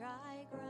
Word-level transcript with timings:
dry 0.00 0.46
ground 0.50 0.69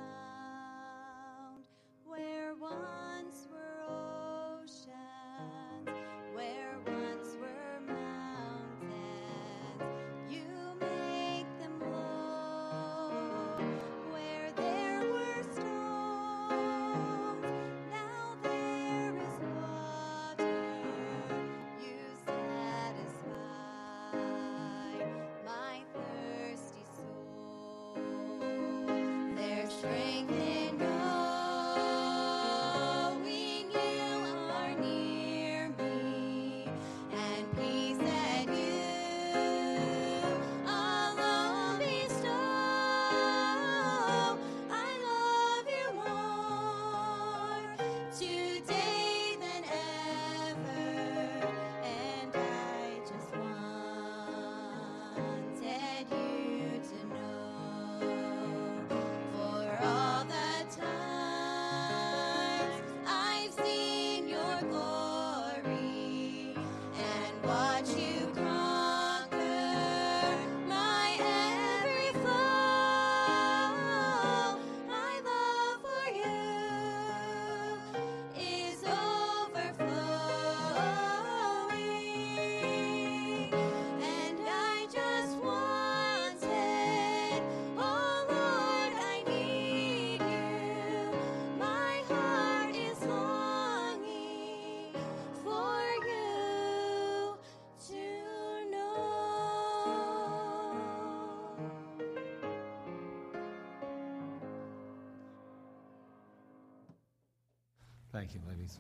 Thank 108.21 108.35
you, 108.35 108.41
ladies. 108.51 108.79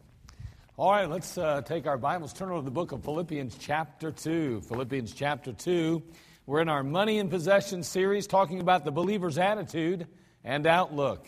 All 0.76 0.90
right, 0.90 1.08
let's 1.08 1.38
uh, 1.38 1.62
take 1.62 1.86
our 1.86 1.96
Bibles, 1.96 2.34
turn 2.34 2.50
over 2.50 2.58
to 2.58 2.64
the 2.66 2.70
book 2.70 2.92
of 2.92 3.02
Philippians, 3.02 3.56
chapter 3.58 4.10
2. 4.10 4.60
Philippians, 4.68 5.14
chapter 5.14 5.54
2. 5.54 6.02
We're 6.44 6.60
in 6.60 6.68
our 6.68 6.82
Money 6.82 7.18
and 7.18 7.30
Possession 7.30 7.82
series 7.82 8.26
talking 8.26 8.60
about 8.60 8.84
the 8.84 8.90
believer's 8.90 9.38
attitude 9.38 10.06
and 10.44 10.66
outlook. 10.66 11.26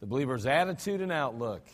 The 0.00 0.06
believer's 0.06 0.44
attitude 0.44 1.02
and 1.02 1.12
outlook. 1.12 1.64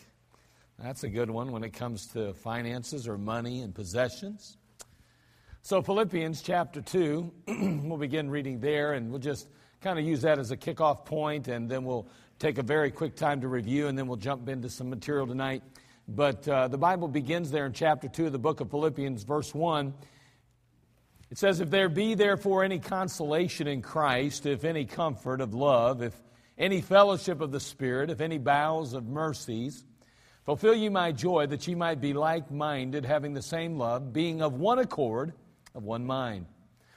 That's 0.78 1.04
a 1.04 1.08
good 1.08 1.30
one 1.30 1.52
when 1.52 1.64
it 1.64 1.72
comes 1.72 2.08
to 2.08 2.34
finances 2.34 3.08
or 3.08 3.16
money 3.16 3.62
and 3.62 3.74
possessions. 3.74 4.58
So, 5.62 5.80
Philippians 5.80 6.42
chapter 6.42 6.82
2, 6.82 7.32
we'll 7.82 7.96
begin 7.96 8.28
reading 8.28 8.60
there, 8.60 8.92
and 8.92 9.08
we'll 9.08 9.20
just 9.20 9.48
kind 9.80 9.98
of 9.98 10.04
use 10.04 10.20
that 10.20 10.38
as 10.38 10.50
a 10.50 10.56
kickoff 10.58 11.06
point, 11.06 11.48
and 11.48 11.66
then 11.66 11.84
we'll 11.84 12.10
take 12.38 12.58
a 12.58 12.62
very 12.62 12.90
quick 12.90 13.16
time 13.16 13.40
to 13.40 13.48
review, 13.48 13.88
and 13.88 13.98
then 13.98 14.06
we'll 14.06 14.16
jump 14.16 14.48
into 14.48 14.70
some 14.70 14.88
material 14.88 15.26
tonight. 15.26 15.62
But 16.06 16.46
uh, 16.48 16.68
the 16.68 16.78
Bible 16.78 17.08
begins 17.08 17.50
there 17.50 17.66
in 17.66 17.72
chapter 17.72 18.08
2 18.08 18.26
of 18.26 18.32
the 18.32 18.38
book 18.38 18.60
of 18.60 18.70
Philippians, 18.70 19.24
verse 19.24 19.54
1. 19.54 19.92
It 21.30 21.36
says, 21.36 21.60
If 21.60 21.68
there 21.68 21.88
be 21.88 22.14
therefore 22.14 22.64
any 22.64 22.78
consolation 22.78 23.66
in 23.66 23.82
Christ, 23.82 24.46
if 24.46 24.64
any 24.64 24.84
comfort 24.84 25.40
of 25.40 25.52
love, 25.52 26.00
if 26.00 26.14
any 26.56 26.80
fellowship 26.80 27.40
of 27.40 27.50
the 27.50 27.60
Spirit, 27.60 28.08
if 28.08 28.20
any 28.20 28.38
bowels 28.38 28.94
of 28.94 29.06
mercies, 29.06 29.84
fulfill 30.44 30.74
ye 30.74 30.88
my 30.88 31.12
joy 31.12 31.46
that 31.46 31.66
ye 31.66 31.74
might 31.74 32.00
be 32.00 32.12
like 32.12 32.50
minded, 32.50 33.04
having 33.04 33.34
the 33.34 33.42
same 33.42 33.76
love, 33.76 34.12
being 34.12 34.42
of 34.42 34.54
one 34.54 34.78
accord, 34.78 35.32
of 35.74 35.82
one 35.82 36.06
mind. 36.06 36.46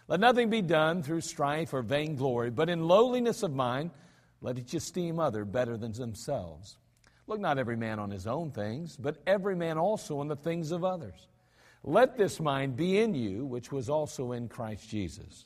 Let 0.07 0.19
nothing 0.19 0.49
be 0.49 0.61
done 0.61 1.03
through 1.03 1.21
strife 1.21 1.73
or 1.73 1.81
vainglory, 1.81 2.51
but 2.51 2.69
in 2.69 2.87
lowliness 2.87 3.43
of 3.43 3.53
mind, 3.53 3.91
let 4.41 4.57
each 4.57 4.73
esteem 4.73 5.19
other 5.19 5.45
better 5.45 5.77
than 5.77 5.91
themselves. 5.93 6.77
Look 7.27 7.39
not 7.39 7.59
every 7.59 7.77
man 7.77 7.99
on 7.99 8.09
his 8.09 8.27
own 8.27 8.51
things, 8.51 8.97
but 8.97 9.21
every 9.27 9.55
man 9.55 9.77
also 9.77 10.19
on 10.19 10.27
the 10.27 10.35
things 10.35 10.71
of 10.71 10.83
others. 10.83 11.27
Let 11.83 12.17
this 12.17 12.39
mind 12.39 12.75
be 12.75 12.99
in 12.99 13.13
you, 13.13 13.45
which 13.45 13.71
was 13.71 13.89
also 13.89 14.33
in 14.33 14.49
Christ 14.49 14.89
Jesus. 14.89 15.45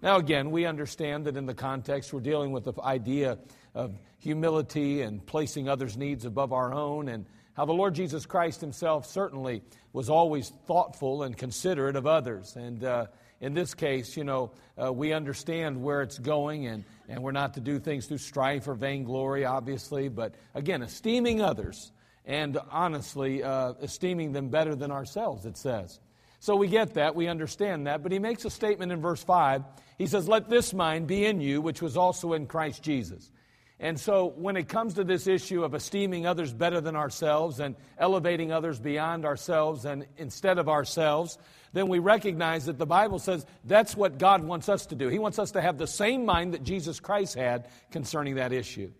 Now, 0.00 0.16
again, 0.16 0.50
we 0.50 0.64
understand 0.64 1.24
that 1.24 1.36
in 1.36 1.46
the 1.46 1.54
context 1.54 2.12
we're 2.12 2.20
dealing 2.20 2.52
with 2.52 2.64
the 2.64 2.74
idea 2.82 3.38
of 3.74 3.98
humility 4.18 5.02
and 5.02 5.24
placing 5.26 5.68
others' 5.68 5.96
needs 5.96 6.24
above 6.24 6.52
our 6.52 6.72
own, 6.72 7.08
and 7.08 7.26
how 7.54 7.64
the 7.64 7.72
Lord 7.72 7.94
Jesus 7.94 8.24
Christ 8.24 8.60
himself 8.60 9.06
certainly 9.06 9.62
was 9.92 10.08
always 10.08 10.50
thoughtful 10.66 11.24
and 11.24 11.36
considerate 11.36 11.96
of 11.96 12.06
others. 12.06 12.54
And 12.54 12.84
uh, 12.84 13.06
in 13.40 13.54
this 13.54 13.74
case, 13.74 14.16
you 14.16 14.24
know, 14.24 14.52
uh, 14.80 14.92
we 14.92 15.12
understand 15.12 15.82
where 15.82 16.02
it's 16.02 16.18
going, 16.18 16.66
and, 16.66 16.84
and 17.08 17.22
we're 17.22 17.32
not 17.32 17.54
to 17.54 17.60
do 17.60 17.78
things 17.78 18.06
through 18.06 18.18
strife 18.18 18.68
or 18.68 18.74
vainglory, 18.74 19.44
obviously, 19.44 20.08
but 20.08 20.34
again, 20.54 20.82
esteeming 20.82 21.40
others 21.40 21.90
and 22.24 22.58
honestly 22.70 23.42
uh, 23.42 23.72
esteeming 23.80 24.32
them 24.32 24.50
better 24.50 24.74
than 24.74 24.90
ourselves, 24.90 25.46
it 25.46 25.56
says. 25.56 25.98
So 26.40 26.54
we 26.54 26.68
get 26.68 26.94
that, 26.94 27.16
we 27.16 27.26
understand 27.26 27.86
that, 27.86 28.02
but 28.02 28.12
he 28.12 28.18
makes 28.18 28.44
a 28.44 28.50
statement 28.50 28.92
in 28.92 29.00
verse 29.00 29.24
5. 29.24 29.64
He 29.96 30.06
says, 30.06 30.28
Let 30.28 30.48
this 30.48 30.72
mind 30.72 31.08
be 31.08 31.24
in 31.24 31.40
you, 31.40 31.60
which 31.60 31.82
was 31.82 31.96
also 31.96 32.34
in 32.34 32.46
Christ 32.46 32.82
Jesus. 32.82 33.32
And 33.80 33.98
so 33.98 34.26
when 34.36 34.56
it 34.56 34.68
comes 34.68 34.94
to 34.94 35.04
this 35.04 35.28
issue 35.28 35.62
of 35.62 35.72
esteeming 35.72 36.26
others 36.26 36.52
better 36.52 36.80
than 36.80 36.96
ourselves 36.96 37.60
and 37.60 37.76
elevating 37.96 38.50
others 38.50 38.80
beyond 38.80 39.24
ourselves 39.24 39.84
and 39.84 40.06
instead 40.16 40.58
of 40.58 40.68
ourselves, 40.68 41.38
then 41.72 41.86
we 41.86 42.00
recognize 42.00 42.66
that 42.66 42.78
the 42.78 42.86
Bible 42.86 43.20
says 43.20 43.46
that's 43.64 43.96
what 43.96 44.18
God 44.18 44.42
wants 44.42 44.68
us 44.68 44.86
to 44.86 44.96
do. 44.96 45.08
He 45.08 45.20
wants 45.20 45.38
us 45.38 45.52
to 45.52 45.60
have 45.60 45.78
the 45.78 45.86
same 45.86 46.24
mind 46.24 46.54
that 46.54 46.64
Jesus 46.64 46.98
Christ 46.98 47.36
had 47.36 47.68
concerning 47.92 48.34
that 48.34 48.52
issue. 48.52 48.90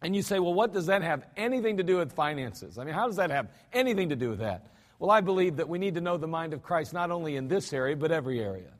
And 0.00 0.16
you 0.16 0.22
say, 0.22 0.38
well, 0.38 0.54
what 0.54 0.72
does 0.72 0.86
that 0.86 1.02
have 1.02 1.24
anything 1.36 1.76
to 1.76 1.82
do 1.82 1.98
with 1.98 2.12
finances? 2.12 2.78
I 2.78 2.84
mean, 2.84 2.94
how 2.94 3.06
does 3.06 3.16
that 3.16 3.30
have 3.30 3.48
anything 3.72 4.10
to 4.10 4.16
do 4.16 4.30
with 4.30 4.38
that? 4.38 4.66
Well, 4.98 5.10
I 5.10 5.20
believe 5.20 5.56
that 5.56 5.68
we 5.68 5.78
need 5.78 5.94
to 5.94 6.00
know 6.00 6.16
the 6.16 6.26
mind 6.26 6.54
of 6.54 6.62
Christ 6.62 6.94
not 6.94 7.10
only 7.10 7.36
in 7.36 7.48
this 7.48 7.72
area, 7.72 7.96
but 7.96 8.12
every 8.12 8.40
area. 8.40 8.70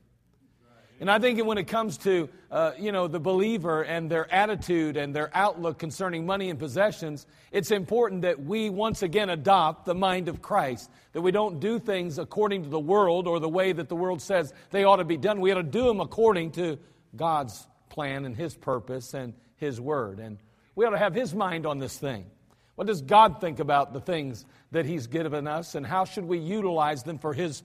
And 0.99 1.11
I 1.11 1.19
think 1.19 1.43
when 1.43 1.57
it 1.57 1.67
comes 1.67 1.97
to, 1.99 2.29
uh, 2.49 2.71
you 2.79 2.93
know, 2.93 3.07
the 3.07 3.19
believer 3.19 3.83
and 3.83 4.09
their 4.09 4.33
attitude 4.33 4.95
and 4.95 5.13
their 5.13 5.29
outlook 5.33 5.77
concerning 5.77 6.25
money 6.25 6.49
and 6.49 6.57
possessions, 6.57 7.25
it's 7.51 7.71
important 7.71 8.21
that 8.21 8.41
we 8.41 8.69
once 8.69 9.03
again 9.03 9.29
adopt 9.29 9.85
the 9.85 9.95
mind 9.95 10.29
of 10.29 10.41
Christ. 10.41 10.89
That 11.11 11.21
we 11.21 11.31
don't 11.31 11.59
do 11.59 11.79
things 11.79 12.17
according 12.17 12.63
to 12.63 12.69
the 12.69 12.79
world 12.79 13.27
or 13.27 13.41
the 13.41 13.49
way 13.49 13.73
that 13.73 13.89
the 13.89 13.95
world 13.95 14.21
says 14.21 14.53
they 14.71 14.85
ought 14.85 14.97
to 14.97 15.03
be 15.03 15.17
done. 15.17 15.41
We 15.41 15.51
ought 15.51 15.55
to 15.55 15.63
do 15.63 15.83
them 15.83 15.99
according 15.99 16.51
to 16.51 16.79
God's 17.15 17.67
plan 17.89 18.23
and 18.23 18.35
His 18.35 18.55
purpose 18.55 19.13
and 19.13 19.33
His 19.57 19.81
word. 19.81 20.19
And 20.19 20.37
we 20.75 20.85
ought 20.85 20.91
to 20.91 20.97
have 20.97 21.13
His 21.13 21.33
mind 21.33 21.65
on 21.65 21.79
this 21.79 21.97
thing. 21.97 22.25
What 22.75 22.87
does 22.87 23.01
God 23.01 23.39
think 23.39 23.59
about 23.59 23.93
the 23.93 24.01
things 24.01 24.45
that 24.71 24.85
He's 24.85 25.07
given 25.07 25.47
us, 25.47 25.75
and 25.75 25.85
how 25.85 26.03
should 26.03 26.25
we 26.25 26.37
utilize 26.37 27.03
them 27.03 27.17
for 27.17 27.33
His 27.33 27.63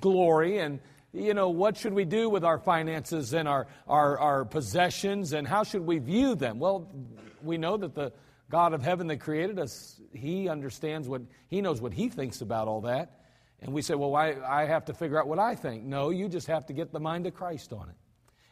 glory? 0.00 0.58
And, 0.58 0.80
you 1.12 1.34
know, 1.34 1.48
what 1.48 1.76
should 1.76 1.94
we 1.94 2.04
do 2.04 2.28
with 2.28 2.44
our 2.44 2.58
finances 2.58 3.32
and 3.32 3.48
our, 3.48 3.66
our, 3.86 4.18
our 4.18 4.44
possessions, 4.44 5.32
and 5.32 5.46
how 5.46 5.62
should 5.62 5.86
we 5.86 5.98
view 5.98 6.34
them? 6.34 6.58
Well, 6.58 6.90
we 7.42 7.58
know 7.58 7.76
that 7.76 7.94
the 7.94 8.12
God 8.50 8.74
of 8.74 8.82
heaven 8.82 9.06
that 9.08 9.18
created 9.18 9.58
us, 9.58 10.00
He 10.12 10.48
understands 10.48 11.08
what, 11.08 11.22
He 11.48 11.60
knows 11.60 11.80
what 11.80 11.92
He 11.92 12.08
thinks 12.08 12.40
about 12.40 12.68
all 12.68 12.82
that. 12.82 13.20
And 13.62 13.72
we 13.72 13.82
say, 13.82 13.94
well, 13.94 14.14
I, 14.14 14.36
I 14.46 14.66
have 14.66 14.84
to 14.86 14.94
figure 14.94 15.18
out 15.18 15.26
what 15.26 15.38
I 15.38 15.54
think. 15.54 15.84
No, 15.84 16.10
you 16.10 16.28
just 16.28 16.46
have 16.46 16.66
to 16.66 16.72
get 16.72 16.92
the 16.92 17.00
mind 17.00 17.26
of 17.26 17.34
Christ 17.34 17.72
on 17.72 17.88
it. 17.88 17.94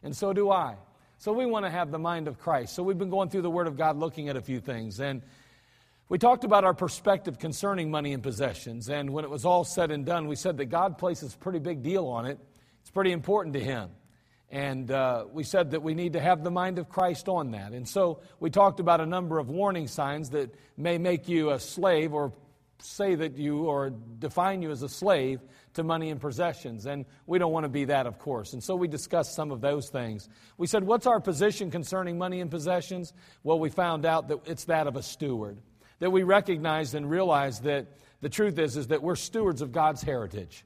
And 0.03 0.17
so 0.17 0.33
do 0.33 0.51
I. 0.51 0.77
So 1.19 1.33
we 1.33 1.47
want 1.47 1.65
to 1.65 1.71
have 1.71 1.91
the 1.91 1.99
mind 1.99 2.27
of 2.27 2.39
Christ. 2.39 2.75
So 2.75 2.83
we've 2.83 2.99
been 2.99 3.11
going 3.11 3.29
through 3.29 3.43
the 3.43 3.51
Word 3.51 3.67
of 3.67 3.77
God 3.77 3.97
looking 3.97 4.29
at 4.29 4.37
a 4.37 4.41
few 4.41 4.61
things. 4.61 5.01
And 5.01 5.23
we 6.09 6.19
talked 6.19 6.45
about 6.45 6.65
our 6.65 6.75
perspective 6.75 7.39
concerning 7.39 7.91
money 7.91 8.13
and 8.13 8.23
possessions, 8.23 8.89
and 8.89 9.11
when 9.11 9.25
it 9.25 9.31
was 9.31 9.45
all 9.45 9.65
said 9.65 9.91
and 9.91 10.05
done, 10.05 10.29
we 10.29 10.37
said 10.37 10.59
that 10.59 10.67
God 10.67 10.99
places 10.99 11.35
a 11.35 11.39
pretty 11.39 11.59
big 11.59 11.83
deal 11.83 12.07
on 12.07 12.27
it. 12.27 12.39
It's 12.83 12.91
pretty 12.91 13.13
important 13.13 13.55
to 13.55 13.61
Him. 13.61 13.91
And 14.51 14.91
uh, 14.91 15.25
we 15.33 15.43
said 15.43 15.73
that 15.73 15.83
we 15.83 15.95
need 15.95 16.13
to 16.13 16.21
have 16.21 16.45
the 16.45 16.51
mind 16.51 16.79
of 16.79 16.89
Christ 16.89 17.29
on 17.29 17.53
that. 17.53 17.73
And 17.73 17.89
so 17.89 18.21
we 18.39 18.51
talked 18.51 18.79
about 18.79 19.01
a 19.01 19.07
number 19.07 19.39
of 19.39 19.49
warning 19.49 19.89
signs 19.89 20.31
that 20.31 20.55
may 20.77 20.99
make 20.99 21.29
you 21.29 21.51
a 21.51 21.59
slave 21.59 22.13
or 22.13 22.33
say 22.79 23.15
that 23.15 23.37
you 23.37 23.65
or 23.65 23.91
define 24.19 24.63
you 24.63 24.71
as 24.71 24.83
a 24.83 24.89
slave 24.89 25.41
to 25.73 25.83
money 25.83 26.11
and 26.11 26.21
possessions. 26.21 26.87
And 26.87 27.05
we 27.27 27.39
don't 27.39 27.53
want 27.53 27.65
to 27.65 27.69
be 27.69 27.87
that, 27.87 28.07
of 28.07 28.19
course. 28.19 28.53
And 28.53 28.63
so 28.63 28.77
we 28.77 28.87
discussed 28.87 29.35
some 29.35 29.51
of 29.51 29.61
those 29.61 29.89
things. 29.89 30.29
We 30.57 30.67
said, 30.67 30.85
What's 30.85 31.07
our 31.07 31.19
position 31.19 31.71
concerning 31.71 32.19
money 32.19 32.41
and 32.41 32.51
possessions? 32.51 33.13
Well, 33.43 33.59
we 33.59 33.71
found 33.71 34.05
out 34.07 34.29
that 34.29 34.41
it's 34.47 34.67
that 34.67 34.87
of 34.87 34.97
a 34.97 35.03
steward. 35.03 35.59
That 36.05 36.11
we 36.11 36.23
recognize 36.23 36.93
and 36.93 37.09
realize 37.09 37.61
that 37.61 37.87
the 38.21 38.29
truth 38.29 38.59
is, 38.59 38.77
is 38.77 38.89
that 38.89 39.03
we're 39.03 39.17
stewards 39.17 39.63
of 39.63 39.73
God's 39.73 40.03
heritage 40.03 40.63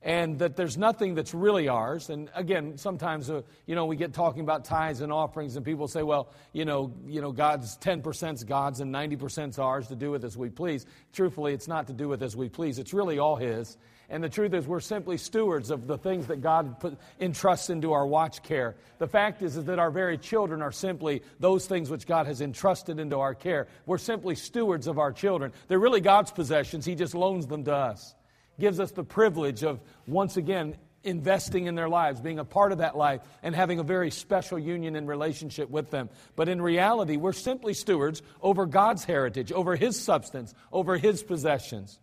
and 0.00 0.38
that 0.38 0.56
there's 0.56 0.78
nothing 0.78 1.14
that's 1.14 1.34
really 1.34 1.68
ours. 1.68 2.08
And 2.08 2.30
again, 2.34 2.78
sometimes 2.78 3.28
uh, 3.28 3.42
you 3.66 3.74
know 3.74 3.84
we 3.84 3.96
get 3.96 4.14
talking 4.14 4.40
about 4.40 4.64
tithes 4.64 5.02
and 5.02 5.12
offerings, 5.12 5.56
and 5.56 5.64
people 5.66 5.88
say, 5.88 6.02
"Well, 6.02 6.32
you 6.54 6.64
know, 6.64 6.90
you 7.06 7.20
know, 7.20 7.32
God's 7.32 7.76
10%'s 7.76 8.44
God's 8.44 8.80
and 8.80 8.90
90%'s 8.94 9.58
ours 9.58 9.88
to 9.88 9.94
do 9.94 10.10
with 10.10 10.24
as 10.24 10.38
we 10.38 10.48
please." 10.48 10.86
Truthfully, 11.12 11.52
it's 11.52 11.68
not 11.68 11.88
to 11.88 11.92
do 11.92 12.08
with 12.08 12.22
as 12.22 12.34
we 12.34 12.48
please. 12.48 12.78
It's 12.78 12.94
really 12.94 13.18
all 13.18 13.36
His. 13.36 13.76
And 14.08 14.22
the 14.22 14.28
truth 14.28 14.54
is, 14.54 14.66
we're 14.66 14.80
simply 14.80 15.16
stewards 15.16 15.70
of 15.70 15.86
the 15.86 15.98
things 15.98 16.28
that 16.28 16.40
God 16.40 16.78
put, 16.80 16.96
entrusts 17.18 17.70
into 17.70 17.92
our 17.92 18.06
watch 18.06 18.42
care. 18.42 18.76
The 18.98 19.08
fact 19.08 19.42
is, 19.42 19.56
is 19.56 19.64
that 19.64 19.78
our 19.78 19.90
very 19.90 20.16
children 20.16 20.62
are 20.62 20.72
simply 20.72 21.22
those 21.40 21.66
things 21.66 21.90
which 21.90 22.06
God 22.06 22.26
has 22.26 22.40
entrusted 22.40 23.00
into 23.00 23.18
our 23.18 23.34
care. 23.34 23.66
We're 23.84 23.98
simply 23.98 24.36
stewards 24.36 24.86
of 24.86 24.98
our 24.98 25.12
children. 25.12 25.52
They're 25.68 25.78
really 25.78 26.00
God's 26.00 26.30
possessions. 26.30 26.84
He 26.84 26.94
just 26.94 27.14
loans 27.14 27.46
them 27.46 27.64
to 27.64 27.74
us 27.74 28.14
gives 28.58 28.80
us 28.80 28.90
the 28.92 29.04
privilege 29.04 29.62
of 29.62 29.80
once 30.06 30.36
again 30.36 30.76
investing 31.04 31.66
in 31.66 31.76
their 31.76 31.88
lives, 31.88 32.20
being 32.20 32.40
a 32.40 32.44
part 32.44 32.72
of 32.72 32.78
that 32.78 32.96
life, 32.96 33.20
and 33.42 33.54
having 33.54 33.78
a 33.78 33.84
very 33.84 34.10
special 34.10 34.58
union 34.58 34.96
and 34.96 35.06
relationship 35.06 35.70
with 35.70 35.90
them. 35.90 36.10
But 36.34 36.48
in 36.48 36.60
reality, 36.60 37.16
we're 37.16 37.32
simply 37.32 37.74
stewards 37.74 38.22
over 38.42 38.66
God's 38.66 39.04
heritage, 39.04 39.52
over 39.52 39.76
His 39.76 39.98
substance, 40.00 40.52
over 40.72 40.96
His 40.96 41.22
possessions. 41.22 42.00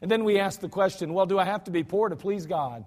And 0.00 0.10
then 0.10 0.24
we 0.24 0.38
ask 0.38 0.60
the 0.60 0.68
question 0.68 1.14
well, 1.14 1.26
do 1.26 1.38
I 1.38 1.44
have 1.44 1.64
to 1.64 1.70
be 1.70 1.84
poor 1.84 2.08
to 2.08 2.16
please 2.16 2.46
God? 2.46 2.84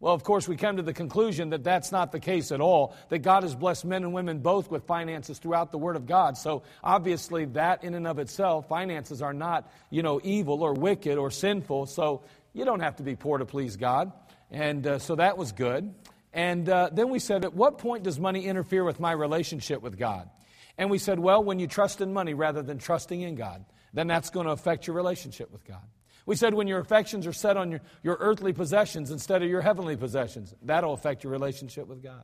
Well, 0.00 0.14
of 0.14 0.24
course, 0.24 0.48
we 0.48 0.56
come 0.56 0.78
to 0.78 0.82
the 0.82 0.94
conclusion 0.94 1.50
that 1.50 1.62
that's 1.62 1.92
not 1.92 2.10
the 2.10 2.20
case 2.20 2.52
at 2.52 2.62
all, 2.62 2.96
that 3.10 3.18
God 3.18 3.42
has 3.42 3.54
blessed 3.54 3.84
men 3.84 4.02
and 4.02 4.14
women 4.14 4.38
both 4.38 4.70
with 4.70 4.84
finances 4.84 5.38
throughout 5.38 5.72
the 5.72 5.78
Word 5.78 5.94
of 5.94 6.06
God. 6.06 6.38
So 6.38 6.62
obviously, 6.82 7.44
that 7.46 7.84
in 7.84 7.92
and 7.92 8.06
of 8.06 8.18
itself, 8.18 8.66
finances 8.66 9.20
are 9.20 9.34
not, 9.34 9.70
you 9.90 10.02
know, 10.02 10.18
evil 10.24 10.62
or 10.62 10.72
wicked 10.72 11.18
or 11.18 11.30
sinful. 11.30 11.84
So 11.84 12.22
you 12.54 12.64
don't 12.64 12.80
have 12.80 12.96
to 12.96 13.02
be 13.02 13.14
poor 13.14 13.36
to 13.36 13.44
please 13.44 13.76
God. 13.76 14.10
And 14.50 14.86
uh, 14.86 14.98
so 14.98 15.16
that 15.16 15.36
was 15.36 15.52
good. 15.52 15.94
And 16.32 16.66
uh, 16.66 16.88
then 16.90 17.10
we 17.10 17.18
said, 17.18 17.44
at 17.44 17.52
what 17.52 17.76
point 17.76 18.04
does 18.04 18.18
money 18.18 18.46
interfere 18.46 18.84
with 18.84 19.00
my 19.00 19.12
relationship 19.12 19.82
with 19.82 19.98
God? 19.98 20.30
And 20.78 20.90
we 20.90 20.96
said, 20.96 21.18
well, 21.18 21.44
when 21.44 21.58
you 21.58 21.66
trust 21.66 22.00
in 22.00 22.14
money 22.14 22.32
rather 22.32 22.62
than 22.62 22.78
trusting 22.78 23.20
in 23.20 23.34
God, 23.34 23.66
then 23.92 24.06
that's 24.06 24.30
going 24.30 24.46
to 24.46 24.52
affect 24.52 24.86
your 24.86 24.96
relationship 24.96 25.52
with 25.52 25.64
God. 25.66 25.82
We 26.30 26.36
said 26.36 26.54
when 26.54 26.68
your 26.68 26.78
affections 26.78 27.26
are 27.26 27.32
set 27.32 27.56
on 27.56 27.72
your, 27.72 27.80
your 28.04 28.16
earthly 28.20 28.52
possessions 28.52 29.10
instead 29.10 29.42
of 29.42 29.50
your 29.50 29.62
heavenly 29.62 29.96
possessions, 29.96 30.54
that'll 30.62 30.92
affect 30.92 31.24
your 31.24 31.32
relationship 31.32 31.88
with 31.88 32.04
God. 32.04 32.22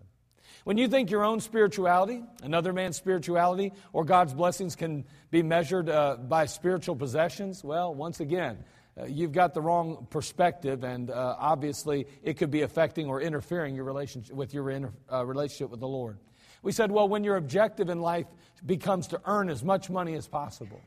When 0.62 0.79
you 0.79 0.87
think 0.87 1.11
your 1.11 1.25
own 1.25 1.41
spirituality, 1.41 2.23
another 2.41 2.73
man's 2.73 2.97
spirituality, 2.97 3.73
or 3.93 4.05
God's 4.05 4.32
blessings 4.32 4.76
can 4.76 5.06
be 5.32 5.43
measured 5.43 5.88
uh, 5.88 6.19
by 6.19 6.47
spiritual 6.47 6.94
possessions, 6.94 7.64
well, 7.64 7.93
once 7.93 8.20
again, 8.20 8.58
uh, 8.97 9.06
you've 9.06 9.32
got 9.32 9.55
the 9.55 9.61
wrong 9.61 10.06
perspective, 10.08 10.85
and 10.85 11.11
uh, 11.11 11.35
obviously 11.37 12.06
it 12.23 12.35
could 12.35 12.53
be 12.53 12.62
affecting 12.62 13.08
or 13.08 13.20
interfering 13.20 13.75
your 13.75 13.82
relationship 13.82 14.37
with 14.37 14.55
your 14.55 14.70
inter, 14.70 14.93
uh, 15.12 15.26
relationship 15.26 15.69
with 15.69 15.81
the 15.81 15.88
Lord. 15.88 16.17
We 16.62 16.70
said, 16.70 16.93
well, 16.93 17.08
when 17.08 17.25
your 17.25 17.35
objective 17.35 17.88
in 17.88 18.00
life 18.00 18.26
becomes 18.64 19.08
to 19.08 19.20
earn 19.25 19.50
as 19.50 19.64
much 19.64 19.91
money 19.91 20.14
as 20.14 20.29
possible. 20.29 20.81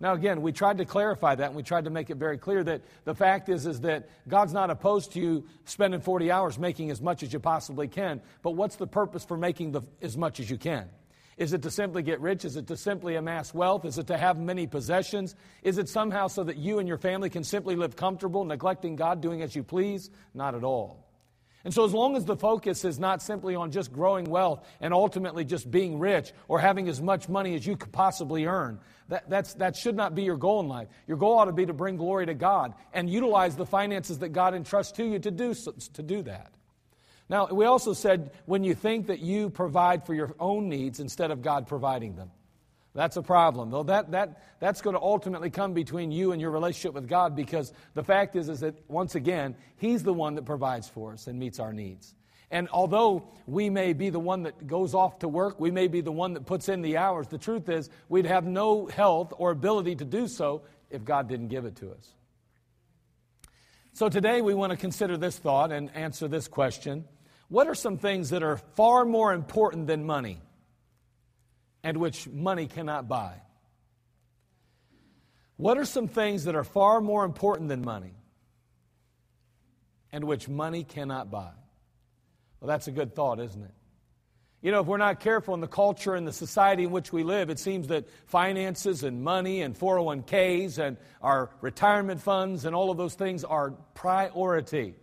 Now, 0.00 0.14
again, 0.14 0.42
we 0.42 0.52
tried 0.52 0.78
to 0.78 0.84
clarify 0.84 1.34
that 1.36 1.46
and 1.46 1.54
we 1.54 1.62
tried 1.62 1.84
to 1.84 1.90
make 1.90 2.10
it 2.10 2.16
very 2.16 2.36
clear 2.36 2.64
that 2.64 2.82
the 3.04 3.14
fact 3.14 3.48
is, 3.48 3.66
is 3.66 3.80
that 3.82 4.08
God's 4.28 4.52
not 4.52 4.70
opposed 4.70 5.12
to 5.12 5.20
you 5.20 5.46
spending 5.64 6.00
40 6.00 6.30
hours 6.30 6.58
making 6.58 6.90
as 6.90 7.00
much 7.00 7.22
as 7.22 7.32
you 7.32 7.38
possibly 7.38 7.88
can, 7.88 8.20
but 8.42 8.52
what's 8.52 8.76
the 8.76 8.86
purpose 8.86 9.24
for 9.24 9.36
making 9.36 9.72
the, 9.72 9.82
as 10.02 10.16
much 10.16 10.40
as 10.40 10.50
you 10.50 10.58
can? 10.58 10.88
Is 11.36 11.52
it 11.52 11.62
to 11.62 11.70
simply 11.70 12.02
get 12.02 12.20
rich? 12.20 12.44
Is 12.44 12.56
it 12.56 12.68
to 12.68 12.76
simply 12.76 13.16
amass 13.16 13.52
wealth? 13.52 13.84
Is 13.84 13.98
it 13.98 14.06
to 14.08 14.16
have 14.16 14.38
many 14.38 14.66
possessions? 14.66 15.34
Is 15.62 15.78
it 15.78 15.88
somehow 15.88 16.28
so 16.28 16.44
that 16.44 16.56
you 16.56 16.78
and 16.78 16.86
your 16.86 16.98
family 16.98 17.28
can 17.28 17.42
simply 17.42 17.74
live 17.74 17.96
comfortable, 17.96 18.44
neglecting 18.44 18.94
God, 18.94 19.20
doing 19.20 19.42
as 19.42 19.56
you 19.56 19.64
please? 19.64 20.10
Not 20.32 20.54
at 20.54 20.62
all. 20.62 21.03
And 21.64 21.72
so, 21.72 21.84
as 21.84 21.94
long 21.94 22.14
as 22.14 22.26
the 22.26 22.36
focus 22.36 22.84
is 22.84 22.98
not 22.98 23.22
simply 23.22 23.54
on 23.54 23.70
just 23.70 23.90
growing 23.90 24.26
wealth 24.26 24.66
and 24.80 24.92
ultimately 24.92 25.46
just 25.46 25.70
being 25.70 25.98
rich 25.98 26.32
or 26.46 26.58
having 26.60 26.88
as 26.88 27.00
much 27.00 27.26
money 27.28 27.54
as 27.54 27.66
you 27.66 27.74
could 27.76 27.90
possibly 27.90 28.44
earn, 28.44 28.78
that, 29.08 29.30
that's, 29.30 29.54
that 29.54 29.74
should 29.74 29.96
not 29.96 30.14
be 30.14 30.24
your 30.24 30.36
goal 30.36 30.60
in 30.60 30.68
life. 30.68 30.88
Your 31.06 31.16
goal 31.16 31.38
ought 31.38 31.46
to 31.46 31.52
be 31.52 31.64
to 31.64 31.72
bring 31.72 31.96
glory 31.96 32.26
to 32.26 32.34
God 32.34 32.74
and 32.92 33.08
utilize 33.08 33.56
the 33.56 33.64
finances 33.64 34.18
that 34.18 34.30
God 34.30 34.54
entrusts 34.54 34.92
to 34.92 35.04
you 35.04 35.18
to 35.18 35.30
do, 35.30 35.54
to 35.54 36.02
do 36.02 36.22
that. 36.22 36.52
Now, 37.30 37.46
we 37.46 37.64
also 37.64 37.94
said 37.94 38.32
when 38.44 38.64
you 38.64 38.74
think 38.74 39.06
that 39.06 39.20
you 39.20 39.48
provide 39.48 40.04
for 40.04 40.12
your 40.14 40.34
own 40.38 40.68
needs 40.68 41.00
instead 41.00 41.30
of 41.30 41.40
God 41.40 41.66
providing 41.66 42.16
them. 42.16 42.30
That's 42.94 43.16
a 43.16 43.22
problem. 43.22 43.70
Though 43.70 43.82
that, 43.84 44.12
that, 44.12 44.42
that's 44.60 44.80
going 44.80 44.94
to 44.94 45.02
ultimately 45.02 45.50
come 45.50 45.74
between 45.74 46.12
you 46.12 46.30
and 46.32 46.40
your 46.40 46.52
relationship 46.52 46.94
with 46.94 47.08
God 47.08 47.34
because 47.34 47.72
the 47.94 48.04
fact 48.04 48.36
is, 48.36 48.48
is 48.48 48.60
that, 48.60 48.76
once 48.88 49.16
again, 49.16 49.56
He's 49.76 50.04
the 50.04 50.12
one 50.12 50.36
that 50.36 50.44
provides 50.44 50.88
for 50.88 51.12
us 51.12 51.26
and 51.26 51.38
meets 51.38 51.58
our 51.58 51.72
needs. 51.72 52.14
And 52.52 52.68
although 52.68 53.32
we 53.46 53.68
may 53.68 53.94
be 53.94 54.10
the 54.10 54.20
one 54.20 54.44
that 54.44 54.68
goes 54.68 54.94
off 54.94 55.18
to 55.20 55.28
work, 55.28 55.58
we 55.58 55.72
may 55.72 55.88
be 55.88 56.02
the 56.02 56.12
one 56.12 56.34
that 56.34 56.46
puts 56.46 56.68
in 56.68 56.82
the 56.82 56.96
hours, 56.98 57.26
the 57.26 57.38
truth 57.38 57.68
is 57.68 57.90
we'd 58.08 58.26
have 58.26 58.44
no 58.44 58.86
health 58.86 59.32
or 59.38 59.50
ability 59.50 59.96
to 59.96 60.04
do 60.04 60.28
so 60.28 60.62
if 60.88 61.04
God 61.04 61.28
didn't 61.28 61.48
give 61.48 61.64
it 61.64 61.74
to 61.76 61.90
us. 61.90 62.14
So 63.92 64.08
today 64.08 64.40
we 64.40 64.54
want 64.54 64.70
to 64.70 64.76
consider 64.76 65.16
this 65.16 65.36
thought 65.36 65.72
and 65.72 65.90
answer 65.96 66.28
this 66.28 66.46
question 66.46 67.06
what 67.48 67.66
are 67.66 67.74
some 67.74 67.98
things 67.98 68.30
that 68.30 68.42
are 68.42 68.56
far 68.56 69.04
more 69.04 69.32
important 69.32 69.86
than 69.86 70.04
money 70.04 70.40
and 71.84 71.98
which 71.98 72.26
money 72.26 72.66
cannot 72.66 73.06
buy? 73.06 73.34
What 75.56 75.78
are 75.78 75.84
some 75.84 76.08
things 76.08 76.44
that 76.44 76.56
are 76.56 76.64
far 76.64 77.00
more 77.00 77.24
important 77.24 77.68
than 77.68 77.82
money 77.82 78.14
and 80.10 80.24
which 80.24 80.48
money 80.48 80.82
cannot 80.82 81.30
buy? 81.30 81.52
Well, 82.58 82.68
that's 82.68 82.88
a 82.88 82.90
good 82.90 83.14
thought, 83.14 83.38
isn't 83.38 83.62
it? 83.62 83.74
You 84.62 84.72
know, 84.72 84.80
if 84.80 84.86
we're 84.86 84.96
not 84.96 85.20
careful 85.20 85.52
in 85.52 85.60
the 85.60 85.68
culture 85.68 86.14
and 86.14 86.26
the 86.26 86.32
society 86.32 86.84
in 86.84 86.90
which 86.90 87.12
we 87.12 87.22
live, 87.22 87.50
it 87.50 87.58
seems 87.58 87.88
that 87.88 88.08
finances 88.26 89.02
and 89.02 89.22
money 89.22 89.60
and 89.60 89.78
401ks 89.78 90.78
and 90.78 90.96
our 91.20 91.50
retirement 91.60 92.22
funds 92.22 92.64
and 92.64 92.74
all 92.74 92.90
of 92.90 92.96
those 92.96 93.14
things 93.14 93.44
are 93.44 93.72
priority. 93.92 94.94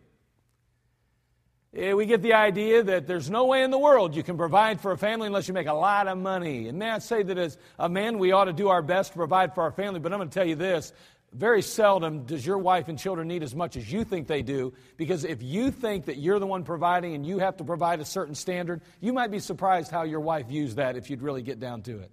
Eh, 1.74 1.94
we 1.94 2.06
get 2.06 2.22
the 2.22 2.34
idea 2.34 2.84
that 2.84 3.08
there's 3.08 3.30
no 3.30 3.46
way 3.46 3.64
in 3.64 3.72
the 3.72 3.78
world 3.78 4.14
you 4.14 4.24
can 4.24 4.36
provide 4.36 4.82
for 4.82 4.92
a 4.92 4.98
family 4.98 5.28
unless 5.28 5.48
you 5.48 5.54
make 5.54 5.68
a 5.68 5.74
lot 5.74 6.08
of 6.10 6.18
money. 6.18 6.68
And 6.68 6.78
may 6.78 6.90
I 6.90 7.00
say 7.00 7.24
that 7.24 7.38
as 7.38 7.58
a 7.80 7.88
man, 7.88 8.20
we 8.20 8.34
ought 8.34 8.46
to 8.46 8.54
do 8.54 8.68
our 8.68 8.82
best 8.82 9.14
to 9.14 9.18
provide 9.18 9.56
for 9.56 9.64
our 9.64 9.72
family, 9.72 10.02
but 10.02 10.12
I'm 10.12 10.20
going 10.20 10.30
to 10.30 10.34
tell 10.34 10.48
you 10.48 10.56
this. 10.56 10.92
Very 11.32 11.62
seldom 11.62 12.26
does 12.26 12.46
your 12.46 12.58
wife 12.58 12.90
and 12.90 13.00
children 13.00 13.30
need 13.30 13.42
as 13.42 13.56
much 13.56 13.78
as 13.78 13.90
you 13.90 14.04
think 14.04 14.28
they 14.28 14.42
do, 14.42 14.74
because 14.98 15.24
if 15.24 15.42
you 15.42 15.72
think 15.72 16.06
that 16.06 16.18
you're 16.18 16.40
the 16.40 16.48
one 16.48 16.66
providing 16.66 17.16
and 17.16 17.26
you 17.26 17.40
have 17.40 17.56
to 17.56 17.64
provide 17.64 18.02
a 18.02 18.06
certain 18.06 18.36
standard, 18.36 18.82
you 19.00 19.14
might 19.14 19.32
be 19.32 19.40
surprised 19.40 19.92
how 19.92 20.04
your 20.04 20.20
wife 20.20 20.48
views 20.48 20.76
that 20.76 20.98
if 20.98 21.10
you'd 21.10 21.22
really 21.22 21.42
get 21.42 21.58
down 21.58 21.84
to 21.84 22.00
it. 22.00 22.12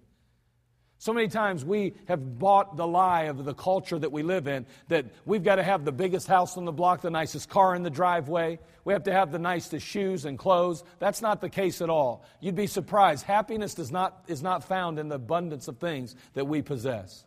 So 1.01 1.13
many 1.13 1.29
times 1.29 1.65
we 1.65 1.95
have 2.09 2.41
bought 2.41 2.77
the 2.77 2.87
lie 2.87 3.25
of 3.25 3.45
the 3.45 3.55
culture 3.55 3.99
that 3.99 4.11
we 4.11 4.25
live 4.25 4.49
in 4.49 4.67
that 4.89 5.07
we've 5.25 5.45
got 5.45 5.57
to 5.57 5.63
have 5.63 5.85
the 5.85 5.93
biggest 5.93 6.27
house 6.27 6.57
on 6.57 6.65
the 6.65 6.73
block, 6.73 7.03
the 7.03 7.11
nicest 7.11 7.49
car 7.49 7.77
in 7.77 7.85
the 7.85 7.91
driveway. 7.91 8.59
We 8.85 8.93
have 8.95 9.05
to 9.05 9.13
have 9.13 9.31
the 9.31 9.39
nicest 9.39 9.87
shoes 9.87 10.25
and 10.25 10.37
clothes. 10.37 10.83
That's 10.99 11.23
not 11.23 11.41
the 11.41 11.49
case 11.49 11.81
at 11.81 11.89
all. 11.89 12.25
You'd 12.41 12.57
be 12.57 12.67
surprised. 12.67 13.25
Happiness 13.25 13.75
does 13.75 13.93
not, 13.93 14.25
is 14.27 14.43
not 14.43 14.65
found 14.65 14.99
in 14.99 15.09
the 15.09 15.15
abundance 15.15 15.69
of 15.69 15.79
things 15.79 16.17
that 16.35 16.49
we 16.49 16.63
possess. 16.63 17.25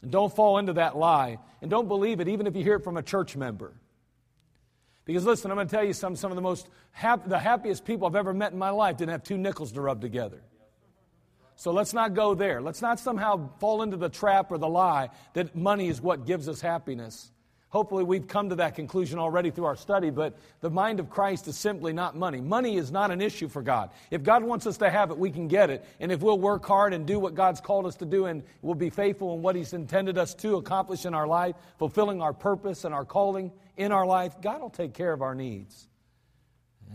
And 0.00 0.12
don't 0.12 0.32
fall 0.32 0.58
into 0.58 0.74
that 0.74 0.96
lie. 0.96 1.38
And 1.62 1.70
don't 1.70 1.88
believe 1.88 2.20
it, 2.20 2.28
even 2.28 2.46
if 2.46 2.54
you 2.54 2.62
hear 2.62 2.76
it 2.76 2.84
from 2.84 2.96
a 2.96 3.02
church 3.02 3.36
member. 3.36 3.72
Because 5.04 5.24
listen, 5.24 5.50
I'm 5.50 5.56
going 5.56 5.66
to 5.66 5.74
tell 5.74 5.84
you 5.84 5.94
some, 5.94 6.14
some 6.14 6.30
of 6.30 6.36
the 6.36 6.42
most 6.42 6.68
hap- 6.92 7.28
the 7.28 7.40
happiest 7.40 7.84
people 7.84 8.06
I've 8.06 8.14
ever 8.14 8.32
met 8.32 8.52
in 8.52 8.58
my 8.58 8.70
life 8.70 8.98
didn't 8.98 9.10
have 9.10 9.24
two 9.24 9.36
nickels 9.36 9.72
to 9.72 9.80
rub 9.80 10.00
together. 10.00 10.42
So 11.62 11.70
let's 11.70 11.94
not 11.94 12.14
go 12.14 12.34
there. 12.34 12.60
Let's 12.60 12.82
not 12.82 12.98
somehow 12.98 13.48
fall 13.60 13.82
into 13.82 13.96
the 13.96 14.08
trap 14.08 14.50
or 14.50 14.58
the 14.58 14.68
lie 14.68 15.10
that 15.34 15.54
money 15.54 15.86
is 15.86 16.00
what 16.00 16.26
gives 16.26 16.48
us 16.48 16.60
happiness. 16.60 17.30
Hopefully, 17.68 18.02
we've 18.02 18.26
come 18.26 18.48
to 18.48 18.56
that 18.56 18.74
conclusion 18.74 19.20
already 19.20 19.52
through 19.52 19.66
our 19.66 19.76
study, 19.76 20.10
but 20.10 20.36
the 20.60 20.70
mind 20.70 20.98
of 20.98 21.08
Christ 21.08 21.46
is 21.46 21.56
simply 21.56 21.92
not 21.92 22.16
money. 22.16 22.40
Money 22.40 22.78
is 22.78 22.90
not 22.90 23.12
an 23.12 23.20
issue 23.20 23.46
for 23.46 23.62
God. 23.62 23.90
If 24.10 24.24
God 24.24 24.42
wants 24.42 24.66
us 24.66 24.76
to 24.78 24.90
have 24.90 25.12
it, 25.12 25.18
we 25.18 25.30
can 25.30 25.46
get 25.46 25.70
it. 25.70 25.84
And 26.00 26.10
if 26.10 26.20
we'll 26.20 26.36
work 26.36 26.66
hard 26.66 26.94
and 26.94 27.06
do 27.06 27.20
what 27.20 27.36
God's 27.36 27.60
called 27.60 27.86
us 27.86 27.94
to 27.98 28.06
do 28.06 28.26
and 28.26 28.42
we'll 28.60 28.74
be 28.74 28.90
faithful 28.90 29.32
in 29.36 29.40
what 29.40 29.54
He's 29.54 29.72
intended 29.72 30.18
us 30.18 30.34
to 30.34 30.56
accomplish 30.56 31.06
in 31.06 31.14
our 31.14 31.28
life, 31.28 31.54
fulfilling 31.78 32.20
our 32.20 32.32
purpose 32.32 32.84
and 32.84 32.92
our 32.92 33.04
calling 33.04 33.52
in 33.76 33.92
our 33.92 34.04
life, 34.04 34.34
God 34.40 34.60
will 34.60 34.68
take 34.68 34.94
care 34.94 35.12
of 35.12 35.22
our 35.22 35.36
needs. 35.36 35.86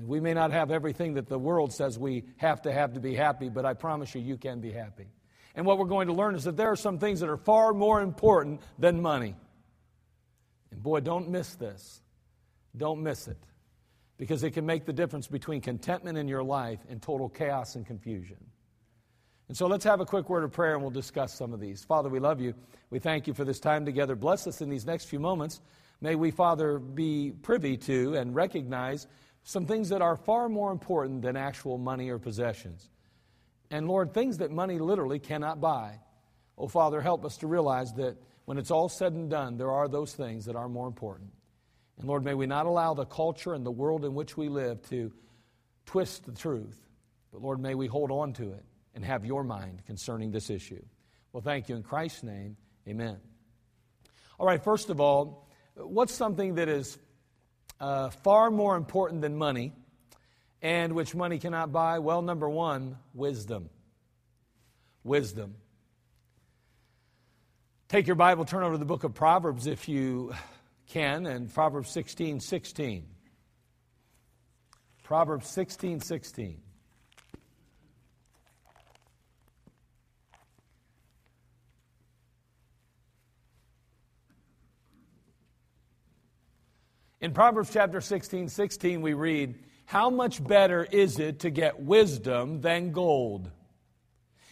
We 0.03 0.19
may 0.19 0.33
not 0.33 0.51
have 0.51 0.71
everything 0.71 1.15
that 1.15 1.27
the 1.27 1.39
world 1.39 1.73
says 1.73 1.97
we 1.97 2.25
have 2.37 2.61
to 2.63 2.71
have 2.71 2.93
to 2.93 2.99
be 2.99 3.15
happy, 3.15 3.49
but 3.49 3.65
I 3.65 3.73
promise 3.73 4.13
you, 4.13 4.21
you 4.21 4.37
can 4.37 4.59
be 4.59 4.71
happy. 4.71 5.07
And 5.55 5.65
what 5.65 5.79
we're 5.79 5.85
going 5.85 6.07
to 6.07 6.13
learn 6.13 6.35
is 6.35 6.43
that 6.43 6.55
there 6.55 6.71
are 6.71 6.75
some 6.75 6.99
things 6.99 7.19
that 7.21 7.29
are 7.29 7.37
far 7.37 7.73
more 7.73 8.01
important 8.01 8.61
than 8.77 9.01
money. 9.01 9.35
And 10.71 10.83
boy, 10.83 10.99
don't 10.99 11.29
miss 11.29 11.55
this. 11.55 12.01
Don't 12.75 13.01
miss 13.01 13.27
it. 13.27 13.39
Because 14.17 14.43
it 14.43 14.51
can 14.51 14.65
make 14.65 14.85
the 14.85 14.93
difference 14.93 15.27
between 15.27 15.61
contentment 15.61 16.17
in 16.17 16.27
your 16.27 16.43
life 16.43 16.79
and 16.89 17.01
total 17.01 17.29
chaos 17.29 17.75
and 17.75 17.85
confusion. 17.85 18.37
And 19.47 19.55
so 19.55 19.67
let's 19.67 19.85
have 19.85 20.01
a 20.01 20.05
quick 20.05 20.29
word 20.29 20.43
of 20.43 20.51
prayer 20.51 20.73
and 20.73 20.81
we'll 20.81 20.91
discuss 20.91 21.33
some 21.33 21.53
of 21.53 21.59
these. 21.59 21.83
Father, 21.83 22.09
we 22.09 22.19
love 22.19 22.41
you. 22.41 22.53
We 22.89 22.99
thank 22.99 23.27
you 23.27 23.33
for 23.33 23.45
this 23.45 23.59
time 23.59 23.85
together. 23.85 24.15
Bless 24.15 24.45
us 24.45 24.61
in 24.61 24.69
these 24.69 24.85
next 24.85 25.05
few 25.05 25.19
moments. 25.19 25.61
May 26.01 26.15
we, 26.15 26.31
Father, 26.31 26.79
be 26.79 27.31
privy 27.41 27.77
to 27.77 28.15
and 28.15 28.35
recognize 28.35 29.07
some 29.47 29.65
things 29.65 29.87
that 29.89 30.01
are 30.01 30.17
far 30.17 30.49
more 30.49 30.73
important 30.73 31.21
than 31.21 31.37
actual 31.37 31.77
money 31.77 32.09
or 32.09 32.19
possessions. 32.19 32.89
And 33.71 33.87
Lord, 33.87 34.13
things 34.13 34.39
that 34.39 34.51
money 34.51 34.77
literally 34.77 35.19
cannot 35.19 35.61
buy. 35.61 36.01
Oh, 36.57 36.67
Father, 36.67 36.99
help 36.99 37.23
us 37.23 37.37
to 37.37 37.47
realize 37.47 37.93
that 37.93 38.17
when 38.43 38.57
it's 38.57 38.71
all 38.71 38.89
said 38.89 39.13
and 39.13 39.29
done, 39.29 39.55
there 39.55 39.71
are 39.71 39.87
those 39.87 40.13
things 40.13 40.43
that 40.47 40.57
are 40.57 40.67
more 40.67 40.85
important. 40.85 41.31
And 41.97 42.09
Lord, 42.09 42.25
may 42.25 42.33
we 42.33 42.45
not 42.45 42.65
allow 42.65 42.93
the 42.93 43.05
culture 43.05 43.53
and 43.53 43.65
the 43.65 43.71
world 43.71 44.03
in 44.03 44.13
which 44.13 44.35
we 44.35 44.49
live 44.49 44.81
to 44.89 45.13
twist 45.85 46.25
the 46.25 46.33
truth. 46.33 46.77
But 47.31 47.41
Lord, 47.41 47.61
may 47.61 47.73
we 47.73 47.87
hold 47.87 48.11
on 48.11 48.33
to 48.33 48.51
it 48.51 48.65
and 48.95 49.05
have 49.05 49.23
your 49.23 49.45
mind 49.45 49.81
concerning 49.85 50.29
this 50.29 50.49
issue. 50.49 50.83
Well, 51.31 51.41
thank 51.41 51.69
you. 51.69 51.77
In 51.77 51.83
Christ's 51.83 52.23
name, 52.23 52.57
amen. 52.85 53.15
All 54.41 54.45
right, 54.45 54.61
first 54.61 54.89
of 54.89 54.99
all, 54.99 55.47
what's 55.75 56.13
something 56.13 56.55
that 56.55 56.67
is 56.67 56.97
uh, 57.79 58.09
far 58.09 58.49
more 58.49 58.75
important 58.75 59.21
than 59.21 59.35
money 59.35 59.73
and 60.61 60.93
which 60.93 61.13
money 61.15 61.39
cannot 61.39 61.71
buy? 61.71 61.99
Well, 61.99 62.21
number 62.21 62.49
one, 62.49 62.97
wisdom. 63.13 63.69
Wisdom. 65.03 65.55
Take 67.87 68.07
your 68.07 68.15
Bible, 68.15 68.43
turn 68.43 68.63
over 68.63 68.73
to 68.73 68.77
the 68.77 68.85
book 68.85 69.03
of 69.03 69.13
Proverbs 69.13 69.65
if 69.65 69.87
you 69.87 70.33
can, 70.87 71.25
and 71.25 71.53
Proverbs 71.53 71.89
16 71.89 72.41
16. 72.41 73.05
Proverbs 75.03 75.47
16 75.47 76.01
16. 76.01 76.61
In 87.19 87.33
Proverbs 87.33 87.71
chapter 87.73 87.99
16, 87.99 88.49
16, 88.49 89.01
we 89.01 89.13
read, 89.13 89.57
How 89.85 90.09
much 90.09 90.43
better 90.43 90.83
is 90.83 91.17
it 91.17 91.39
to 91.39 91.49
get 91.49 91.79
wisdom 91.79 92.61
than 92.61 92.91
gold, 92.91 93.49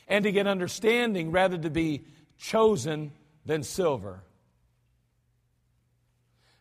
and 0.07 0.23
to 0.23 0.31
get 0.31 0.47
understanding 0.47 1.31
rather 1.31 1.57
to 1.57 1.69
be 1.69 2.05
chosen 2.39 3.11
than 3.45 3.61
silver? 3.61 4.23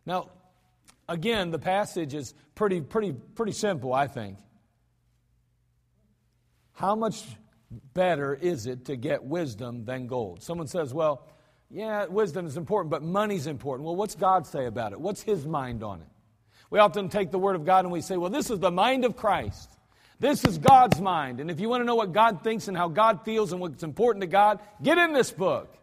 Now, 0.04 0.28
again, 1.08 1.50
the 1.50 1.58
passage 1.58 2.12
is 2.12 2.34
pretty, 2.54 2.82
pretty, 2.82 3.12
pretty 3.12 3.52
simple, 3.52 3.94
I 3.94 4.06
think. 4.06 4.37
How 6.73 6.94
much 6.94 7.25
better 7.94 8.34
is 8.34 8.66
it 8.66 8.84
to 8.87 8.96
get 8.96 9.25
wisdom 9.25 9.87
than 9.87 10.06
gold? 10.06 10.42
Someone 10.42 10.66
says, 10.66 10.92
Well, 10.92 11.26
yeah, 11.75 12.07
wisdom 12.07 12.47
is 12.47 12.57
important, 12.57 12.90
but 12.90 13.02
money's 13.02 13.49
important. 13.49 13.85
Well, 13.85 13.97
what's 13.97 14.14
God 14.14 14.47
say 14.47 14.66
about 14.66 14.93
it? 14.93 15.00
What's 15.00 15.23
his 15.23 15.45
mind 15.45 15.83
on 15.83 16.00
it? 16.00 16.07
We 16.71 16.78
often 16.78 17.09
take 17.09 17.33
the 17.33 17.38
word 17.38 17.57
of 17.57 17.64
God 17.64 17.85
and 17.85 17.93
we 17.93 18.00
say, 18.00 18.16
well, 18.16 18.31
this 18.31 18.49
is 18.49 18.61
the 18.61 18.71
mind 18.71 19.04
of 19.04 19.16
Christ. 19.16 19.71
This 20.21 20.45
is 20.45 20.59
God's 20.59 21.00
mind. 21.00 21.40
And 21.40 21.50
if 21.50 21.59
you 21.59 21.69
want 21.69 21.81
to 21.81 21.85
know 21.85 21.97
what 21.97 22.12
God 22.12 22.45
thinks 22.45 22.69
and 22.69 22.76
how 22.76 22.87
God 22.88 23.25
feels 23.25 23.50
and 23.50 23.61
what's 23.61 23.83
important 23.83 24.21
to 24.21 24.28
God, 24.28 24.61
get 24.85 24.99
in 24.99 25.12
this 25.12 25.33
book. 25.33 25.76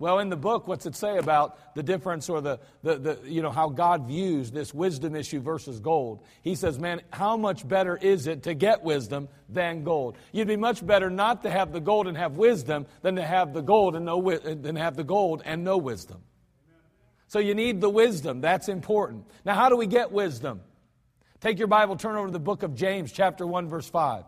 Well, 0.00 0.18
in 0.20 0.30
the 0.30 0.36
book, 0.36 0.66
what's 0.66 0.86
it 0.86 0.96
say 0.96 1.18
about 1.18 1.74
the 1.74 1.82
difference 1.82 2.30
or 2.30 2.40
the, 2.40 2.58
the, 2.82 2.96
the, 2.96 3.18
you 3.24 3.42
know, 3.42 3.50
how 3.50 3.68
God 3.68 4.08
views 4.08 4.50
this 4.50 4.72
wisdom 4.72 5.14
issue 5.14 5.40
versus 5.40 5.78
gold? 5.78 6.24
He 6.40 6.54
says, 6.54 6.78
man, 6.78 7.02
how 7.12 7.36
much 7.36 7.68
better 7.68 7.98
is 7.98 8.26
it 8.26 8.44
to 8.44 8.54
get 8.54 8.82
wisdom 8.82 9.28
than 9.50 9.84
gold? 9.84 10.16
You'd 10.32 10.48
be 10.48 10.56
much 10.56 10.84
better 10.84 11.10
not 11.10 11.42
to 11.42 11.50
have 11.50 11.70
the 11.70 11.80
gold 11.80 12.08
and 12.08 12.16
have 12.16 12.38
wisdom 12.38 12.86
than 13.02 13.16
to 13.16 13.22
have 13.22 13.52
the 13.52 13.60
gold 13.60 13.94
and 13.94 14.06
no, 14.06 14.22
than 14.38 14.74
have 14.74 14.96
the 14.96 15.04
gold 15.04 15.42
and 15.44 15.64
no 15.64 15.76
wisdom. 15.76 16.22
So 17.26 17.38
you 17.38 17.54
need 17.54 17.82
the 17.82 17.90
wisdom. 17.90 18.40
That's 18.40 18.70
important. 18.70 19.26
Now, 19.44 19.54
how 19.54 19.68
do 19.68 19.76
we 19.76 19.86
get 19.86 20.12
wisdom? 20.12 20.62
Take 21.42 21.58
your 21.58 21.68
Bible, 21.68 21.96
turn 21.96 22.16
over 22.16 22.28
to 22.28 22.32
the 22.32 22.40
book 22.40 22.62
of 22.62 22.74
James, 22.74 23.12
chapter 23.12 23.46
1, 23.46 23.68
verse 23.68 23.88
5. 23.90 24.24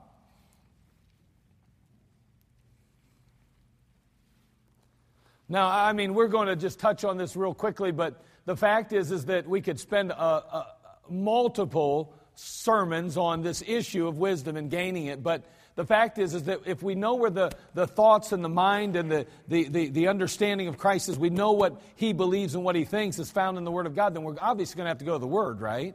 Now, 5.52 5.68
I 5.68 5.92
mean, 5.92 6.14
we're 6.14 6.28
going 6.28 6.48
to 6.48 6.56
just 6.56 6.78
touch 6.78 7.04
on 7.04 7.18
this 7.18 7.36
real 7.36 7.52
quickly, 7.52 7.92
but 7.92 8.24
the 8.46 8.56
fact 8.56 8.94
is, 8.94 9.10
is 9.10 9.26
that 9.26 9.46
we 9.46 9.60
could 9.60 9.78
spend 9.78 10.10
a, 10.10 10.14
a, 10.14 10.66
multiple 11.10 12.14
sermons 12.34 13.18
on 13.18 13.42
this 13.42 13.62
issue 13.66 14.08
of 14.08 14.16
wisdom 14.16 14.56
and 14.56 14.70
gaining 14.70 15.06
it. 15.08 15.22
But 15.22 15.44
the 15.74 15.84
fact 15.84 16.18
is, 16.18 16.32
is 16.32 16.44
that 16.44 16.60
if 16.64 16.82
we 16.82 16.94
know 16.94 17.16
where 17.16 17.28
the, 17.28 17.52
the 17.74 17.86
thoughts 17.86 18.32
and 18.32 18.42
the 18.42 18.48
mind 18.48 18.96
and 18.96 19.10
the, 19.10 19.26
the, 19.46 19.68
the, 19.68 19.88
the 19.90 20.08
understanding 20.08 20.68
of 20.68 20.78
Christ 20.78 21.10
is, 21.10 21.18
we 21.18 21.28
know 21.28 21.52
what 21.52 21.82
he 21.96 22.14
believes 22.14 22.54
and 22.54 22.64
what 22.64 22.74
he 22.74 22.86
thinks 22.86 23.18
is 23.18 23.30
found 23.30 23.58
in 23.58 23.64
the 23.64 23.70
Word 23.70 23.84
of 23.84 23.94
God, 23.94 24.14
then 24.14 24.22
we're 24.22 24.36
obviously 24.40 24.78
going 24.78 24.86
to 24.86 24.88
have 24.90 24.98
to 25.00 25.04
go 25.04 25.12
to 25.12 25.18
the 25.18 25.26
Word, 25.26 25.60
right? 25.60 25.94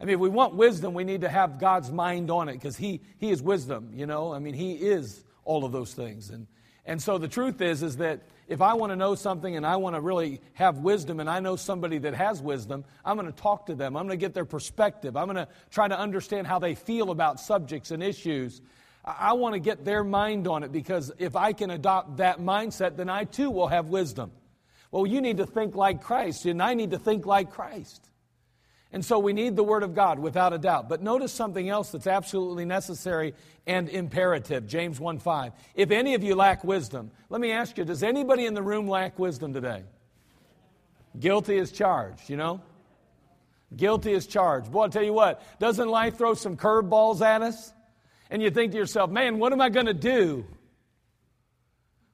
I 0.00 0.04
mean, 0.04 0.14
if 0.14 0.20
we 0.20 0.30
want 0.30 0.56
wisdom, 0.56 0.94
we 0.94 1.04
need 1.04 1.20
to 1.20 1.28
have 1.28 1.60
God's 1.60 1.92
mind 1.92 2.28
on 2.28 2.48
it 2.48 2.54
because 2.54 2.76
he, 2.76 3.02
he 3.18 3.30
is 3.30 3.40
wisdom, 3.40 3.92
you 3.94 4.06
know? 4.06 4.32
I 4.32 4.40
mean, 4.40 4.54
He 4.54 4.72
is 4.72 5.22
all 5.44 5.64
of 5.64 5.70
those 5.70 5.94
things. 5.94 6.30
And, 6.30 6.48
and 6.90 7.00
so 7.00 7.18
the 7.18 7.28
truth 7.28 7.60
is, 7.60 7.84
is 7.84 7.98
that 7.98 8.18
if 8.48 8.60
I 8.60 8.74
want 8.74 8.90
to 8.90 8.96
know 8.96 9.14
something 9.14 9.54
and 9.54 9.64
I 9.64 9.76
want 9.76 9.94
to 9.94 10.00
really 10.00 10.40
have 10.54 10.78
wisdom 10.78 11.20
and 11.20 11.30
I 11.30 11.38
know 11.38 11.54
somebody 11.54 11.98
that 11.98 12.14
has 12.14 12.42
wisdom, 12.42 12.84
I'm 13.04 13.16
going 13.16 13.32
to 13.32 13.40
talk 13.40 13.66
to 13.66 13.76
them. 13.76 13.96
I'm 13.96 14.08
going 14.08 14.18
to 14.18 14.20
get 14.20 14.34
their 14.34 14.44
perspective. 14.44 15.16
I'm 15.16 15.26
going 15.26 15.36
to 15.36 15.46
try 15.70 15.86
to 15.86 15.96
understand 15.96 16.48
how 16.48 16.58
they 16.58 16.74
feel 16.74 17.12
about 17.12 17.38
subjects 17.38 17.92
and 17.92 18.02
issues. 18.02 18.60
I 19.04 19.34
want 19.34 19.52
to 19.52 19.60
get 19.60 19.84
their 19.84 20.02
mind 20.02 20.48
on 20.48 20.64
it 20.64 20.72
because 20.72 21.12
if 21.16 21.36
I 21.36 21.52
can 21.52 21.70
adopt 21.70 22.16
that 22.16 22.40
mindset, 22.40 22.96
then 22.96 23.08
I 23.08 23.22
too 23.22 23.50
will 23.50 23.68
have 23.68 23.86
wisdom. 23.86 24.32
Well, 24.90 25.06
you 25.06 25.20
need 25.20 25.36
to 25.36 25.46
think 25.46 25.76
like 25.76 26.02
Christ, 26.02 26.44
and 26.44 26.60
I 26.60 26.74
need 26.74 26.90
to 26.90 26.98
think 26.98 27.24
like 27.24 27.52
Christ. 27.52 28.09
And 28.92 29.04
so 29.04 29.18
we 29.18 29.32
need 29.32 29.54
the 29.54 29.62
Word 29.62 29.84
of 29.84 29.94
God 29.94 30.18
without 30.18 30.52
a 30.52 30.58
doubt. 30.58 30.88
But 30.88 31.00
notice 31.00 31.32
something 31.32 31.68
else 31.68 31.90
that's 31.90 32.08
absolutely 32.08 32.64
necessary 32.64 33.34
and 33.66 33.88
imperative. 33.88 34.66
James 34.66 34.98
1 34.98 35.20
5. 35.20 35.52
If 35.74 35.90
any 35.92 36.14
of 36.14 36.24
you 36.24 36.34
lack 36.34 36.64
wisdom, 36.64 37.12
let 37.28 37.40
me 37.40 37.52
ask 37.52 37.78
you, 37.78 37.84
does 37.84 38.02
anybody 38.02 38.46
in 38.46 38.54
the 38.54 38.62
room 38.62 38.88
lack 38.88 39.18
wisdom 39.18 39.52
today? 39.52 39.84
Guilty 41.18 41.58
as 41.58 41.70
charged, 41.70 42.28
you 42.28 42.36
know? 42.36 42.60
Guilty 43.76 44.12
as 44.14 44.26
charged. 44.26 44.72
Boy, 44.72 44.82
I'll 44.82 44.90
tell 44.90 45.04
you 45.04 45.12
what, 45.12 45.40
doesn't 45.60 45.88
life 45.88 46.18
throw 46.18 46.34
some 46.34 46.56
curveballs 46.56 47.20
at 47.20 47.42
us? 47.42 47.72
And 48.28 48.42
you 48.42 48.50
think 48.50 48.72
to 48.72 48.78
yourself, 48.78 49.10
man, 49.10 49.38
what 49.38 49.52
am 49.52 49.60
I 49.60 49.68
going 49.68 49.86
to 49.86 49.94
do? 49.94 50.44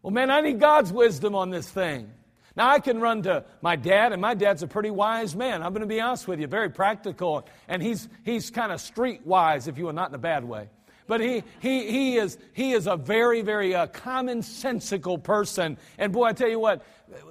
Well, 0.02 0.12
man, 0.12 0.30
I 0.30 0.40
need 0.40 0.60
God's 0.60 0.92
wisdom 0.92 1.34
on 1.34 1.50
this 1.50 1.68
thing. 1.68 2.10
Now, 2.56 2.70
I 2.70 2.78
can 2.78 3.00
run 3.00 3.22
to 3.24 3.44
my 3.60 3.76
dad, 3.76 4.12
and 4.12 4.22
my 4.22 4.32
dad's 4.32 4.62
a 4.62 4.66
pretty 4.66 4.90
wise 4.90 5.36
man. 5.36 5.62
I'm 5.62 5.72
going 5.72 5.82
to 5.82 5.86
be 5.86 6.00
honest 6.00 6.26
with 6.26 6.40
you, 6.40 6.46
very 6.46 6.70
practical. 6.70 7.46
And 7.68 7.82
he's, 7.82 8.08
he's 8.24 8.50
kind 8.50 8.72
of 8.72 8.80
street 8.80 9.26
wise, 9.26 9.68
if 9.68 9.76
you 9.76 9.84
will, 9.84 9.92
not 9.92 10.08
in 10.08 10.14
a 10.14 10.18
bad 10.18 10.42
way. 10.42 10.70
But 11.06 11.20
he, 11.20 11.44
he, 11.60 11.90
he, 11.90 12.16
is, 12.16 12.38
he 12.52 12.72
is 12.72 12.86
a 12.86 12.96
very, 12.96 13.42
very 13.42 13.74
uh, 13.74 13.86
commonsensical 13.88 15.22
person. 15.22 15.76
And 15.98 16.12
boy, 16.12 16.24
I 16.24 16.32
tell 16.32 16.48
you 16.48 16.58
what, 16.58 16.82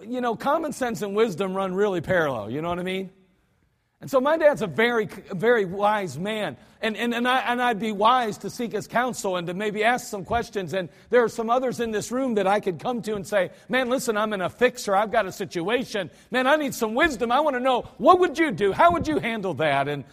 you 0.06 0.22
know, 0.22 0.36
common 0.36 0.72
sense 0.72 1.02
and 1.02 1.16
wisdom 1.16 1.54
run 1.54 1.74
really 1.74 2.02
parallel. 2.02 2.52
You 2.52 2.62
know 2.62 2.70
what 2.70 2.80
I 2.80 2.84
mean? 2.84 3.10
And 4.02 4.12
so 4.12 4.20
my 4.20 4.38
dad's 4.38 4.62
a 4.62 4.68
very, 4.68 5.06
very 5.32 5.66
wise 5.66 6.20
man. 6.20 6.58
And, 6.82 6.98
and, 6.98 7.14
and, 7.14 7.28
I, 7.28 7.40
and 7.40 7.62
I'd 7.62 7.80
be 7.80 7.92
wise 7.92 8.38
to 8.40 8.50
seek 8.50 8.74
his 8.74 8.88
counsel 8.88 9.38
and 9.38 9.48
to 9.48 9.54
maybe 9.54 9.84
ask 9.84 10.08
some 10.08 10.26
questions. 10.26 10.74
And 10.74 10.90
there 11.10 11.24
are 11.24 11.30
some 11.30 11.50
others 11.50 11.80
in 11.80 11.92
this 11.92 12.12
room 12.12 12.36
that 12.36 12.46
I 12.46 12.60
could 12.60 12.80
come 12.80 13.02
to 13.04 13.16
and 13.16 13.26
say, 13.26 13.52
man, 13.70 13.90
listen, 13.90 14.18
I'm 14.18 14.34
in 14.34 14.42
a 14.42 14.50
fixer. 14.50 14.96
I've 14.96 15.12
got 15.12 15.26
a 15.26 15.32
situation. 15.32 16.12
Man, 16.30 16.46
I 16.46 16.58
need 16.58 16.76
some 16.76 16.94
wisdom. 16.94 17.32
I 17.32 17.40
want 17.40 17.56
to 17.56 17.60
know, 17.62 17.84
what 17.98 18.20
would 18.20 18.38
you 18.38 18.52
do? 18.52 18.74
How 18.74 18.92
would 18.92 19.08
you 19.08 19.18
handle 19.18 19.54
that? 19.56 19.88
And 19.88 20.04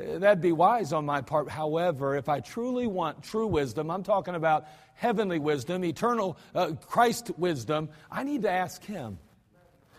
uh, 0.00 0.18
that'd 0.18 0.40
be 0.40 0.52
wise 0.52 0.92
on 0.92 1.04
my 1.04 1.20
part. 1.20 1.50
However, 1.50 2.16
if 2.16 2.28
I 2.28 2.40
truly 2.40 2.86
want 2.86 3.22
true 3.24 3.48
wisdom, 3.48 3.90
I'm 3.90 4.04
talking 4.04 4.36
about 4.36 4.66
heavenly 4.94 5.40
wisdom, 5.40 5.84
eternal 5.84 6.38
uh, 6.54 6.72
Christ 6.86 7.32
wisdom, 7.36 7.88
I 8.10 8.22
need 8.22 8.42
to 8.42 8.50
ask 8.50 8.82
him. 8.84 9.18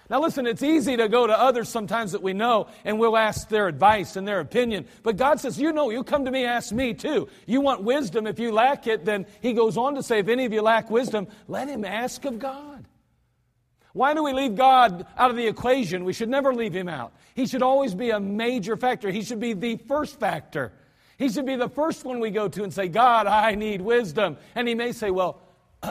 Now, 0.10 0.20
listen, 0.20 0.46
it's 0.46 0.64
easy 0.64 0.98
to 0.98 1.08
go 1.08 1.26
to 1.26 1.38
others 1.38 1.70
sometimes 1.70 2.12
that 2.12 2.22
we 2.22 2.34
know 2.34 2.68
and 2.84 3.00
we'll 3.00 3.16
ask 3.16 3.48
their 3.48 3.68
advice 3.68 4.16
and 4.16 4.28
their 4.28 4.42
opinion. 4.42 4.86
But 5.02 5.16
God 5.16 5.40
says, 5.40 5.60
You 5.60 5.72
know, 5.72 5.90
you 5.90 6.04
come 6.04 6.26
to 6.26 6.32
me, 6.32 6.46
ask 6.46 6.74
me 6.74 6.94
too. 6.94 7.30
You 7.46 7.62
want 7.62 7.84
wisdom. 7.84 8.28
If 8.28 8.38
you 8.38 8.52
lack 8.52 8.86
it, 8.86 9.06
then 9.06 9.26
He 9.42 9.54
goes 9.54 9.78
on 9.78 9.96
to 9.96 10.04
say, 10.04 10.20
If 10.20 10.28
any 10.28 10.46
of 10.46 10.52
you 10.52 10.62
lack 10.62 10.92
wisdom, 10.92 11.28
let 11.48 11.70
him 11.70 11.86
ask 11.86 12.26
of 12.26 12.38
God. 12.38 12.86
Why 13.94 14.14
do 14.14 14.24
we 14.24 14.34
leave 14.34 14.56
God 14.56 15.06
out 15.18 15.30
of 15.30 15.38
the 15.38 15.48
equation? 15.48 16.04
We 16.04 16.14
should 16.14 16.30
never 16.30 16.54
leave 16.54 16.74
him 16.74 16.90
out. 16.90 17.14
He 17.36 17.46
should 17.46 17.62
always 17.62 17.94
be 17.94 18.10
a 18.10 18.20
major 18.20 18.76
factor. 18.76 19.10
He 19.12 19.22
should 19.22 19.40
be 19.40 19.54
the 19.54 19.78
first 19.78 20.20
factor. 20.20 20.74
He 21.18 21.30
should 21.30 21.46
be 21.46 21.56
the 21.56 21.70
first 21.70 22.04
one 22.04 22.20
we 22.20 22.32
go 22.32 22.48
to 22.48 22.64
and 22.64 22.74
say, 22.74 22.88
God, 22.88 23.28
I 23.28 23.54
need 23.54 23.82
wisdom. 23.82 24.38
And 24.56 24.68
he 24.68 24.74
may 24.74 24.92
say, 24.92 25.12
Well, 25.12 25.40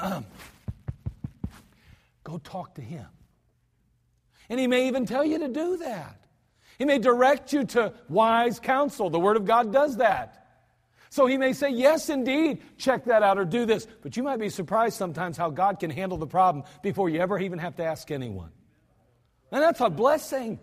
go 2.25 2.39
talk 2.39 2.75
to 2.75 2.83
him. 2.83 3.07
And 4.49 4.59
he 4.61 4.67
may 4.67 4.89
even 4.89 5.07
tell 5.07 5.25
you 5.25 5.39
to 5.39 5.49
do 5.49 5.77
that. 5.79 6.19
He 6.79 6.85
may 6.85 6.99
direct 6.99 7.53
you 7.53 7.65
to 7.65 7.93
wise 8.09 8.59
counsel. 8.59 9.11
The 9.11 9.21
Word 9.21 9.37
of 9.37 9.45
God 9.45 9.73
does 9.73 9.99
that. 9.99 10.43
So 11.11 11.27
he 11.27 11.37
may 11.37 11.53
say, 11.53 11.69
Yes, 11.69 12.09
indeed, 12.09 12.63
check 12.79 13.05
that 13.05 13.23
out 13.23 13.39
or 13.39 13.45
do 13.45 13.67
this. 13.67 13.87
But 14.03 14.17
you 14.17 14.23
might 14.23 14.39
be 14.39 14.49
surprised 14.49 14.97
sometimes 14.97 15.37
how 15.37 15.51
God 15.51 15.79
can 15.79 15.91
handle 15.91 16.19
the 16.19 16.27
problem 16.27 16.65
before 16.83 17.09
you 17.09 17.21
ever 17.21 17.39
even 17.39 17.59
have 17.59 17.77
to 17.77 17.85
ask 17.85 18.11
anyone. 18.11 18.51
And 19.51 19.63
that's 19.63 19.81
a 19.81 19.91
blessing. 19.91 20.59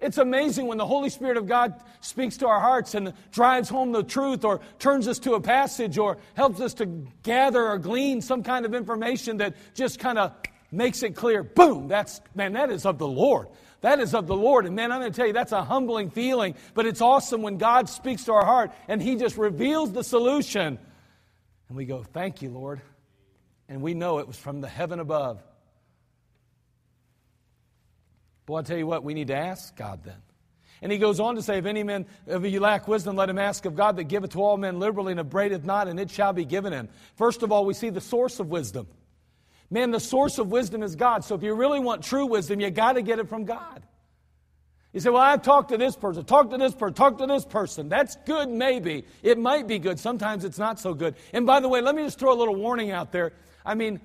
It's 0.00 0.16
amazing 0.16 0.66
when 0.66 0.78
the 0.78 0.86
Holy 0.86 1.10
Spirit 1.10 1.36
of 1.36 1.46
God 1.46 1.74
speaks 2.00 2.38
to 2.38 2.46
our 2.46 2.60
hearts 2.60 2.94
and 2.94 3.12
drives 3.32 3.68
home 3.68 3.92
the 3.92 4.02
truth 4.02 4.44
or 4.44 4.60
turns 4.78 5.06
us 5.06 5.18
to 5.20 5.34
a 5.34 5.40
passage 5.40 5.98
or 5.98 6.16
helps 6.34 6.60
us 6.60 6.72
to 6.74 6.86
gather 7.22 7.68
or 7.68 7.76
glean 7.78 8.22
some 8.22 8.42
kind 8.42 8.64
of 8.64 8.74
information 8.74 9.38
that 9.38 9.56
just 9.74 9.98
kind 9.98 10.18
of 10.18 10.32
makes 10.70 11.02
it 11.02 11.14
clear. 11.14 11.42
Boom! 11.42 11.88
That's, 11.88 12.20
man, 12.34 12.52
that 12.54 12.70
is 12.70 12.86
of 12.86 12.98
the 12.98 13.08
Lord. 13.08 13.48
That 13.80 13.98
is 13.98 14.14
of 14.14 14.26
the 14.26 14.36
Lord. 14.36 14.66
And 14.66 14.76
man, 14.76 14.92
I'm 14.92 15.00
going 15.00 15.12
to 15.12 15.16
tell 15.16 15.26
you, 15.26 15.32
that's 15.32 15.52
a 15.52 15.64
humbling 15.64 16.10
feeling, 16.10 16.54
but 16.74 16.86
it's 16.86 17.00
awesome 17.00 17.42
when 17.42 17.56
God 17.56 17.88
speaks 17.88 18.24
to 18.24 18.32
our 18.32 18.44
heart 18.44 18.72
and 18.88 19.02
He 19.02 19.16
just 19.16 19.38
reveals 19.38 19.92
the 19.92 20.04
solution. 20.04 20.78
And 21.68 21.76
we 21.76 21.86
go, 21.86 22.02
Thank 22.02 22.42
you, 22.42 22.50
Lord. 22.50 22.80
And 23.68 23.82
we 23.82 23.94
know 23.94 24.18
it 24.18 24.26
was 24.26 24.36
from 24.36 24.60
the 24.60 24.68
heaven 24.68 25.00
above. 25.00 25.42
Well, 28.48 28.56
I'll 28.56 28.64
tell 28.64 28.76
you 28.76 28.86
what, 28.86 29.04
we 29.04 29.14
need 29.14 29.28
to 29.28 29.36
ask 29.36 29.76
God 29.76 30.02
then. 30.02 30.16
And 30.82 30.90
he 30.90 30.98
goes 30.98 31.20
on 31.20 31.36
to 31.36 31.42
say, 31.42 31.58
If 31.58 31.66
any 31.66 31.84
man, 31.84 32.06
if 32.26 32.44
you 32.44 32.60
lack 32.60 32.88
wisdom, 32.88 33.16
let 33.16 33.30
him 33.30 33.38
ask 33.38 33.64
of 33.64 33.76
God 33.76 33.96
that 33.96 34.04
giveth 34.04 34.32
to 34.32 34.42
all 34.42 34.56
men 34.56 34.78
liberally 34.78 35.12
and 35.12 35.20
upbraideth 35.20 35.64
not, 35.64 35.88
and 35.88 36.00
it 36.00 36.10
shall 36.10 36.32
be 36.32 36.44
given 36.44 36.72
him. 36.72 36.88
First 37.16 37.42
of 37.42 37.52
all, 37.52 37.64
we 37.64 37.74
see 37.74 37.90
the 37.90 38.00
source 38.00 38.40
of 38.40 38.48
wisdom. 38.48 38.88
Man, 39.70 39.92
the 39.92 40.00
source 40.00 40.38
of 40.38 40.50
wisdom 40.50 40.82
is 40.82 40.96
God. 40.96 41.24
So 41.24 41.34
if 41.36 41.42
you 41.42 41.54
really 41.54 41.78
want 41.78 42.02
true 42.02 42.26
wisdom, 42.26 42.60
you 42.60 42.70
got 42.70 42.94
to 42.94 43.02
get 43.02 43.18
it 43.18 43.28
from 43.28 43.44
God. 43.44 43.82
You 44.92 44.98
say, 44.98 45.10
Well, 45.10 45.22
I've 45.22 45.42
talked 45.42 45.68
to 45.70 45.78
this 45.78 45.94
person, 45.94 46.24
talked 46.24 46.50
to 46.50 46.58
this 46.58 46.74
person, 46.74 46.94
talked 46.94 47.18
to 47.18 47.26
this 47.26 47.44
person. 47.44 47.88
That's 47.88 48.16
good, 48.26 48.48
maybe. 48.48 49.04
It 49.22 49.38
might 49.38 49.68
be 49.68 49.78
good. 49.78 50.00
Sometimes 50.00 50.44
it's 50.44 50.58
not 50.58 50.80
so 50.80 50.94
good. 50.94 51.14
And 51.32 51.46
by 51.46 51.60
the 51.60 51.68
way, 51.68 51.80
let 51.80 51.94
me 51.94 52.02
just 52.02 52.18
throw 52.18 52.32
a 52.32 52.34
little 52.34 52.56
warning 52.56 52.90
out 52.90 53.12
there. 53.12 53.32
I 53.64 53.74
mean, 53.74 54.00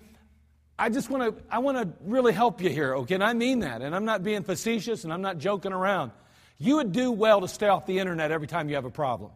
I 0.77 0.89
just 0.89 1.09
want 1.09 1.35
to 1.35 1.43
I 1.49 1.59
want 1.59 1.77
to 1.77 1.89
really 2.01 2.33
help 2.33 2.61
you 2.61 2.69
here, 2.69 2.95
okay? 2.97 3.15
And 3.15 3.23
I 3.23 3.33
mean 3.33 3.59
that. 3.59 3.81
And 3.81 3.95
I'm 3.95 4.05
not 4.05 4.23
being 4.23 4.43
facetious 4.43 5.03
and 5.03 5.11
I'm 5.11 5.21
not 5.21 5.39
joking 5.39 5.73
around. 5.73 6.11
You 6.59 6.75
would 6.77 6.91
do 6.91 7.11
well 7.11 7.41
to 7.41 7.47
stay 7.47 7.67
off 7.67 7.85
the 7.85 7.97
internet 7.97 8.31
every 8.31 8.47
time 8.47 8.69
you 8.69 8.75
have 8.75 8.85
a 8.85 8.91
problem. 8.91 9.31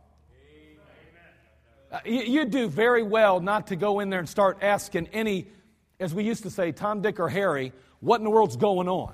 Uh, 1.91 1.99
you, 2.05 2.21
you 2.21 2.45
do 2.45 2.67
very 2.67 3.01
well 3.01 3.39
not 3.39 3.67
to 3.67 3.75
go 3.75 3.99
in 3.99 4.11
there 4.11 4.19
and 4.19 4.29
start 4.29 4.59
asking 4.61 5.07
any, 5.07 5.47
as 5.99 6.13
we 6.13 6.23
used 6.23 6.43
to 6.43 6.49
say, 6.49 6.71
Tom, 6.71 7.01
Dick, 7.01 7.19
or 7.19 7.29
Harry, 7.29 7.73
what 7.99 8.19
in 8.19 8.23
the 8.23 8.29
world's 8.29 8.55
going 8.55 8.87
on? 8.87 9.13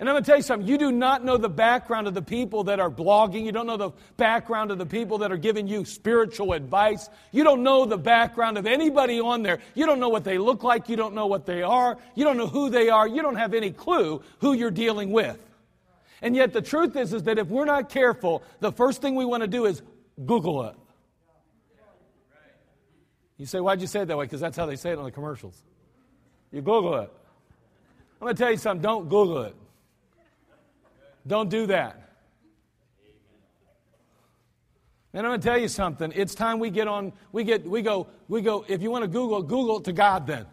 And 0.00 0.08
I'm 0.08 0.14
going 0.14 0.22
to 0.22 0.28
tell 0.30 0.36
you 0.36 0.44
something. 0.44 0.68
You 0.68 0.78
do 0.78 0.92
not 0.92 1.24
know 1.24 1.36
the 1.36 1.48
background 1.48 2.06
of 2.06 2.14
the 2.14 2.22
people 2.22 2.64
that 2.64 2.78
are 2.78 2.90
blogging. 2.90 3.44
You 3.44 3.50
don't 3.50 3.66
know 3.66 3.76
the 3.76 3.90
background 4.16 4.70
of 4.70 4.78
the 4.78 4.86
people 4.86 5.18
that 5.18 5.32
are 5.32 5.36
giving 5.36 5.66
you 5.66 5.84
spiritual 5.84 6.52
advice. 6.52 7.08
You 7.32 7.42
don't 7.42 7.64
know 7.64 7.84
the 7.84 7.98
background 7.98 8.58
of 8.58 8.66
anybody 8.66 9.18
on 9.18 9.42
there. 9.42 9.58
You 9.74 9.86
don't 9.86 9.98
know 9.98 10.08
what 10.08 10.22
they 10.22 10.38
look 10.38 10.62
like. 10.62 10.88
You 10.88 10.94
don't 10.94 11.14
know 11.14 11.26
what 11.26 11.46
they 11.46 11.62
are. 11.62 11.98
You 12.14 12.24
don't 12.24 12.36
know 12.36 12.46
who 12.46 12.70
they 12.70 12.90
are. 12.90 13.08
You 13.08 13.22
don't 13.22 13.34
have 13.34 13.54
any 13.54 13.72
clue 13.72 14.22
who 14.38 14.52
you're 14.52 14.70
dealing 14.70 15.10
with. 15.10 15.36
And 16.22 16.36
yet 16.36 16.52
the 16.52 16.62
truth 16.62 16.94
is, 16.94 17.12
is 17.12 17.24
that 17.24 17.38
if 17.38 17.48
we're 17.48 17.64
not 17.64 17.88
careful, 17.88 18.44
the 18.60 18.70
first 18.70 19.02
thing 19.02 19.16
we 19.16 19.24
want 19.24 19.42
to 19.42 19.48
do 19.48 19.66
is 19.66 19.82
Google 20.24 20.64
it. 20.64 20.76
You 23.38 23.46
say, 23.46 23.60
why'd 23.60 23.80
you 23.80 23.86
say 23.86 24.02
it 24.02 24.06
that 24.06 24.18
way? 24.18 24.24
Because 24.24 24.40
that's 24.40 24.56
how 24.56 24.66
they 24.66 24.76
say 24.76 24.90
it 24.90 24.98
on 24.98 25.04
the 25.04 25.10
commercials. 25.10 25.62
You 26.52 26.60
Google 26.60 26.94
it. 26.96 27.12
I'm 28.20 28.26
going 28.26 28.34
to 28.34 28.42
tell 28.42 28.50
you 28.50 28.56
something. 28.56 28.82
Don't 28.82 29.08
Google 29.08 29.42
it. 29.44 29.54
Don't 31.26 31.48
do 31.48 31.66
that. 31.66 32.08
And 35.14 35.26
I'm 35.26 35.30
going 35.30 35.40
to 35.40 35.48
tell 35.48 35.58
you 35.58 35.68
something. 35.68 36.12
It's 36.14 36.34
time 36.34 36.58
we 36.58 36.70
get 36.70 36.88
on, 36.88 37.12
we 37.32 37.44
get, 37.44 37.66
we 37.66 37.80
go, 37.80 38.08
we 38.28 38.42
go, 38.42 38.64
if 38.68 38.82
you 38.82 38.90
want 38.90 39.02
to 39.02 39.08
Google, 39.08 39.42
Google 39.42 39.78
it 39.78 39.84
to 39.84 39.92
God 39.92 40.26
then. 40.26 40.46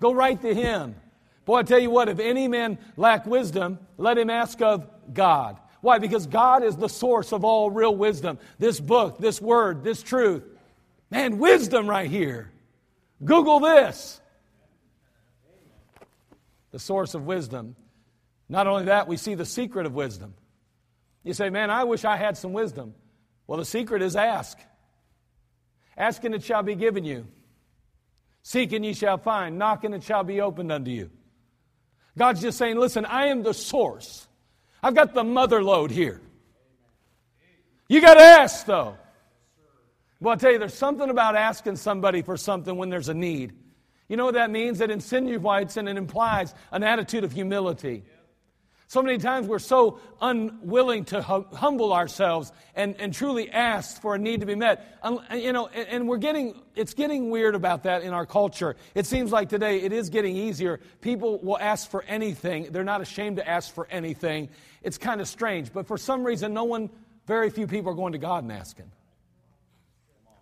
Go 0.00 0.12
right 0.12 0.40
to 0.40 0.54
Him. 0.54 0.96
Boy, 1.44 1.58
I 1.58 1.62
tell 1.62 1.78
you 1.78 1.90
what, 1.90 2.08
if 2.08 2.18
any 2.18 2.48
man 2.48 2.78
lack 2.96 3.26
wisdom, 3.26 3.78
let 3.96 4.18
him 4.18 4.30
ask 4.30 4.60
of 4.62 4.88
God. 5.12 5.58
Why? 5.80 5.98
Because 5.98 6.26
God 6.26 6.62
is 6.62 6.76
the 6.76 6.88
source 6.88 7.32
of 7.32 7.44
all 7.44 7.70
real 7.70 7.94
wisdom. 7.94 8.38
This 8.58 8.78
book, 8.78 9.18
this 9.18 9.40
word, 9.40 9.82
this 9.82 10.02
truth. 10.02 10.44
Man, 11.10 11.38
wisdom 11.38 11.88
right 11.88 12.08
here. 12.08 12.50
Google 13.24 13.60
this. 13.60 14.20
The 16.70 16.78
source 16.78 17.14
of 17.14 17.26
wisdom 17.26 17.74
not 18.50 18.66
only 18.66 18.86
that, 18.86 19.06
we 19.06 19.16
see 19.16 19.34
the 19.34 19.46
secret 19.46 19.86
of 19.86 19.94
wisdom. 19.94 20.34
You 21.22 21.34
say, 21.34 21.50
Man, 21.50 21.70
I 21.70 21.84
wish 21.84 22.04
I 22.04 22.16
had 22.16 22.36
some 22.36 22.52
wisdom. 22.52 22.94
Well, 23.46 23.58
the 23.58 23.64
secret 23.64 24.02
is 24.02 24.16
ask. 24.16 24.58
Ask 25.96 26.24
and 26.24 26.34
it 26.34 26.42
shall 26.42 26.64
be 26.64 26.74
given 26.74 27.04
you. 27.04 27.28
Seek 28.42 28.72
and 28.72 28.84
ye 28.84 28.92
shall 28.92 29.18
find. 29.18 29.56
Knock 29.56 29.84
and 29.84 29.94
it 29.94 30.02
shall 30.02 30.24
be 30.24 30.40
opened 30.40 30.72
unto 30.72 30.90
you. 30.90 31.10
God's 32.18 32.40
just 32.40 32.58
saying, 32.58 32.76
Listen, 32.76 33.04
I 33.04 33.26
am 33.26 33.44
the 33.44 33.54
source. 33.54 34.26
I've 34.82 34.96
got 34.96 35.14
the 35.14 35.24
mother 35.24 35.62
lode 35.62 35.92
here. 35.92 36.20
You 37.88 38.00
got 38.00 38.14
to 38.14 38.20
ask, 38.20 38.66
though. 38.66 38.96
Well, 40.20 40.32
I'll 40.32 40.38
tell 40.38 40.52
you, 40.52 40.58
there's 40.58 40.74
something 40.74 41.08
about 41.08 41.34
asking 41.34 41.76
somebody 41.76 42.20
for 42.22 42.36
something 42.36 42.76
when 42.76 42.90
there's 42.90 43.08
a 43.08 43.14
need. 43.14 43.54
You 44.08 44.16
know 44.16 44.26
what 44.26 44.34
that 44.34 44.50
means? 44.50 44.80
It 44.80 44.90
insinuates 44.90 45.76
and 45.76 45.88
it 45.88 45.96
implies 45.96 46.54
an 46.72 46.82
attitude 46.82 47.24
of 47.24 47.32
humility. 47.32 48.04
So 48.88 49.02
many 49.02 49.18
times 49.18 49.46
we're 49.46 49.60
so 49.60 50.00
unwilling 50.20 51.04
to 51.06 51.22
humble 51.22 51.92
ourselves 51.92 52.50
and, 52.74 52.96
and 53.00 53.14
truly 53.14 53.48
ask 53.48 54.02
for 54.02 54.16
a 54.16 54.18
need 54.18 54.40
to 54.40 54.46
be 54.46 54.56
met. 54.56 54.98
You 55.32 55.52
know, 55.52 55.68
and, 55.68 55.88
and 55.88 56.08
we're 56.08 56.18
getting, 56.18 56.60
it's 56.74 56.92
getting 56.92 57.30
weird 57.30 57.54
about 57.54 57.84
that 57.84 58.02
in 58.02 58.12
our 58.12 58.26
culture. 58.26 58.74
It 58.96 59.06
seems 59.06 59.30
like 59.30 59.48
today 59.48 59.80
it 59.80 59.92
is 59.92 60.10
getting 60.10 60.36
easier. 60.36 60.80
People 61.00 61.38
will 61.38 61.58
ask 61.58 61.88
for 61.88 62.02
anything. 62.02 62.72
They're 62.72 62.82
not 62.82 63.00
ashamed 63.00 63.36
to 63.36 63.48
ask 63.48 63.72
for 63.72 63.86
anything. 63.90 64.48
It's 64.82 64.98
kind 64.98 65.20
of 65.20 65.28
strange. 65.28 65.72
But 65.72 65.86
for 65.86 65.96
some 65.96 66.24
reason, 66.24 66.52
no 66.52 66.64
one, 66.64 66.90
very 67.26 67.48
few 67.48 67.68
people 67.68 67.92
are 67.92 67.96
going 67.96 68.12
to 68.14 68.18
God 68.18 68.42
and 68.42 68.52
asking. 68.52 68.90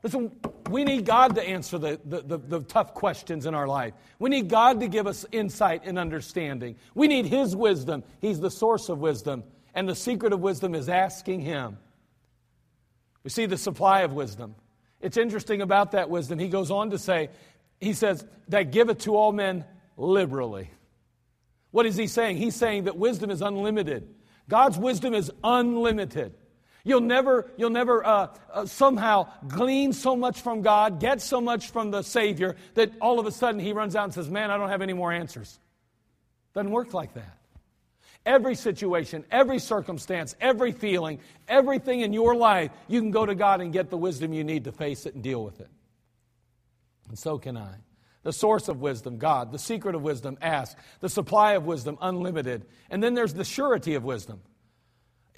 Listen, 0.02 0.30
we 0.70 0.84
need 0.84 1.04
God 1.04 1.34
to 1.34 1.42
answer 1.42 1.76
the, 1.76 2.00
the, 2.04 2.20
the, 2.22 2.38
the, 2.38 2.60
tough 2.60 2.94
questions 2.94 3.46
in 3.46 3.54
our 3.54 3.66
life. 3.66 3.94
We 4.18 4.30
need 4.30 4.48
God 4.48 4.80
to 4.80 4.88
give 4.88 5.08
us 5.08 5.26
insight 5.32 5.82
and 5.84 5.98
understanding. 5.98 6.76
We 6.94 7.08
need 7.08 7.26
His 7.26 7.56
wisdom. 7.56 8.04
He's 8.20 8.38
the 8.38 8.50
source 8.50 8.88
of 8.88 8.98
wisdom. 8.98 9.42
And 9.74 9.88
the 9.88 9.96
secret 9.96 10.32
of 10.32 10.40
wisdom 10.40 10.74
is 10.74 10.88
asking 10.88 11.40
Him. 11.40 11.78
We 13.24 13.30
see 13.30 13.46
the 13.46 13.58
supply 13.58 14.02
of 14.02 14.12
wisdom. 14.12 14.54
It's 15.00 15.16
interesting 15.16 15.62
about 15.62 15.92
that 15.92 16.10
wisdom. 16.10 16.38
He 16.38 16.48
goes 16.48 16.70
on 16.70 16.90
to 16.90 16.98
say, 16.98 17.30
He 17.80 17.92
says, 17.92 18.24
that 18.48 18.70
giveth 18.70 18.98
to 18.98 19.16
all 19.16 19.32
men 19.32 19.64
liberally. 19.96 20.70
What 21.72 21.86
is 21.86 21.96
He 21.96 22.06
saying? 22.06 22.36
He's 22.36 22.54
saying 22.54 22.84
that 22.84 22.96
wisdom 22.96 23.30
is 23.30 23.42
unlimited. 23.42 24.14
God's 24.48 24.78
wisdom 24.78 25.12
is 25.12 25.30
unlimited. 25.42 26.34
You'll 26.88 27.02
never, 27.02 27.50
you'll 27.58 27.68
never 27.68 28.04
uh, 28.04 28.28
uh, 28.50 28.64
somehow 28.64 29.28
glean 29.46 29.92
so 29.92 30.16
much 30.16 30.40
from 30.40 30.62
God, 30.62 31.00
get 31.00 31.20
so 31.20 31.38
much 31.38 31.70
from 31.70 31.90
the 31.90 32.00
Savior, 32.00 32.56
that 32.74 32.92
all 32.98 33.20
of 33.20 33.26
a 33.26 33.30
sudden 33.30 33.60
he 33.60 33.74
runs 33.74 33.94
out 33.94 34.04
and 34.04 34.14
says, 34.14 34.30
Man, 34.30 34.50
I 34.50 34.56
don't 34.56 34.70
have 34.70 34.80
any 34.80 34.94
more 34.94 35.12
answers. 35.12 35.58
Doesn't 36.54 36.70
work 36.70 36.94
like 36.94 37.12
that. 37.12 37.36
Every 38.24 38.54
situation, 38.54 39.26
every 39.30 39.58
circumstance, 39.58 40.34
every 40.40 40.72
feeling, 40.72 41.20
everything 41.46 42.00
in 42.00 42.14
your 42.14 42.34
life, 42.34 42.70
you 42.88 43.02
can 43.02 43.10
go 43.10 43.26
to 43.26 43.34
God 43.34 43.60
and 43.60 43.70
get 43.70 43.90
the 43.90 43.98
wisdom 43.98 44.32
you 44.32 44.42
need 44.42 44.64
to 44.64 44.72
face 44.72 45.04
it 45.04 45.12
and 45.12 45.22
deal 45.22 45.44
with 45.44 45.60
it. 45.60 45.68
And 47.10 47.18
so 47.18 47.36
can 47.36 47.58
I. 47.58 47.74
The 48.22 48.32
source 48.32 48.68
of 48.68 48.80
wisdom, 48.80 49.18
God. 49.18 49.52
The 49.52 49.58
secret 49.58 49.94
of 49.94 50.00
wisdom, 50.00 50.38
ask. 50.40 50.74
The 51.00 51.10
supply 51.10 51.52
of 51.52 51.66
wisdom, 51.66 51.98
unlimited. 52.00 52.64
And 52.88 53.02
then 53.02 53.12
there's 53.12 53.34
the 53.34 53.44
surety 53.44 53.94
of 53.94 54.04
wisdom. 54.04 54.40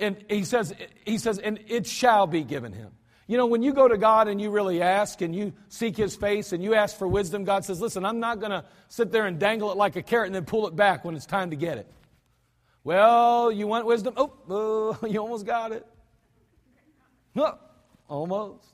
And 0.00 0.16
he 0.28 0.44
says, 0.44 0.74
he 1.04 1.18
says, 1.18 1.38
and 1.38 1.60
it 1.68 1.86
shall 1.86 2.26
be 2.26 2.42
given 2.42 2.72
him. 2.72 2.90
You 3.26 3.36
know, 3.36 3.46
when 3.46 3.62
you 3.62 3.72
go 3.72 3.86
to 3.86 3.96
God 3.96 4.26
and 4.26 4.40
you 4.40 4.50
really 4.50 4.82
ask 4.82 5.20
and 5.20 5.36
you 5.36 5.52
seek 5.68 5.96
his 5.96 6.16
face 6.16 6.52
and 6.52 6.64
you 6.64 6.74
ask 6.74 6.98
for 6.98 7.06
wisdom, 7.06 7.44
God 7.44 7.64
says, 7.64 7.80
listen, 7.80 8.04
I'm 8.04 8.18
not 8.18 8.40
going 8.40 8.50
to 8.50 8.64
sit 8.88 9.12
there 9.12 9.26
and 9.26 9.38
dangle 9.38 9.70
it 9.70 9.76
like 9.76 9.94
a 9.94 10.02
carrot 10.02 10.26
and 10.26 10.34
then 10.34 10.44
pull 10.44 10.66
it 10.66 10.74
back 10.74 11.04
when 11.04 11.14
it's 11.14 11.26
time 11.26 11.50
to 11.50 11.56
get 11.56 11.78
it. 11.78 11.88
Well, 12.82 13.52
you 13.52 13.68
want 13.68 13.86
wisdom? 13.86 14.14
Oh, 14.16 14.98
uh, 15.02 15.06
you 15.06 15.20
almost 15.20 15.46
got 15.46 15.70
it. 15.70 15.86
No, 17.34 17.56
almost. 18.08 18.66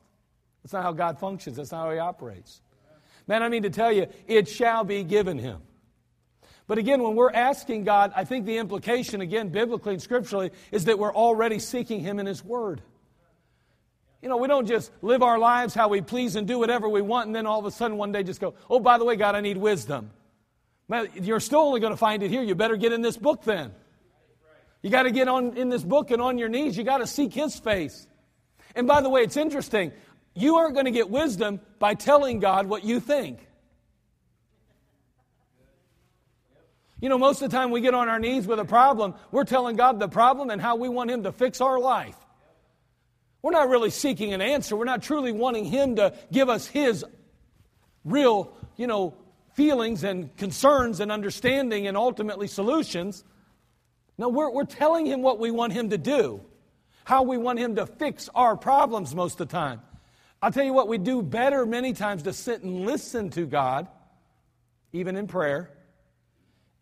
That's 0.63 0.73
not 0.73 0.85
how 0.85 0.93
God 0.93 1.19
functions. 1.19 1.57
That's 1.57 1.73
not 1.73 1.85
how 1.85 1.93
he 1.93 1.99
operates. 1.99 2.63
Man, 3.27 3.43
I 3.43 3.49
mean 3.49 3.65
to 3.65 3.71
tell 3.71 3.93
you, 3.93 4.07
it 4.27 4.49
shall 4.49 4.85
be 4.85 5.03
given 5.03 5.39
him. 5.39 5.61
But 6.67 6.79
again, 6.79 7.03
when 7.03 7.15
we're 7.15 7.31
asking 7.31 7.85
God, 7.85 8.13
I 8.17 8.25
think 8.25 8.45
the 8.45 8.59
implication, 8.59 9.21
again, 9.21 9.51
biblically 9.51 9.95
and 9.95 10.03
scripturally, 10.03 10.51
is 10.73 10.87
that 10.87 10.99
we're 10.99 11.15
already 11.15 11.59
seeking 11.59 12.01
Him 12.01 12.19
in 12.19 12.27
His 12.27 12.45
Word. 12.45 12.83
You 14.21 14.29
know, 14.29 14.37
we 14.39 14.49
don't 14.49 14.67
just 14.67 14.91
live 15.03 15.23
our 15.23 15.39
lives 15.39 15.75
how 15.75 15.89
we 15.89 16.01
please 16.01 16.35
and 16.35 16.49
do 16.49 16.59
whatever 16.59 16.89
we 16.89 17.03
want, 17.03 17.27
and 17.27 17.37
then 17.37 17.47
all 17.47 17.61
of 17.61 17.67
a 17.67 17.71
sudden 17.71 17.97
one 17.97 18.11
day 18.11 18.25
just 18.25 18.41
go, 18.41 18.55
oh, 18.69 18.81
by 18.81 18.99
the 18.99 19.05
way, 19.05 19.15
God, 19.15 19.37
I 19.37 19.41
need 19.41 19.57
wisdom. 19.57 20.11
You're 21.15 21.41
still 21.41 21.61
only 21.61 21.81
going 21.81 21.93
to 21.93 21.97
find 21.97 22.23
it 22.23 22.31
here. 22.31 22.43
You 22.43 22.55
better 22.55 22.77
get 22.77 22.93
in 22.93 23.03
this 23.03 23.17
book 23.17 23.45
then. 23.45 23.73
You 24.83 24.91
got 24.91 25.05
to 25.05 25.11
get 25.11 25.29
on 25.29 25.57
in 25.57 25.69
this 25.69 25.83
book 25.83 26.11
and 26.11 26.21
on 26.21 26.39
your 26.39 26.49
knees. 26.49 26.77
You 26.77 26.85
got 26.85 26.99
to 26.99 27.07
seek 27.07 27.33
His 27.33 27.59
face. 27.59 28.07
And 28.75 28.87
by 28.87 29.01
the 29.01 29.09
way, 29.09 29.23
it's 29.23 29.37
interesting. 29.37 29.93
You 30.35 30.57
aren't 30.57 30.75
going 30.75 30.87
to 30.87 30.93
get 30.93 31.11
wisdom 31.11 31.61
by 31.79 31.95
telling 31.95 32.41
God 32.41 32.67
what 32.67 32.85
you 32.85 33.01
think. 33.01 33.47
You 37.01 37.11
know, 37.11 37.19
most 37.19 37.43
of 37.43 37.51
the 37.51 37.57
time 37.57 37.71
we 37.71 37.83
get 37.83 37.93
on 37.93 38.09
our 38.09 38.19
knees 38.19 38.47
with 38.47 38.59
a 38.59 38.65
problem, 38.65 39.15
we're 39.31 39.45
telling 39.45 39.77
God 39.77 40.01
the 40.01 40.09
problem 40.09 40.49
and 40.49 40.61
how 40.61 40.77
we 40.77 40.89
want 40.89 41.11
Him 41.11 41.25
to 41.25 41.33
fix 41.33 41.61
our 41.61 41.79
life. 41.79 42.17
We're 43.43 43.53
not 43.53 43.69
really 43.69 43.91
seeking 43.91 44.33
an 44.33 44.41
answer. 44.41 44.77
We're 44.77 44.85
not 44.85 45.03
truly 45.03 45.31
wanting 45.31 45.67
Him 45.67 45.97
to 45.97 46.15
give 46.33 46.49
us 46.49 46.67
His 46.67 47.05
real, 48.05 48.57
you 48.77 48.87
know, 48.87 49.15
feelings 49.55 50.05
and 50.05 50.35
concerns 50.39 51.01
and 51.01 51.13
understanding 51.13 51.87
and 51.87 51.97
ultimately 51.99 52.47
solutions. 52.47 53.25
No, 54.17 54.31
we're, 54.31 54.51
we're 54.51 54.65
telling 54.65 55.05
Him 55.05 55.21
what 55.21 55.39
we 55.39 55.51
want 55.51 55.75
Him 55.75 55.91
to 55.91 55.99
do, 55.99 56.41
how 57.05 57.25
we 57.25 57.37
want 57.37 57.59
Him 57.59 57.77
to 57.77 57.85
fix 57.85 58.31
our 58.35 58.57
problems 58.57 59.15
most 59.15 59.39
of 59.39 59.49
the 59.49 59.53
time. 59.53 59.83
I'll 60.41 60.53
tell 60.53 60.65
you 60.65 60.73
what, 60.73 60.89
we 60.89 60.97
do 60.97 61.23
better 61.23 61.67
many 61.67 61.93
times 61.93 62.23
to 62.23 62.33
sit 62.33 62.63
and 62.63 62.87
listen 62.87 63.29
to 63.31 63.45
God, 63.45 63.87
even 64.95 65.17
in 65.17 65.27
prayer 65.27 65.76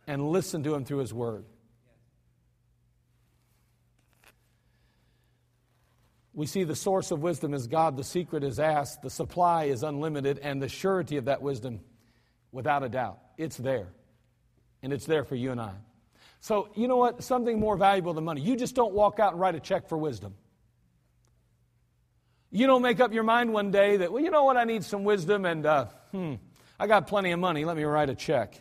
and 0.07 0.31
listen 0.31 0.63
to 0.65 0.75
Him 0.75 0.85
through 0.85 0.99
His 0.99 1.15
Word. 1.15 1.45
We 6.35 6.47
see 6.47 6.65
the 6.65 6.75
source 6.75 7.13
of 7.13 7.23
wisdom 7.23 7.55
is 7.55 7.69
God, 7.69 7.97
the 7.97 8.05
secret 8.05 8.43
is 8.43 8.59
asked, 8.59 9.03
the 9.03 9.11
supply 9.11 9.65
is 9.65 9.85
unlimited, 9.85 10.41
and 10.41 10.61
the 10.61 10.69
surety 10.69 11.17
of 11.17 11.27
that 11.27 11.43
wisdom, 11.43 11.81
without 12.51 12.83
a 12.83 12.89
doubt, 12.89 13.21
it's 13.39 13.57
there. 13.57 13.93
And 14.83 14.93
it's 14.93 15.07
there 15.07 15.25
for 15.25 15.37
you 15.37 15.53
and 15.53 15.61
I. 15.61 15.73
So, 16.41 16.69
you 16.75 16.89
know 16.89 16.97
what? 16.97 17.23
Something 17.23 17.59
more 17.59 17.77
valuable 17.77 18.13
than 18.13 18.25
money. 18.25 18.43
You 18.43 18.57
just 18.57 18.75
don't 18.75 18.93
walk 18.93 19.19
out 19.19 19.33
and 19.33 19.41
write 19.41 19.55
a 19.55 19.61
check 19.61 19.89
for 19.89 19.97
wisdom. 19.97 20.35
You 22.51 22.67
don't 22.67 22.83
make 22.83 23.01
up 23.01 23.13
your 23.13 23.23
mind 23.23 23.53
one 23.53 23.71
day 23.71 23.97
that, 23.97 24.13
well, 24.13 24.23
you 24.23 24.31
know 24.31 24.45
what? 24.45 24.57
I 24.57 24.65
need 24.65 24.85
some 24.85 25.05
wisdom, 25.05 25.45
and 25.45 25.65
uh, 25.65 25.87
hmm, 26.11 26.35
I 26.79 26.87
got 26.87 27.07
plenty 27.07 27.31
of 27.31 27.39
money. 27.39 27.65
Let 27.65 27.77
me 27.77 27.85
write 27.85 28.11
a 28.11 28.15
check. 28.15 28.61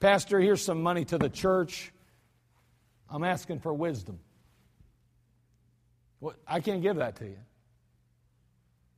Pastor, 0.00 0.40
here's 0.40 0.62
some 0.62 0.82
money 0.82 1.04
to 1.06 1.18
the 1.18 1.28
church. 1.28 1.92
I'm 3.08 3.24
asking 3.24 3.60
for 3.60 3.72
wisdom. 3.72 4.18
Well, 6.20 6.34
I 6.46 6.60
can't 6.60 6.82
give 6.82 6.96
that 6.96 7.16
to 7.16 7.24
you. 7.24 7.38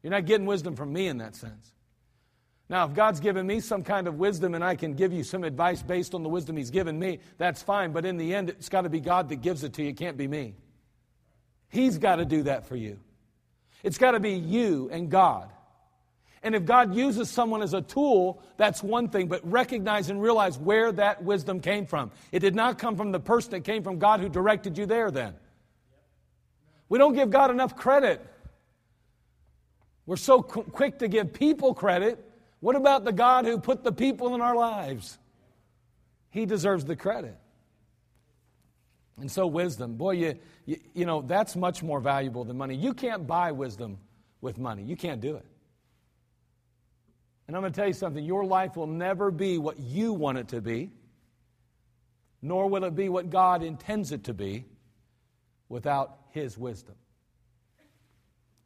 You're 0.02 0.12
not 0.12 0.26
getting 0.26 0.46
wisdom 0.46 0.76
from 0.76 0.92
me 0.92 1.08
in 1.08 1.18
that 1.18 1.34
sense. 1.34 1.72
Now, 2.70 2.84
if 2.84 2.94
God's 2.94 3.20
given 3.20 3.46
me 3.46 3.60
some 3.60 3.82
kind 3.82 4.06
of 4.06 4.18
wisdom 4.18 4.54
and 4.54 4.62
I 4.62 4.76
can 4.76 4.94
give 4.94 5.12
you 5.12 5.24
some 5.24 5.42
advice 5.42 5.82
based 5.82 6.14
on 6.14 6.22
the 6.22 6.28
wisdom 6.28 6.56
He's 6.56 6.70
given 6.70 6.98
me, 6.98 7.20
that's 7.38 7.62
fine. 7.62 7.92
But 7.92 8.04
in 8.04 8.18
the 8.18 8.34
end, 8.34 8.50
it's 8.50 8.68
got 8.68 8.82
to 8.82 8.90
be 8.90 9.00
God 9.00 9.30
that 9.30 9.36
gives 9.36 9.64
it 9.64 9.72
to 9.74 9.82
you. 9.82 9.90
It 9.90 9.96
can't 9.96 10.16
be 10.16 10.28
me. 10.28 10.54
He's 11.70 11.98
got 11.98 12.16
to 12.16 12.24
do 12.24 12.42
that 12.44 12.66
for 12.66 12.76
you. 12.76 12.98
It's 13.82 13.98
got 13.98 14.12
to 14.12 14.20
be 14.20 14.32
you 14.32 14.88
and 14.92 15.10
God. 15.10 15.50
And 16.42 16.54
if 16.54 16.64
God 16.64 16.94
uses 16.94 17.28
someone 17.28 17.62
as 17.62 17.74
a 17.74 17.82
tool, 17.82 18.42
that's 18.56 18.82
one 18.82 19.08
thing, 19.08 19.28
but 19.28 19.48
recognize 19.48 20.08
and 20.10 20.22
realize 20.22 20.58
where 20.58 20.92
that 20.92 21.22
wisdom 21.22 21.60
came 21.60 21.86
from. 21.86 22.10
It 22.30 22.40
did 22.40 22.54
not 22.54 22.78
come 22.78 22.96
from 22.96 23.12
the 23.12 23.20
person, 23.20 23.54
it 23.54 23.64
came 23.64 23.82
from 23.82 23.98
God 23.98 24.20
who 24.20 24.28
directed 24.28 24.78
you 24.78 24.86
there 24.86 25.10
then. 25.10 25.34
We 26.88 26.98
don't 26.98 27.14
give 27.14 27.30
God 27.30 27.50
enough 27.50 27.76
credit. 27.76 28.24
We're 30.06 30.16
so 30.16 30.42
qu- 30.42 30.62
quick 30.62 31.00
to 31.00 31.08
give 31.08 31.34
people 31.34 31.74
credit. 31.74 32.24
What 32.60 32.76
about 32.76 33.04
the 33.04 33.12
God 33.12 33.44
who 33.44 33.58
put 33.58 33.84
the 33.84 33.92
people 33.92 34.34
in 34.34 34.40
our 34.40 34.56
lives? 34.56 35.18
He 36.30 36.46
deserves 36.46 36.84
the 36.84 36.96
credit. 36.96 37.36
And 39.20 39.30
so, 39.30 39.46
wisdom, 39.46 39.96
boy, 39.96 40.12
you, 40.12 40.38
you, 40.64 40.80
you 40.94 41.04
know, 41.04 41.22
that's 41.22 41.56
much 41.56 41.82
more 41.82 42.00
valuable 42.00 42.44
than 42.44 42.56
money. 42.56 42.74
You 42.74 42.94
can't 42.94 43.26
buy 43.26 43.52
wisdom 43.52 43.98
with 44.40 44.58
money, 44.58 44.82
you 44.82 44.96
can't 44.96 45.20
do 45.20 45.36
it. 45.36 45.44
And 47.48 47.56
I'm 47.56 47.62
going 47.62 47.72
to 47.72 47.80
tell 47.80 47.88
you 47.88 47.94
something 47.94 48.22
your 48.22 48.44
life 48.44 48.76
will 48.76 48.86
never 48.86 49.30
be 49.30 49.56
what 49.56 49.80
you 49.80 50.12
want 50.12 50.36
it 50.36 50.48
to 50.48 50.60
be, 50.60 50.90
nor 52.42 52.68
will 52.68 52.84
it 52.84 52.94
be 52.94 53.08
what 53.08 53.30
God 53.30 53.62
intends 53.62 54.12
it 54.12 54.24
to 54.24 54.34
be 54.34 54.66
without 55.70 56.18
His 56.30 56.58
wisdom. 56.58 56.94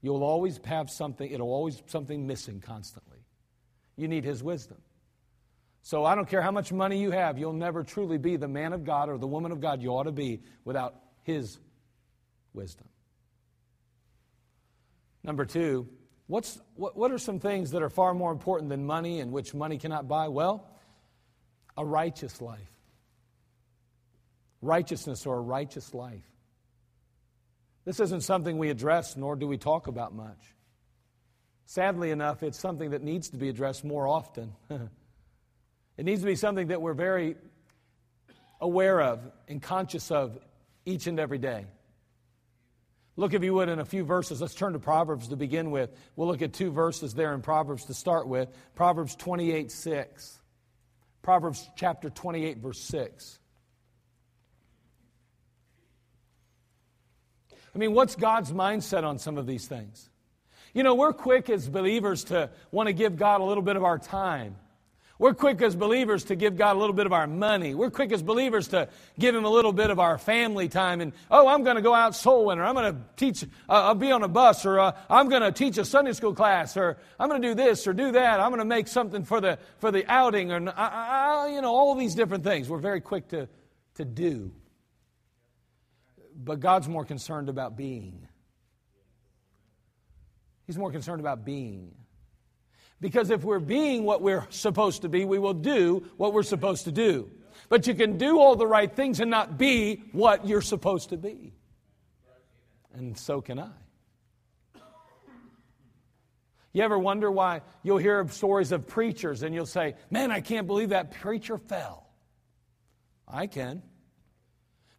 You'll 0.02 0.24
always 0.24 0.58
have 0.64 0.90
something, 0.90 1.30
it'll 1.30 1.52
always 1.52 1.76
be 1.76 1.84
something 1.86 2.26
missing 2.26 2.60
constantly. 2.60 3.18
You 3.96 4.08
need 4.08 4.24
His 4.24 4.42
wisdom. 4.42 4.78
So 5.82 6.04
I 6.04 6.16
don't 6.16 6.28
care 6.28 6.42
how 6.42 6.50
much 6.50 6.72
money 6.72 7.00
you 7.00 7.12
have, 7.12 7.38
you'll 7.38 7.52
never 7.52 7.84
truly 7.84 8.18
be 8.18 8.36
the 8.36 8.48
man 8.48 8.72
of 8.72 8.84
God 8.84 9.08
or 9.08 9.16
the 9.16 9.28
woman 9.28 9.52
of 9.52 9.60
God 9.60 9.80
you 9.80 9.90
ought 9.90 10.04
to 10.04 10.12
be 10.12 10.42
without 10.64 10.96
His 11.22 11.60
wisdom. 12.52 12.88
Number 15.22 15.44
two, 15.44 15.88
What's, 16.32 16.58
what, 16.76 16.96
what 16.96 17.12
are 17.12 17.18
some 17.18 17.40
things 17.40 17.72
that 17.72 17.82
are 17.82 17.90
far 17.90 18.14
more 18.14 18.32
important 18.32 18.70
than 18.70 18.86
money 18.86 19.20
and 19.20 19.32
which 19.32 19.52
money 19.52 19.76
cannot 19.76 20.08
buy? 20.08 20.28
Well, 20.28 20.66
a 21.76 21.84
righteous 21.84 22.40
life. 22.40 22.70
Righteousness 24.62 25.26
or 25.26 25.36
a 25.36 25.40
righteous 25.42 25.92
life. 25.92 26.24
This 27.84 28.00
isn't 28.00 28.22
something 28.22 28.56
we 28.56 28.70
address, 28.70 29.14
nor 29.14 29.36
do 29.36 29.46
we 29.46 29.58
talk 29.58 29.88
about 29.88 30.14
much. 30.14 30.38
Sadly 31.66 32.10
enough, 32.10 32.42
it's 32.42 32.58
something 32.58 32.92
that 32.92 33.02
needs 33.02 33.28
to 33.28 33.36
be 33.36 33.50
addressed 33.50 33.84
more 33.84 34.08
often. 34.08 34.54
it 34.70 36.04
needs 36.06 36.22
to 36.22 36.26
be 36.26 36.36
something 36.36 36.68
that 36.68 36.80
we're 36.80 36.94
very 36.94 37.36
aware 38.58 39.02
of 39.02 39.20
and 39.48 39.60
conscious 39.60 40.10
of 40.10 40.38
each 40.86 41.06
and 41.06 41.20
every 41.20 41.36
day. 41.36 41.66
Look, 43.16 43.34
if 43.34 43.42
you 43.44 43.52
would, 43.54 43.68
in 43.68 43.78
a 43.78 43.84
few 43.84 44.04
verses. 44.04 44.40
Let's 44.40 44.54
turn 44.54 44.72
to 44.72 44.78
Proverbs 44.78 45.28
to 45.28 45.36
begin 45.36 45.70
with. 45.70 45.90
We'll 46.16 46.28
look 46.28 46.40
at 46.42 46.52
two 46.52 46.70
verses 46.70 47.12
there 47.12 47.34
in 47.34 47.42
Proverbs 47.42 47.84
to 47.86 47.94
start 47.94 48.26
with. 48.26 48.48
Proverbs 48.74 49.14
28 49.16 49.70
6. 49.70 50.38
Proverbs 51.20 51.68
chapter 51.76 52.10
28, 52.10 52.58
verse 52.58 52.80
6. 52.80 53.38
I 57.74 57.78
mean, 57.78 57.94
what's 57.94 58.16
God's 58.16 58.52
mindset 58.52 59.04
on 59.04 59.18
some 59.18 59.38
of 59.38 59.46
these 59.46 59.66
things? 59.66 60.10
You 60.74 60.82
know, 60.82 60.94
we're 60.94 61.12
quick 61.12 61.50
as 61.50 61.68
believers 61.68 62.24
to 62.24 62.50
want 62.70 62.88
to 62.88 62.92
give 62.92 63.16
God 63.16 63.40
a 63.40 63.44
little 63.44 63.62
bit 63.62 63.76
of 63.76 63.84
our 63.84 63.98
time. 63.98 64.56
We're 65.22 65.34
quick 65.34 65.62
as 65.62 65.76
believers 65.76 66.24
to 66.24 66.34
give 66.34 66.56
God 66.56 66.74
a 66.74 66.80
little 66.80 66.96
bit 66.96 67.06
of 67.06 67.12
our 67.12 67.28
money. 67.28 67.76
We're 67.76 67.92
quick 67.92 68.10
as 68.10 68.24
believers 68.24 68.66
to 68.68 68.88
give 69.20 69.36
Him 69.36 69.44
a 69.44 69.48
little 69.48 69.72
bit 69.72 69.88
of 69.88 70.00
our 70.00 70.18
family 70.18 70.68
time. 70.68 71.00
And, 71.00 71.12
oh, 71.30 71.46
I'm 71.46 71.62
going 71.62 71.76
to 71.76 71.80
go 71.80 71.94
out 71.94 72.16
soul 72.16 72.46
winner. 72.46 72.64
I'm 72.64 72.74
going 72.74 72.92
to 72.92 73.00
teach, 73.14 73.44
uh, 73.44 73.46
I'll 73.68 73.94
be 73.94 74.10
on 74.10 74.24
a 74.24 74.28
bus, 74.28 74.66
or 74.66 74.80
uh, 74.80 74.98
I'm 75.08 75.28
going 75.28 75.42
to 75.42 75.52
teach 75.52 75.78
a 75.78 75.84
Sunday 75.84 76.12
school 76.12 76.34
class, 76.34 76.76
or 76.76 76.98
I'm 77.20 77.28
going 77.28 77.40
to 77.40 77.46
do 77.46 77.54
this 77.54 77.86
or 77.86 77.92
do 77.92 78.10
that. 78.10 78.40
I'm 78.40 78.48
going 78.48 78.58
to 78.58 78.64
make 78.64 78.88
something 78.88 79.22
for 79.22 79.40
the, 79.40 79.60
for 79.78 79.92
the 79.92 80.04
outing, 80.10 80.50
or, 80.50 80.68
uh, 80.68 80.72
uh, 80.72 81.46
you 81.46 81.62
know, 81.62 81.72
all 81.72 81.94
these 81.94 82.16
different 82.16 82.42
things. 82.42 82.68
We're 82.68 82.78
very 82.78 83.00
quick 83.00 83.28
to, 83.28 83.48
to 83.94 84.04
do. 84.04 84.50
But 86.34 86.58
God's 86.58 86.88
more 86.88 87.04
concerned 87.04 87.48
about 87.48 87.76
being. 87.76 88.26
He's 90.66 90.76
more 90.76 90.90
concerned 90.90 91.20
about 91.20 91.44
being. 91.44 91.94
Because 93.02 93.30
if 93.30 93.42
we're 93.42 93.58
being 93.58 94.04
what 94.04 94.22
we're 94.22 94.46
supposed 94.50 95.02
to 95.02 95.08
be, 95.08 95.24
we 95.24 95.40
will 95.40 95.54
do 95.54 96.06
what 96.18 96.32
we're 96.32 96.44
supposed 96.44 96.84
to 96.84 96.92
do. 96.92 97.28
But 97.68 97.88
you 97.88 97.94
can 97.94 98.16
do 98.16 98.38
all 98.38 98.54
the 98.54 98.66
right 98.66 98.90
things 98.94 99.18
and 99.18 99.28
not 99.28 99.58
be 99.58 100.04
what 100.12 100.46
you're 100.46 100.62
supposed 100.62 101.08
to 101.08 101.16
be. 101.16 101.52
And 102.94 103.18
so 103.18 103.40
can 103.40 103.58
I. 103.58 103.70
You 106.72 106.84
ever 106.84 106.96
wonder 106.96 107.28
why 107.28 107.62
you'll 107.82 107.98
hear 107.98 108.26
stories 108.28 108.70
of 108.70 108.86
preachers 108.86 109.42
and 109.42 109.52
you'll 109.52 109.66
say, 109.66 109.96
Man, 110.10 110.30
I 110.30 110.40
can't 110.40 110.68
believe 110.68 110.90
that 110.90 111.10
preacher 111.10 111.58
fell? 111.58 112.06
I 113.26 113.48
can. 113.48 113.82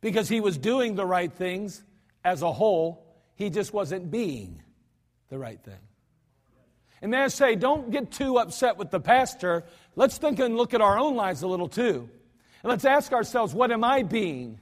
Because 0.01 0.27
he 0.27 0.41
was 0.41 0.57
doing 0.57 0.95
the 0.95 1.05
right 1.05 1.31
things 1.31 1.85
as 2.25 2.41
a 2.41 2.51
whole, 2.51 3.15
he 3.35 3.49
just 3.49 3.71
wasn't 3.71 4.11
being 4.11 4.61
the 5.29 5.39
right 5.39 5.63
thing. 5.63 5.79
And 7.03 7.13
I 7.13 7.27
say, 7.27 7.55
don't 7.55 7.91
get 7.91 8.11
too 8.11 8.37
upset 8.37 8.77
with 8.77 8.89
the 8.89 8.99
pastor. 9.01 9.65
Let's 9.97 10.17
think 10.17 10.39
and 10.39 10.55
look 10.55 10.73
at 10.73 10.79
our 10.79 10.97
own 10.97 11.15
lives 11.17 11.43
a 11.43 11.47
little 11.47 11.67
too. 11.67 12.09
And 12.63 12.69
let's 12.69 12.85
ask 12.85 13.11
ourselves, 13.11 13.53
what 13.53 13.73
am 13.73 13.83
I 13.83 14.03
being? 14.03 14.57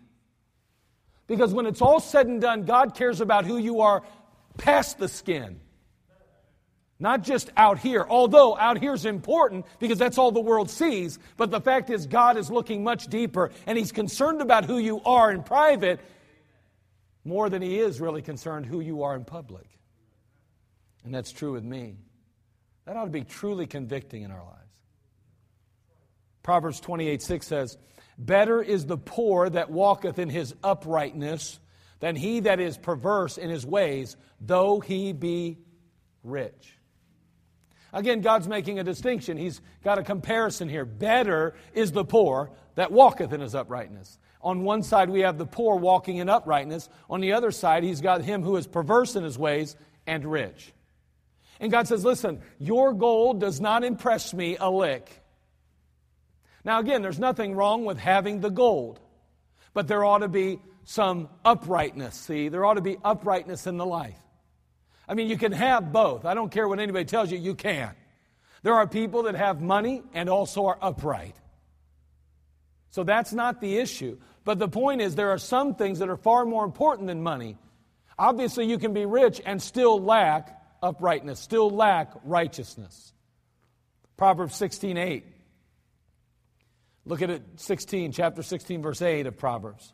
Because 1.27 1.53
when 1.53 1.67
it's 1.67 1.83
all 1.83 1.99
said 1.99 2.25
and 2.25 2.41
done, 2.41 2.65
God 2.65 2.95
cares 2.95 3.21
about 3.21 3.45
who 3.45 3.59
you 3.59 3.81
are 3.81 4.01
past 4.57 4.97
the 4.97 5.07
skin, 5.07 5.61
Not 7.01 7.23
just 7.23 7.49
out 7.57 7.79
here, 7.79 8.05
although 8.07 8.55
out 8.55 8.79
here 8.79 8.93
is 8.93 9.05
important 9.05 9.65
because 9.79 9.97
that's 9.97 10.19
all 10.19 10.31
the 10.31 10.39
world 10.39 10.69
sees, 10.69 11.17
but 11.35 11.49
the 11.49 11.59
fact 11.59 11.89
is, 11.89 12.05
God 12.05 12.37
is 12.37 12.51
looking 12.51 12.83
much 12.83 13.07
deeper 13.07 13.49
and 13.65 13.75
He's 13.75 13.91
concerned 13.91 14.39
about 14.39 14.65
who 14.65 14.77
you 14.77 15.01
are 15.03 15.31
in 15.31 15.41
private 15.41 15.99
more 17.25 17.49
than 17.49 17.63
He 17.63 17.79
is 17.79 17.99
really 17.99 18.21
concerned 18.21 18.67
who 18.67 18.81
you 18.81 19.01
are 19.01 19.15
in 19.15 19.25
public. 19.25 19.67
And 21.03 21.11
that's 21.11 21.31
true 21.31 21.53
with 21.53 21.63
me. 21.63 21.95
That 22.91 22.97
ought 22.97 23.05
to 23.05 23.09
be 23.09 23.23
truly 23.23 23.67
convicting 23.67 24.23
in 24.23 24.31
our 24.31 24.43
lives. 24.43 24.75
Proverbs 26.43 26.81
28 26.81 27.21
6 27.21 27.47
says, 27.47 27.77
Better 28.17 28.61
is 28.61 28.85
the 28.85 28.97
poor 28.97 29.49
that 29.49 29.71
walketh 29.71 30.19
in 30.19 30.27
his 30.27 30.53
uprightness 30.61 31.61
than 32.01 32.17
he 32.17 32.41
that 32.41 32.59
is 32.59 32.77
perverse 32.77 33.37
in 33.37 33.49
his 33.49 33.65
ways, 33.65 34.17
though 34.41 34.81
he 34.81 35.13
be 35.13 35.59
rich. 36.21 36.77
Again, 37.93 38.19
God's 38.19 38.49
making 38.49 38.77
a 38.77 38.83
distinction. 38.83 39.37
He's 39.37 39.61
got 39.85 39.97
a 39.97 40.03
comparison 40.03 40.67
here. 40.67 40.83
Better 40.83 41.55
is 41.73 41.93
the 41.93 42.03
poor 42.03 42.51
that 42.75 42.91
walketh 42.91 43.31
in 43.31 43.39
his 43.39 43.55
uprightness. 43.55 44.19
On 44.41 44.63
one 44.63 44.83
side, 44.83 45.09
we 45.09 45.21
have 45.21 45.37
the 45.37 45.45
poor 45.45 45.77
walking 45.77 46.17
in 46.17 46.27
uprightness. 46.27 46.89
On 47.09 47.21
the 47.21 47.31
other 47.31 47.51
side, 47.51 47.83
he's 47.83 48.01
got 48.01 48.21
him 48.21 48.43
who 48.43 48.57
is 48.57 48.67
perverse 48.67 49.15
in 49.15 49.23
his 49.23 49.39
ways 49.39 49.77
and 50.05 50.29
rich. 50.29 50.73
And 51.61 51.71
God 51.71 51.87
says, 51.87 52.03
Listen, 52.03 52.41
your 52.59 52.91
gold 52.91 53.39
does 53.39 53.61
not 53.61 53.83
impress 53.85 54.33
me 54.33 54.57
a 54.59 54.69
lick. 54.69 55.09
Now, 56.65 56.79
again, 56.79 57.01
there's 57.01 57.19
nothing 57.19 57.55
wrong 57.55 57.85
with 57.85 57.97
having 57.97 58.41
the 58.41 58.49
gold, 58.49 58.99
but 59.73 59.87
there 59.87 60.03
ought 60.03 60.19
to 60.19 60.27
be 60.27 60.59
some 60.83 61.29
uprightness. 61.45 62.15
See, 62.15 62.49
there 62.49 62.65
ought 62.65 62.73
to 62.73 62.81
be 62.81 62.97
uprightness 63.03 63.67
in 63.67 63.77
the 63.77 63.85
life. 63.85 64.17
I 65.07 65.13
mean, 65.13 65.29
you 65.29 65.37
can 65.37 65.51
have 65.51 65.91
both. 65.91 66.25
I 66.25 66.33
don't 66.33 66.51
care 66.51 66.67
what 66.67 66.79
anybody 66.79 67.05
tells 67.05 67.31
you, 67.31 67.37
you 67.37 67.55
can. 67.55 67.93
There 68.63 68.73
are 68.73 68.87
people 68.87 69.23
that 69.23 69.35
have 69.35 69.61
money 69.61 70.03
and 70.13 70.29
also 70.29 70.65
are 70.67 70.77
upright. 70.81 71.35
So 72.89 73.03
that's 73.03 73.33
not 73.33 73.61
the 73.61 73.77
issue. 73.77 74.17
But 74.43 74.59
the 74.59 74.67
point 74.67 75.01
is, 75.01 75.15
there 75.15 75.29
are 75.29 75.37
some 75.37 75.75
things 75.75 75.99
that 75.99 76.09
are 76.09 76.17
far 76.17 76.45
more 76.45 76.65
important 76.65 77.07
than 77.07 77.21
money. 77.21 77.57
Obviously, 78.17 78.65
you 78.65 78.77
can 78.77 78.93
be 78.93 79.05
rich 79.05 79.41
and 79.45 79.61
still 79.61 79.99
lack 80.01 80.60
uprightness, 80.81 81.39
still 81.39 81.69
lack 81.69 82.11
righteousness. 82.23 83.13
Proverbs 84.17 84.55
16 84.55 84.97
8. 84.97 85.25
Look 87.05 87.21
at 87.21 87.29
it, 87.31 87.41
16, 87.55 88.11
chapter 88.11 88.43
16, 88.43 88.81
verse 88.81 89.01
8 89.01 89.25
of 89.25 89.37
Proverbs. 89.37 89.93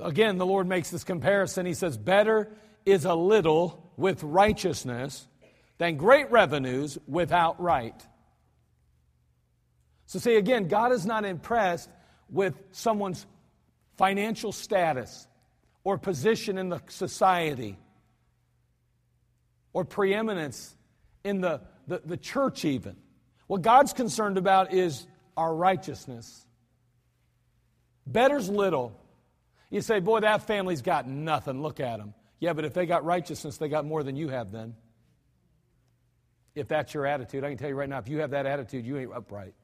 Again, 0.00 0.38
the 0.38 0.46
Lord 0.46 0.66
makes 0.66 0.90
this 0.90 1.04
comparison. 1.04 1.66
He 1.66 1.74
says, 1.74 1.98
Better 1.98 2.50
is 2.86 3.04
a 3.04 3.14
little 3.14 3.92
with 3.96 4.22
righteousness 4.22 5.26
than 5.78 5.96
great 5.96 6.30
revenues 6.30 6.98
without 7.06 7.60
right. 7.60 7.94
So, 10.10 10.18
see, 10.18 10.34
again, 10.34 10.66
God 10.66 10.90
is 10.90 11.06
not 11.06 11.24
impressed 11.24 11.88
with 12.28 12.60
someone's 12.72 13.24
financial 13.96 14.50
status 14.50 15.28
or 15.84 15.98
position 15.98 16.58
in 16.58 16.68
the 16.68 16.82
society 16.88 17.78
or 19.72 19.84
preeminence 19.84 20.74
in 21.22 21.40
the, 21.40 21.60
the, 21.86 22.02
the 22.04 22.16
church, 22.16 22.64
even. 22.64 22.96
What 23.46 23.62
God's 23.62 23.92
concerned 23.92 24.36
about 24.36 24.74
is 24.74 25.06
our 25.36 25.54
righteousness. 25.54 26.44
Better's 28.04 28.48
little 28.48 29.00
you 29.70 29.80
say, 29.80 30.00
boy, 30.00 30.18
that 30.18 30.42
family's 30.42 30.82
got 30.82 31.06
nothing. 31.06 31.62
Look 31.62 31.78
at 31.78 32.00
them. 32.00 32.14
Yeah, 32.40 32.54
but 32.54 32.64
if 32.64 32.74
they 32.74 32.84
got 32.84 33.04
righteousness, 33.04 33.58
they 33.58 33.68
got 33.68 33.86
more 33.86 34.02
than 34.02 34.16
you 34.16 34.30
have 34.30 34.50
then. 34.50 34.74
If 36.56 36.66
that's 36.66 36.94
your 36.94 37.06
attitude, 37.06 37.44
I 37.44 37.50
can 37.50 37.58
tell 37.58 37.68
you 37.68 37.76
right 37.76 37.88
now, 37.88 37.98
if 37.98 38.08
you 38.08 38.18
have 38.18 38.30
that 38.30 38.44
attitude, 38.46 38.84
you 38.84 38.98
ain't 38.98 39.12
upright. 39.14 39.54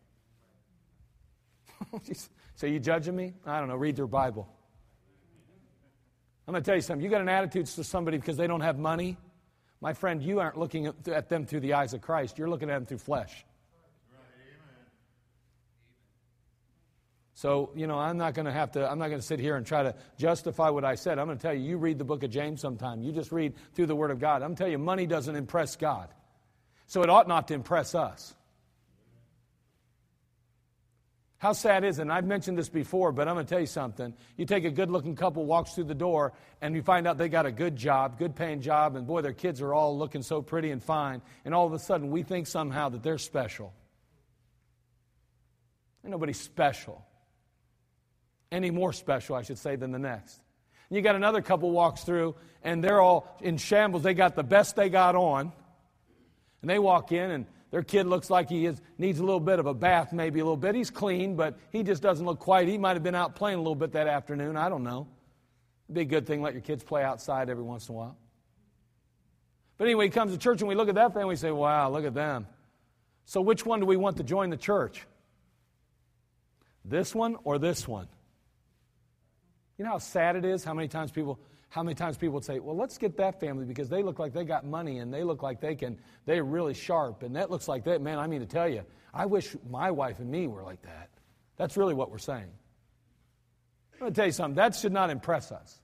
so 2.55 2.67
you 2.67 2.81
judging 2.81 3.17
me? 3.17 3.35
I 3.45 3.59
don't 3.59 3.69
know. 3.69 3.77
Read 3.77 3.97
their 3.97 4.07
Bible. 4.07 4.49
I'm 6.47 6.53
going 6.53 6.63
to 6.63 6.67
tell 6.67 6.77
you 6.77 6.83
something. 6.83 7.05
You 7.05 7.11
got 7.11 7.21
an 7.21 7.29
attitude 7.29 7.67
to 7.67 7.85
somebody 7.85 8.19
because 8.19 8.37
they 8.37 8.47
don't 8.47 8.61
have 8.61 8.79
money. 8.79 9.17
My 9.81 9.93
friend, 9.93 10.23
you 10.23 10.41
aren't 10.41 10.57
looking 10.57 10.87
at 10.87 11.29
them 11.29 11.45
through 11.45 11.61
the 11.61 11.75
eyes 11.75 11.93
of 11.93 12.01
Christ. 12.01 12.39
You're 12.39 12.49
looking 12.49 12.71
at 12.71 12.75
them 12.75 12.87
through 12.87 12.99
flesh. 12.99 13.45
So, 17.35 17.71
you 17.77 17.87
know, 17.87 17.99
I'm 17.99 18.17
not 18.17 18.33
going 18.33 18.47
to 18.47 18.53
have 18.53 18.73
to, 18.73 18.91
I'm 18.91 18.99
not 18.99 19.09
going 19.09 19.21
to 19.21 19.27
sit 19.27 19.39
here 19.39 19.57
and 19.57 19.67
try 19.67 19.83
to 19.83 19.95
justify 20.17 20.71
what 20.71 20.87
I 20.87 20.95
said. 20.95 21.19
I'm 21.19 21.27
going 21.27 21.37
to 21.37 21.43
tell 21.43 21.53
you, 21.53 21.69
you 21.69 21.77
read 21.77 21.99
the 21.99 22.05
book 22.05 22.23
of 22.23 22.31
James 22.31 22.63
sometime. 22.63 23.03
You 23.03 23.13
just 23.13 23.31
read 23.31 23.53
through 23.75 23.87
the 23.87 23.95
Word 23.95 24.11
of 24.11 24.19
God. 24.19 24.37
I'm 24.37 24.49
going 24.49 24.57
to 24.57 24.63
tell 24.63 24.71
you, 24.71 24.79
money 24.79 25.07
doesn't 25.07 25.37
impress 25.37 25.77
God. 25.77 26.09
So 26.87 27.03
it 27.03 27.11
ought 27.11 27.29
not 27.29 27.49
to 27.49 27.55
impress 27.55 27.95
us. 27.95 28.35
How 31.39 31.53
sad 31.53 31.85
is 31.85 31.99
it? 31.99 32.03
And 32.03 32.13
I've 32.13 32.25
mentioned 32.25 32.57
this 32.57 32.69
before, 32.69 33.13
but 33.13 33.29
I'm 33.29 33.35
going 33.35 33.45
to 33.45 33.51
tell 33.51 33.61
you 33.61 33.67
something. 33.67 34.15
You 34.37 34.47
take 34.47 34.65
a 34.65 34.71
good 34.71 34.91
looking 34.91 35.15
couple, 35.15 35.45
walks 35.45 35.75
through 35.75 35.85
the 35.85 35.95
door, 35.95 36.33
and 36.63 36.75
you 36.75 36.83
find 36.83 37.07
out 37.07 37.19
they 37.19 37.29
got 37.29 37.45
a 37.45 37.53
good 37.53 37.77
job, 37.77 38.19
good 38.19 38.35
paying 38.35 38.63
job, 38.63 38.97
and 38.97 39.07
boy, 39.07 39.21
their 39.21 39.35
kids 39.35 39.61
are 39.61 39.75
all 39.75 39.99
looking 39.99 40.23
so 40.23 40.41
pretty 40.41 40.71
and 40.71 40.83
fine. 40.83 41.21
And 41.45 41.55
all 41.55 41.67
of 41.67 41.75
a 41.75 41.79
sudden, 41.79 42.11
we 42.11 42.23
think 42.23 42.47
somehow 42.47 42.89
that 42.89 43.03
they're 43.03 43.19
special. 43.19 43.75
Ain't 46.05 46.13
nobody 46.13 46.33
special 46.33 47.05
any 48.53 48.71
more 48.71 48.93
special, 48.93 49.37
I 49.37 49.43
should 49.43 49.59
say, 49.59 49.77
than 49.77 49.93
the 49.93 49.99
next. 49.99 50.41
And 50.89 50.97
you 50.97 51.03
got 51.03 51.17
another 51.17 51.43
couple 51.43 51.71
walks 51.71 52.03
through, 52.03 52.37
and 52.63 52.83
they're 52.83 53.01
all 53.01 53.37
in 53.41 53.57
shambles. 53.59 54.03
They 54.03 54.15
got 54.15 54.37
the 54.37 54.45
best 54.45 54.77
they 54.77 54.89
got 54.89 55.17
on. 55.17 55.53
And 56.63 56.71
they 56.71 56.79
walk 56.79 57.13
in, 57.13 57.31
and 57.31 57.47
their 57.71 57.83
kid 57.83 58.07
looks 58.07 58.31
like 58.31 58.49
he 58.49 58.67
is, 58.67 58.81
needs 58.97 59.19
a 59.19 59.25
little 59.25 59.41
bit 59.41 59.59
of 59.59 59.67
a 59.67 59.75
bath, 59.75 60.13
maybe 60.13 60.41
a 60.41 60.45
little 60.45 60.57
bit. 60.57 60.75
He's 60.75 60.91
clean, 60.91 61.37
but 61.37 61.59
he 61.73 61.83
just 61.83 62.03
doesn't 62.03 62.25
look 62.25 62.39
quite. 62.39 62.69
He 62.69 62.79
might 62.79 62.95
have 62.95 63.03
been 63.03 63.15
out 63.15 63.35
playing 63.35 63.59
a 63.59 63.61
little 63.61 63.75
bit 63.75 63.93
that 63.93 64.07
afternoon. 64.07 64.57
I 64.57 64.69
don't 64.69 64.85
know. 64.85 65.09
It'd 65.87 65.95
be 65.95 66.01
a 66.03 66.05
good 66.05 66.27
thing, 66.27 66.43
let 66.43 66.53
your 66.53 66.63
kids 66.63 66.83
play 66.85 67.03
outside 67.03 67.51
every 67.51 67.65
once 67.65 67.89
in 67.89 67.95
a 67.95 67.99
while. 67.99 68.17
But 69.79 69.87
anyway, 69.87 70.07
he 70.07 70.11
comes 70.11 70.33
to 70.33 70.39
church, 70.39 70.61
and 70.61 70.69
we 70.69 70.75
look 70.75 70.89
at 70.89 70.95
that 70.95 71.09
family, 71.09 71.23
and 71.23 71.29
we 71.29 71.37
say, 71.37 71.51
wow, 71.51 71.91
look 71.91 72.05
at 72.05 72.15
them. 72.15 72.47
So 73.25 73.41
which 73.41 73.67
one 73.67 73.81
do 73.81 73.87
we 73.87 73.97
want 73.97 74.17
to 74.19 74.23
join 74.23 74.51
the 74.51 74.57
church? 74.57 75.05
This 76.85 77.15
one 77.15 77.37
or 77.45 77.59
this 77.59 77.87
one? 77.87 78.09
You 79.77 79.85
know 79.85 79.93
how 79.93 79.99
sad 79.99 80.37
it 80.37 80.45
is? 80.45 80.65
How 80.65 80.73
many 80.73 80.89
times 80.89 81.11
people 81.11 81.39
how 81.69 81.83
many 81.83 81.95
times 81.95 82.17
people 82.17 82.35
would 82.35 82.45
say, 82.45 82.59
"Well, 82.59 82.77
let's 82.77 82.97
get 82.99 83.17
that 83.19 83.41
family 83.41 83.65
because 83.65 83.89
they 83.89 84.03
look 84.03 84.19
like 84.19 84.33
they 84.33 84.45
got 84.45 84.65
money 84.65 84.99
and 84.99 85.13
they 85.13 85.25
look 85.25 85.43
like 85.43 85.61
they 85.61 85.75
can 85.75 85.99
they're 86.25 86.45
really 86.45 86.75
sharp 86.75 87.23
and 87.23 87.37
that 87.37 87.51
looks 87.51 87.69
like 87.69 87.85
that." 87.85 88.01
Man, 88.01 88.19
I 88.19 88.27
mean 88.27 88.41
to 88.41 88.47
tell 88.47 88.69
you, 88.69 88.83
I 89.13 89.27
wish 89.27 89.57
my 89.69 89.91
wife 89.91 90.19
and 90.21 90.31
me 90.31 90.47
were 90.47 90.63
like 90.63 90.83
that. 90.83 91.11
That's 91.57 91.77
really 91.77 91.95
what 91.95 92.11
we're 92.11 92.19
saying. 92.19 92.51
I'm 93.95 94.01
going 94.01 94.13
to 94.13 94.17
tell 94.17 94.27
you 94.27 94.33
something. 94.33 94.57
That 94.57 94.75
should 94.75 94.93
not 94.93 95.09
impress 95.09 95.51
us. 95.51 95.81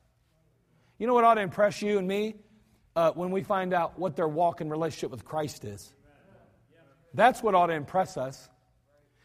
You 0.99 1.07
know 1.07 1.15
what 1.15 1.25
ought 1.25 1.35
to 1.35 1.41
impress 1.41 1.81
you 1.81 1.99
and 1.99 2.07
me? 2.07 2.37
Uh, 2.95 3.11
when 3.13 3.31
we 3.31 3.43
find 3.43 3.73
out 3.73 3.99
what 3.99 4.17
their 4.17 4.29
walk 4.29 4.61
in 4.61 4.69
relationship 4.69 5.11
with 5.11 5.25
Christ 5.25 5.65
is. 5.65 5.95
That's 7.15 7.43
what 7.43 7.55
ought 7.55 7.69
to 7.69 7.73
impress 7.73 8.19
us. 8.19 8.51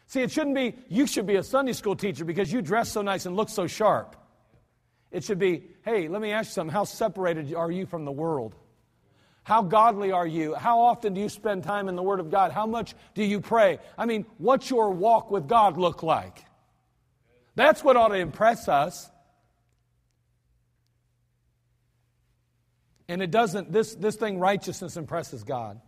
See, 0.06 0.22
it 0.22 0.30
shouldn't 0.30 0.56
be, 0.56 0.74
you 0.88 1.06
should 1.06 1.26
be 1.26 1.36
a 1.36 1.42
Sunday 1.42 1.74
school 1.74 1.94
teacher 1.94 2.24
because 2.24 2.50
you 2.50 2.62
dress 2.62 2.90
so 2.90 3.02
nice 3.02 3.26
and 3.26 3.36
look 3.36 3.50
so 3.50 3.66
sharp. 3.66 4.16
It 5.10 5.24
should 5.24 5.38
be, 5.38 5.64
hey, 5.84 6.08
let 6.08 6.20
me 6.20 6.32
ask 6.32 6.50
you 6.50 6.52
something. 6.52 6.72
How 6.72 6.84
separated 6.84 7.54
are 7.54 7.70
you 7.70 7.86
from 7.86 8.04
the 8.04 8.12
world? 8.12 8.54
How 9.42 9.62
godly 9.62 10.12
are 10.12 10.26
you? 10.26 10.54
How 10.54 10.80
often 10.80 11.14
do 11.14 11.22
you 11.22 11.30
spend 11.30 11.64
time 11.64 11.88
in 11.88 11.96
the 11.96 12.02
Word 12.02 12.20
of 12.20 12.30
God? 12.30 12.52
How 12.52 12.66
much 12.66 12.94
do 13.14 13.24
you 13.24 13.40
pray? 13.40 13.78
I 13.96 14.04
mean, 14.04 14.26
what's 14.36 14.68
your 14.68 14.90
walk 14.90 15.30
with 15.30 15.48
God 15.48 15.78
look 15.78 16.02
like? 16.02 16.44
That's 17.54 17.82
what 17.82 17.96
ought 17.96 18.08
to 18.08 18.18
impress 18.18 18.68
us. 18.68 19.10
And 23.08 23.22
it 23.22 23.30
doesn't, 23.30 23.72
this, 23.72 23.94
this 23.94 24.16
thing, 24.16 24.38
righteousness, 24.38 24.98
impresses 24.98 25.42
God. 25.44 25.80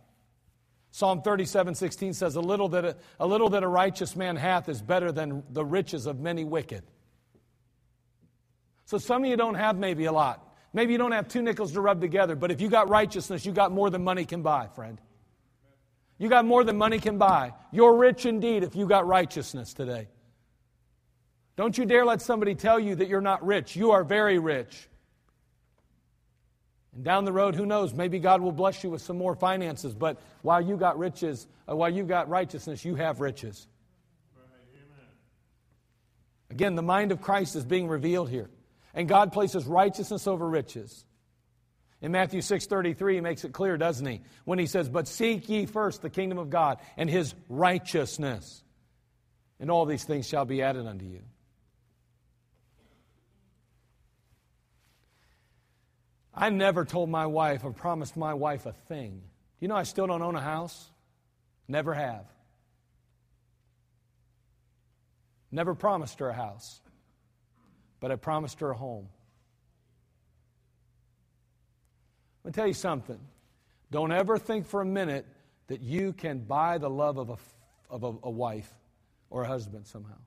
Psalm 0.89 1.21
37, 1.21 1.75
16 1.75 2.13
says, 2.13 2.35
a 2.35 2.41
little, 2.41 2.69
that 2.69 2.83
a, 2.83 2.95
a 3.19 3.27
little 3.27 3.49
that 3.49 3.61
a 3.61 3.67
righteous 3.67 4.15
man 4.15 4.35
hath 4.35 4.69
is 4.69 4.81
better 4.81 5.11
than 5.11 5.43
the 5.51 5.63
riches 5.63 6.07
of 6.07 6.19
many 6.19 6.43
wicked. 6.43 6.83
So 8.91 8.97
some 8.97 9.23
of 9.23 9.29
you 9.29 9.37
don't 9.37 9.55
have 9.55 9.77
maybe 9.77 10.03
a 10.03 10.11
lot. 10.11 10.53
Maybe 10.73 10.91
you 10.91 10.97
don't 10.97 11.13
have 11.13 11.29
two 11.29 11.41
nickels 11.41 11.71
to 11.71 11.79
rub 11.79 12.01
together, 12.01 12.35
but 12.35 12.51
if 12.51 12.59
you 12.59 12.67
got 12.67 12.89
righteousness, 12.89 13.45
you 13.45 13.53
got 13.53 13.71
more 13.71 13.89
than 13.89 14.03
money 14.03 14.25
can 14.25 14.41
buy, 14.41 14.67
friend. 14.75 14.99
You 16.17 16.27
got 16.27 16.43
more 16.43 16.65
than 16.65 16.77
money 16.77 16.99
can 16.99 17.17
buy. 17.17 17.53
You're 17.71 17.95
rich 17.95 18.25
indeed 18.25 18.63
if 18.63 18.75
you 18.75 18.85
got 18.85 19.07
righteousness 19.07 19.73
today. 19.73 20.09
Don't 21.55 21.77
you 21.77 21.85
dare 21.85 22.03
let 22.03 22.21
somebody 22.21 22.53
tell 22.53 22.81
you 22.81 22.95
that 22.95 23.07
you're 23.07 23.21
not 23.21 23.45
rich. 23.45 23.77
You 23.77 23.91
are 23.91 24.03
very 24.03 24.39
rich. 24.39 24.89
And 26.93 27.05
down 27.05 27.23
the 27.23 27.31
road, 27.31 27.55
who 27.55 27.65
knows? 27.65 27.93
Maybe 27.93 28.19
God 28.19 28.41
will 28.41 28.51
bless 28.51 28.83
you 28.83 28.89
with 28.89 29.01
some 29.01 29.17
more 29.17 29.35
finances. 29.35 29.95
But 29.95 30.19
while 30.41 30.59
you 30.59 30.75
got 30.75 30.99
riches, 30.99 31.47
uh, 31.65 31.77
while 31.77 31.93
you 31.93 32.03
got 32.03 32.27
righteousness, 32.27 32.83
you 32.83 32.95
have 32.95 33.21
riches. 33.21 33.67
Again, 36.49 36.75
the 36.75 36.81
mind 36.81 37.13
of 37.13 37.21
Christ 37.21 37.55
is 37.55 37.63
being 37.63 37.87
revealed 37.87 38.29
here. 38.29 38.49
And 38.93 39.07
God 39.07 39.31
places 39.31 39.65
righteousness 39.65 40.27
over 40.27 40.47
riches. 40.47 41.05
In 42.01 42.11
Matthew 42.11 42.41
6:33 42.41 43.15
he 43.15 43.21
makes 43.21 43.45
it 43.45 43.53
clear, 43.53 43.77
doesn't 43.77 44.05
he? 44.05 44.21
When 44.43 44.59
he 44.59 44.65
says, 44.65 44.89
"But 44.89 45.07
seek 45.07 45.47
ye 45.47 45.65
first 45.65 46.01
the 46.01 46.09
kingdom 46.09 46.37
of 46.37 46.49
God 46.49 46.79
and 46.97 47.09
his 47.09 47.35
righteousness, 47.47 48.63
and 49.59 49.69
all 49.69 49.85
these 49.85 50.03
things 50.03 50.27
shall 50.27 50.45
be 50.45 50.61
added 50.61 50.87
unto 50.87 51.05
you." 51.05 51.23
I 56.33 56.49
never 56.49 56.85
told 56.85 57.09
my 57.09 57.27
wife 57.27 57.63
or 57.63 57.71
promised 57.71 58.17
my 58.17 58.33
wife 58.33 58.65
a 58.65 58.73
thing. 58.73 59.21
You 59.59 59.67
know 59.67 59.75
I 59.75 59.83
still 59.83 60.07
don't 60.07 60.21
own 60.21 60.35
a 60.35 60.41
house? 60.41 60.89
Never 61.67 61.93
have. 61.93 62.25
Never 65.51 65.75
promised 65.75 66.19
her 66.19 66.29
a 66.29 66.33
house, 66.33 66.81
but 68.01 68.11
I 68.11 68.17
promised 68.17 68.59
her 68.59 68.71
a 68.71 68.75
home. 68.75 69.07
Let 72.43 72.49
me 72.49 72.53
tell 72.53 72.67
you 72.67 72.73
something. 72.73 73.19
Don't 73.91 74.11
ever 74.11 74.37
think 74.37 74.65
for 74.65 74.81
a 74.81 74.85
minute 74.85 75.25
that 75.67 75.79
you 75.79 76.11
can 76.11 76.39
buy 76.39 76.77
the 76.79 76.89
love 76.89 77.17
of 77.17 77.29
a, 77.29 77.37
of 77.89 78.03
a, 78.03 78.13
a 78.23 78.29
wife 78.29 78.69
or 79.29 79.43
a 79.43 79.47
husband 79.47 79.87
somehow. 79.87 80.17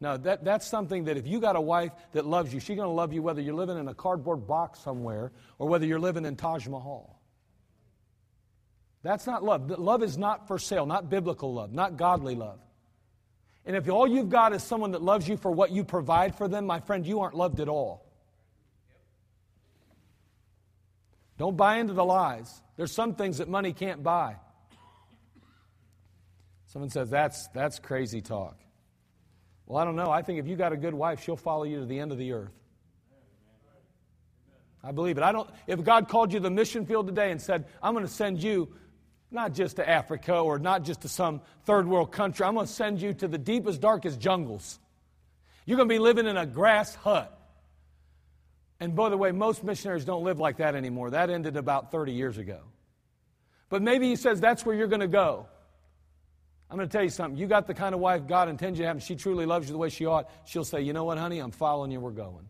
Now, 0.00 0.16
that, 0.18 0.44
that's 0.44 0.66
something 0.66 1.04
that 1.04 1.16
if 1.16 1.26
you 1.26 1.40
got 1.40 1.56
a 1.56 1.60
wife 1.60 1.90
that 2.12 2.24
loves 2.24 2.54
you, 2.54 2.60
she's 2.60 2.76
going 2.76 2.88
to 2.88 2.94
love 2.94 3.12
you 3.12 3.20
whether 3.20 3.40
you're 3.40 3.54
living 3.54 3.76
in 3.78 3.88
a 3.88 3.94
cardboard 3.94 4.46
box 4.46 4.78
somewhere 4.78 5.32
or 5.58 5.68
whether 5.68 5.84
you're 5.84 5.98
living 5.98 6.24
in 6.24 6.36
Taj 6.36 6.68
Mahal. 6.68 7.20
That's 9.02 9.26
not 9.26 9.42
love. 9.42 9.70
Love 9.78 10.04
is 10.04 10.16
not 10.16 10.46
for 10.46 10.58
sale, 10.58 10.86
not 10.86 11.10
biblical 11.10 11.52
love, 11.52 11.72
not 11.72 11.96
godly 11.96 12.36
love. 12.36 12.60
And 13.68 13.76
if 13.76 13.86
all 13.90 14.08
you've 14.08 14.30
got 14.30 14.54
is 14.54 14.62
someone 14.62 14.92
that 14.92 15.02
loves 15.02 15.28
you 15.28 15.36
for 15.36 15.50
what 15.50 15.70
you 15.70 15.84
provide 15.84 16.34
for 16.34 16.48
them, 16.48 16.64
my 16.64 16.80
friend, 16.80 17.06
you 17.06 17.20
aren't 17.20 17.34
loved 17.34 17.60
at 17.60 17.68
all. 17.68 18.06
Don't 21.36 21.54
buy 21.54 21.76
into 21.76 21.92
the 21.92 22.04
lies. 22.04 22.62
There's 22.78 22.92
some 22.92 23.14
things 23.14 23.38
that 23.38 23.48
money 23.48 23.74
can't 23.74 24.02
buy. 24.02 24.36
Someone 26.68 26.88
says, 26.88 27.10
that's, 27.10 27.48
that's 27.48 27.78
crazy 27.78 28.22
talk. 28.22 28.58
Well, 29.66 29.76
I 29.76 29.84
don't 29.84 29.96
know. 29.96 30.10
I 30.10 30.22
think 30.22 30.38
if 30.38 30.46
you 30.46 30.56
got 30.56 30.72
a 30.72 30.76
good 30.78 30.94
wife, 30.94 31.22
she'll 31.22 31.36
follow 31.36 31.64
you 31.64 31.80
to 31.80 31.84
the 31.84 32.00
end 32.00 32.10
of 32.10 32.16
the 32.16 32.32
earth. 32.32 32.54
I 34.82 34.92
believe 34.92 35.18
it. 35.18 35.22
I 35.22 35.30
don't, 35.30 35.50
if 35.66 35.84
God 35.84 36.08
called 36.08 36.32
you 36.32 36.40
the 36.40 36.50
mission 36.50 36.86
field 36.86 37.06
today 37.06 37.30
and 37.30 37.40
said, 37.40 37.66
I'm 37.82 37.92
going 37.92 38.06
to 38.06 38.10
send 38.10 38.42
you 38.42 38.70
not 39.30 39.54
just 39.54 39.76
to 39.76 39.88
Africa 39.88 40.36
or 40.36 40.58
not 40.58 40.84
just 40.84 41.02
to 41.02 41.08
some 41.08 41.40
third 41.64 41.86
world 41.86 42.12
country, 42.12 42.46
I'm 42.46 42.54
going 42.54 42.66
to 42.66 42.72
send 42.72 43.00
you 43.00 43.12
to 43.14 43.28
the 43.28 43.38
deepest, 43.38 43.80
darkest 43.80 44.18
jungles. 44.20 44.78
You're 45.66 45.76
going 45.76 45.88
to 45.88 45.94
be 45.94 45.98
living 45.98 46.26
in 46.26 46.36
a 46.36 46.46
grass 46.46 46.94
hut. 46.94 47.34
And 48.80 48.94
by 48.94 49.10
the 49.10 49.16
way, 49.16 49.32
most 49.32 49.64
missionaries 49.64 50.04
don't 50.04 50.24
live 50.24 50.38
like 50.38 50.58
that 50.58 50.74
anymore. 50.74 51.10
That 51.10 51.30
ended 51.30 51.56
about 51.56 51.90
30 51.90 52.12
years 52.12 52.38
ago. 52.38 52.60
But 53.68 53.82
maybe 53.82 54.08
he 54.08 54.16
says 54.16 54.40
that's 54.40 54.64
where 54.64 54.74
you're 54.74 54.86
going 54.86 55.00
to 55.00 55.08
go. 55.08 55.46
I'm 56.70 56.76
going 56.76 56.88
to 56.88 56.92
tell 56.92 57.02
you 57.02 57.10
something. 57.10 57.38
You 57.38 57.46
got 57.46 57.66
the 57.66 57.74
kind 57.74 57.94
of 57.94 58.00
wife 58.00 58.26
God 58.26 58.48
intends 58.48 58.78
you 58.78 58.84
to 58.84 58.86
have, 58.88 58.96
and 58.96 59.02
she 59.02 59.16
truly 59.16 59.46
loves 59.46 59.68
you 59.68 59.72
the 59.72 59.78
way 59.78 59.88
she 59.88 60.06
ought. 60.06 60.30
She'll 60.46 60.64
say, 60.64 60.82
You 60.82 60.92
know 60.92 61.04
what, 61.04 61.18
honey? 61.18 61.38
I'm 61.38 61.50
following 61.50 61.90
you. 61.90 62.00
We're 62.00 62.10
going. 62.10 62.46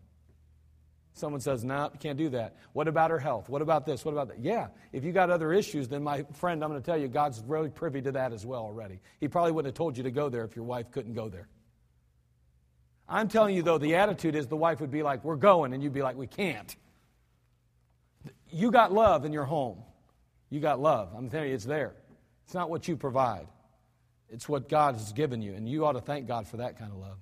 Someone 1.13 1.41
says, 1.41 1.63
No, 1.63 1.89
you 1.93 1.99
can't 1.99 2.17
do 2.17 2.29
that. 2.29 2.55
What 2.73 2.87
about 2.87 3.11
her 3.11 3.19
health? 3.19 3.49
What 3.49 3.61
about 3.61 3.85
this? 3.85 4.05
What 4.05 4.11
about 4.11 4.29
that? 4.29 4.39
Yeah, 4.39 4.67
if 4.93 5.03
you 5.03 5.11
got 5.11 5.29
other 5.29 5.51
issues, 5.51 5.87
then 5.87 6.03
my 6.03 6.23
friend, 6.33 6.63
I'm 6.63 6.69
going 6.69 6.81
to 6.81 6.85
tell 6.85 6.97
you, 6.97 7.07
God's 7.07 7.43
really 7.45 7.69
privy 7.69 8.01
to 8.03 8.11
that 8.13 8.31
as 8.31 8.45
well 8.45 8.61
already. 8.61 8.99
He 9.19 9.27
probably 9.27 9.51
wouldn't 9.51 9.73
have 9.73 9.77
told 9.77 9.97
you 9.97 10.03
to 10.03 10.11
go 10.11 10.29
there 10.29 10.43
if 10.43 10.55
your 10.55 10.65
wife 10.65 10.91
couldn't 10.91 11.13
go 11.13 11.29
there. 11.29 11.47
I'm 13.07 13.27
telling 13.27 13.55
you, 13.55 13.63
though, 13.63 13.79
the 13.79 13.95
attitude 13.95 14.35
is 14.35 14.47
the 14.47 14.55
wife 14.55 14.79
would 14.81 14.91
be 14.91 15.03
like, 15.03 15.23
We're 15.23 15.35
going, 15.35 15.73
and 15.73 15.83
you'd 15.83 15.93
be 15.93 16.03
like, 16.03 16.15
We 16.15 16.27
can't. 16.27 16.75
You 18.51 18.71
got 18.71 18.91
love 18.91 19.25
in 19.25 19.33
your 19.33 19.45
home. 19.45 19.83
You 20.49 20.59
got 20.59 20.79
love. 20.79 21.13
I'm 21.15 21.29
telling 21.29 21.49
you, 21.49 21.55
it's 21.55 21.65
there. 21.65 21.93
It's 22.45 22.53
not 22.53 22.69
what 22.69 22.87
you 22.87 22.97
provide, 22.97 23.47
it's 24.29 24.49
what 24.49 24.69
God 24.69 24.95
has 24.95 25.13
given 25.13 25.41
you, 25.41 25.53
and 25.53 25.69
you 25.69 25.85
ought 25.85 25.93
to 25.93 26.01
thank 26.01 26.27
God 26.27 26.47
for 26.47 26.57
that 26.57 26.79
kind 26.79 26.91
of 26.91 26.97
love. 26.97 27.17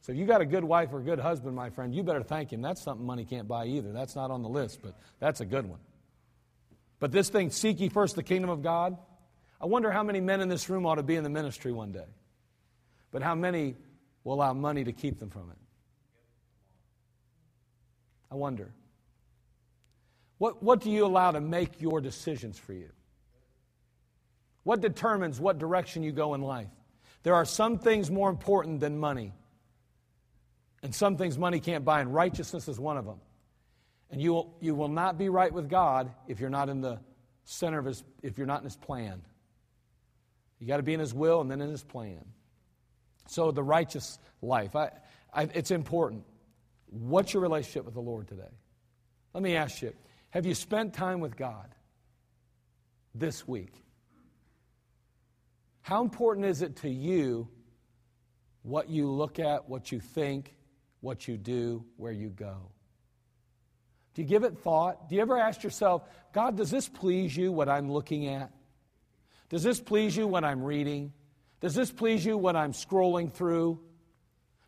So 0.00 0.12
if 0.12 0.18
you 0.18 0.24
got 0.24 0.40
a 0.40 0.46
good 0.46 0.64
wife 0.64 0.92
or 0.92 1.00
a 1.00 1.02
good 1.02 1.18
husband, 1.18 1.54
my 1.54 1.70
friend, 1.70 1.94
you 1.94 2.02
better 2.02 2.22
thank 2.22 2.52
him. 2.52 2.62
That's 2.62 2.82
something 2.82 3.04
money 3.04 3.24
can't 3.24 3.46
buy 3.46 3.66
either. 3.66 3.92
That's 3.92 4.16
not 4.16 4.30
on 4.30 4.42
the 4.42 4.48
list, 4.48 4.80
but 4.82 4.94
that's 5.18 5.40
a 5.40 5.44
good 5.46 5.68
one. 5.68 5.80
But 6.98 7.12
this 7.12 7.28
thing, 7.28 7.50
seek 7.50 7.80
ye 7.80 7.88
first 7.88 8.16
the 8.16 8.22
kingdom 8.22 8.50
of 8.50 8.62
God. 8.62 8.96
I 9.60 9.66
wonder 9.66 9.90
how 9.90 10.02
many 10.02 10.20
men 10.20 10.40
in 10.40 10.48
this 10.48 10.70
room 10.70 10.86
ought 10.86 10.94
to 10.94 11.02
be 11.02 11.16
in 11.16 11.24
the 11.24 11.30
ministry 11.30 11.72
one 11.72 11.92
day. 11.92 12.06
But 13.10 13.22
how 13.22 13.34
many 13.34 13.76
will 14.24 14.34
allow 14.34 14.52
money 14.52 14.84
to 14.84 14.92
keep 14.92 15.18
them 15.18 15.30
from 15.30 15.50
it. 15.50 15.56
I 18.30 18.34
wonder. 18.34 18.72
What, 20.38 20.62
what 20.62 20.80
do 20.80 20.90
you 20.90 21.04
allow 21.04 21.32
to 21.32 21.40
make 21.40 21.80
your 21.80 22.00
decisions 22.00 22.58
for 22.58 22.72
you? 22.72 22.90
What 24.62 24.80
determines 24.80 25.40
what 25.40 25.58
direction 25.58 26.02
you 26.02 26.12
go 26.12 26.34
in 26.34 26.42
life? 26.42 26.68
There 27.22 27.34
are 27.34 27.44
some 27.44 27.78
things 27.78 28.10
more 28.10 28.30
important 28.30 28.80
than 28.80 28.98
money, 28.98 29.32
and 30.82 30.94
some 30.94 31.16
things 31.16 31.38
money 31.38 31.60
can't 31.60 31.84
buy, 31.84 32.00
and 32.00 32.12
righteousness 32.12 32.68
is 32.68 32.78
one 32.78 32.96
of 32.96 33.04
them. 33.04 33.20
And 34.10 34.20
you 34.20 34.32
will, 34.32 34.56
you 34.60 34.74
will 34.74 34.88
not 34.88 35.18
be 35.18 35.28
right 35.28 35.52
with 35.52 35.68
God 35.68 36.10
if 36.26 36.40
you're 36.40 36.50
not 36.50 36.68
in 36.68 36.80
the 36.80 36.98
center 37.44 37.78
of 37.78 37.84
His, 37.84 38.02
if 38.22 38.38
you're 38.38 38.46
not 38.46 38.58
in 38.58 38.64
His 38.64 38.76
plan. 38.76 39.22
You 40.58 40.66
got 40.66 40.78
to 40.78 40.82
be 40.82 40.94
in 40.94 41.00
His 41.00 41.14
will 41.14 41.40
and 41.40 41.50
then 41.50 41.60
in 41.60 41.70
His 41.70 41.84
plan. 41.84 42.24
So, 43.28 43.50
the 43.52 43.62
righteous 43.62 44.18
life, 44.42 44.74
I, 44.74 44.90
I, 45.32 45.44
it's 45.54 45.70
important. 45.70 46.24
What's 46.86 47.32
your 47.32 47.42
relationship 47.42 47.84
with 47.84 47.94
the 47.94 48.00
Lord 48.00 48.26
today? 48.26 48.50
Let 49.32 49.42
me 49.42 49.54
ask 49.56 49.82
you 49.82 49.92
have 50.30 50.46
you 50.46 50.54
spent 50.54 50.94
time 50.94 51.20
with 51.20 51.36
God 51.36 51.68
this 53.14 53.46
week? 53.46 53.72
How 55.82 56.02
important 56.02 56.46
is 56.46 56.62
it 56.62 56.76
to 56.76 56.88
you 56.88 57.48
what 58.62 58.88
you 58.88 59.10
look 59.10 59.38
at, 59.38 59.68
what 59.68 59.90
you 59.90 60.00
think, 60.00 60.54
what 61.00 61.26
you 61.26 61.36
do, 61.36 61.84
where 61.96 62.12
you 62.12 62.28
go? 62.28 62.70
Do 64.14 64.22
you 64.22 64.28
give 64.28 64.44
it 64.44 64.58
thought? 64.58 65.08
Do 65.08 65.14
you 65.14 65.20
ever 65.20 65.38
ask 65.38 65.62
yourself, 65.62 66.02
God, 66.32 66.56
does 66.56 66.70
this 66.70 66.88
please 66.88 67.36
you, 67.36 67.52
what 67.52 67.68
I'm 67.68 67.90
looking 67.90 68.26
at? 68.26 68.50
Does 69.48 69.62
this 69.62 69.80
please 69.80 70.16
you, 70.16 70.26
what 70.26 70.44
I'm 70.44 70.62
reading? 70.62 71.12
Does 71.60 71.74
this 71.74 71.90
please 71.90 72.24
you 72.24 72.36
what 72.36 72.56
I'm 72.56 72.72
scrolling 72.72 73.32
through? 73.32 73.80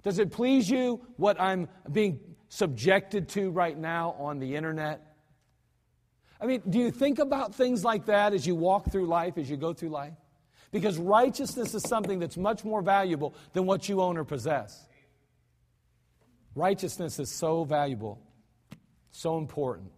Does 0.02 0.18
it 0.18 0.30
please 0.30 0.68
you 0.68 1.00
what 1.16 1.40
I'm 1.40 1.68
being 1.90 2.20
subjected 2.48 3.28
to 3.30 3.50
right 3.50 3.76
now 3.76 4.14
on 4.18 4.38
the 4.38 4.56
internet? 4.56 5.00
I 6.40 6.46
mean, 6.46 6.62
do 6.68 6.78
you 6.78 6.90
think 6.90 7.18
about 7.18 7.54
things 7.54 7.84
like 7.84 8.06
that 8.06 8.34
as 8.34 8.46
you 8.46 8.56
walk 8.56 8.90
through 8.90 9.06
life, 9.06 9.38
as 9.38 9.48
you 9.48 9.56
go 9.56 9.72
through 9.72 9.90
life? 9.90 10.14
Because 10.72 10.98
righteousness 10.98 11.74
is 11.74 11.82
something 11.82 12.18
that's 12.18 12.36
much 12.36 12.64
more 12.64 12.82
valuable 12.82 13.34
than 13.52 13.64
what 13.66 13.88
you 13.88 14.00
own 14.02 14.16
or 14.16 14.24
possess. 14.24 14.86
Righteousness 16.54 17.18
is 17.18 17.30
so 17.30 17.64
valuable, 17.64 18.20
so 19.10 19.38
important, 19.38 19.90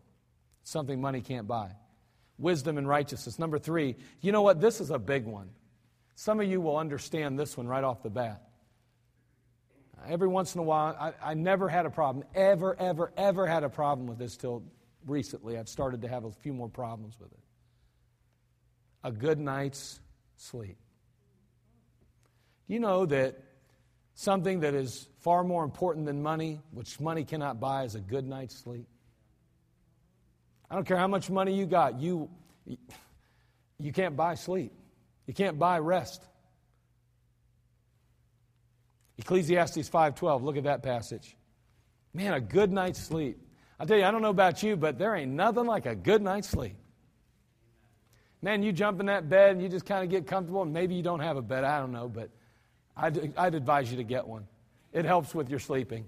something 0.63 1.01
money 1.01 1.21
can't 1.21 1.49
buy. 1.49 1.71
Wisdom 2.39 2.79
and 2.79 2.89
righteousness. 2.89 3.39
Number 3.39 3.59
three, 3.59 3.97
you 4.21 4.33
know 4.33 4.43
what? 4.43 4.61
This 4.61 4.81
is 4.81 4.91
a 4.91 4.99
big 4.99 5.25
one. 5.25 5.51
Some 6.17 6.41
of 6.41 6.47
you 6.47 6.61
will 6.61 6.77
understand 6.77 7.39
this 7.39 7.57
one 7.57 7.67
right 7.67 7.83
off 7.83 8.03
the 8.03 8.11
bat. 8.11 8.43
Every 10.07 10.29
once 10.29 10.55
in 10.55 10.61
a 10.61 10.65
while, 10.65 10.97
I, 11.01 11.31
I, 11.31 11.35
never 11.35 11.69
had 11.69 11.87
a 11.87 11.91
problem, 11.91 12.27
ever, 12.35 12.79
ever, 12.79 13.11
ever 13.17 13.47
had 13.47 13.65
a 13.65 13.71
problem 13.71 14.07
with 14.07 14.19
this 14.19 14.37
till 14.37 14.63
recently. 15.07 15.57
I've 15.57 15.69
started 15.69 16.03
to 16.03 16.09
have 16.09 16.25
a 16.25 16.31
few 16.31 16.53
more 16.53 16.69
problems 16.69 17.19
with 17.19 17.33
it. 17.33 17.39
A 19.03 19.11
good 19.11 19.39
night's 19.39 20.01
sleep. 20.37 20.77
You 22.67 22.81
know 22.81 23.07
that 23.07 23.43
something 24.15 24.61
that 24.61 24.75
is 24.75 25.09
far 25.21 25.45
more 25.45 25.65
important 25.65 26.07
than 26.07 26.23
money, 26.23 26.61
which 26.71 27.01
money 27.01 27.25
cannot 27.25 27.61
buy, 27.61 27.85
is 27.85 27.95
a 27.95 28.01
good 28.01 28.27
night's 28.27 28.57
sleep? 28.57 28.87
I 30.71 30.75
don't 30.75 30.87
care 30.87 30.97
how 30.97 31.09
much 31.09 31.31
money 31.31 31.55
you 31.55 31.67
got, 31.67 32.01
you, 32.01 32.29
you 33.79 33.93
can't 33.93 34.17
buy 34.17 34.35
sleep. 34.35 34.73
You 35.27 35.35
can't 35.35 35.59
buy 35.59 35.79
rest. 35.79 36.23
Ecclesiastes 39.19 39.89
5:12, 39.89 40.43
look 40.43 40.57
at 40.57 40.65
that 40.65 40.83
passage. 40.83 41.37
Man, 42.13 42.33
a 42.33 42.41
good 42.41 42.73
night's 42.73 43.01
sleep. 43.01 43.39
I 43.79 43.85
tell 43.85 43.99
you, 43.99 44.05
I 44.05 44.11
don't 44.11 44.23
know 44.23 44.31
about 44.31 44.63
you, 44.63 44.77
but 44.77 44.99
there 44.99 45.15
ain't 45.15 45.33
nothing 45.33 45.67
like 45.67 45.87
a 45.87 45.95
good 45.95 46.23
night's 46.23 46.49
sleep. 46.49 46.77
Man, 48.43 48.63
you 48.63 48.73
jump 48.73 49.01
in 49.01 49.07
that 49.07 49.29
bed 49.29 49.53
and 49.53 49.63
you 49.63 49.69
just 49.69 49.87
kind 49.87 50.05
of 50.05 50.11
get 50.11 50.27
comfortable, 50.27 50.63
and 50.63 50.73
maybe 50.73 50.95
you 50.95 51.03
don't 51.03 51.21
have 51.21 51.37
a 51.37 51.43
bed, 51.43 51.65
I 51.65 51.79
don't 51.79 51.93
know, 51.93 52.09
but 52.09 52.31
I'd, 52.97 53.37
I'd 53.37 53.55
advise 53.55 53.91
you 53.91 53.97
to 53.97 54.05
get 54.05 54.27
one. 54.27 54.47
It 54.93 55.05
helps 55.05 55.35
with 55.35 55.51
your 55.51 55.59
sleeping. 55.59 56.07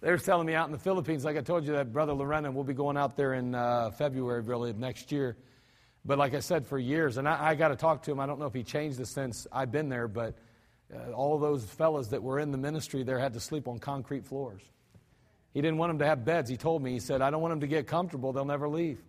They 0.00 0.10
were 0.12 0.18
telling 0.18 0.46
me 0.46 0.54
out 0.54 0.66
in 0.66 0.72
the 0.72 0.78
Philippines, 0.78 1.24
like 1.24 1.36
I 1.36 1.40
told 1.40 1.66
you, 1.66 1.72
that 1.72 1.92
Brother 1.92 2.12
Lorena, 2.12 2.52
we'll 2.52 2.62
be 2.62 2.72
going 2.72 2.96
out 2.96 3.16
there 3.16 3.34
in 3.34 3.56
uh, 3.56 3.90
February, 3.90 4.42
really, 4.42 4.70
of 4.70 4.78
next 4.78 5.10
year. 5.10 5.36
But 6.04 6.18
like 6.18 6.34
I 6.34 6.38
said, 6.38 6.66
for 6.68 6.78
years, 6.78 7.16
and 7.16 7.28
I, 7.28 7.48
I 7.48 7.54
got 7.56 7.68
to 7.68 7.76
talk 7.76 8.04
to 8.04 8.12
him. 8.12 8.20
I 8.20 8.26
don't 8.26 8.38
know 8.38 8.46
if 8.46 8.54
he 8.54 8.62
changed 8.62 8.96
this 8.96 9.10
since 9.10 9.48
I've 9.50 9.72
been 9.72 9.88
there, 9.88 10.06
but 10.06 10.38
uh, 10.94 11.10
all 11.10 11.36
those 11.38 11.64
fellas 11.64 12.06
that 12.08 12.22
were 12.22 12.38
in 12.38 12.52
the 12.52 12.58
ministry 12.58 13.02
there 13.02 13.18
had 13.18 13.32
to 13.32 13.40
sleep 13.40 13.66
on 13.66 13.80
concrete 13.80 14.24
floors. 14.24 14.62
He 15.52 15.60
didn't 15.60 15.78
want 15.78 15.90
them 15.90 15.98
to 15.98 16.06
have 16.06 16.24
beds. 16.24 16.48
He 16.48 16.56
told 16.56 16.80
me, 16.80 16.92
he 16.92 17.00
said, 17.00 17.20
I 17.20 17.30
don't 17.30 17.42
want 17.42 17.50
them 17.52 17.60
to 17.60 17.66
get 17.66 17.88
comfortable. 17.88 18.32
They'll 18.32 18.44
never 18.44 18.68
leave. 18.68 19.02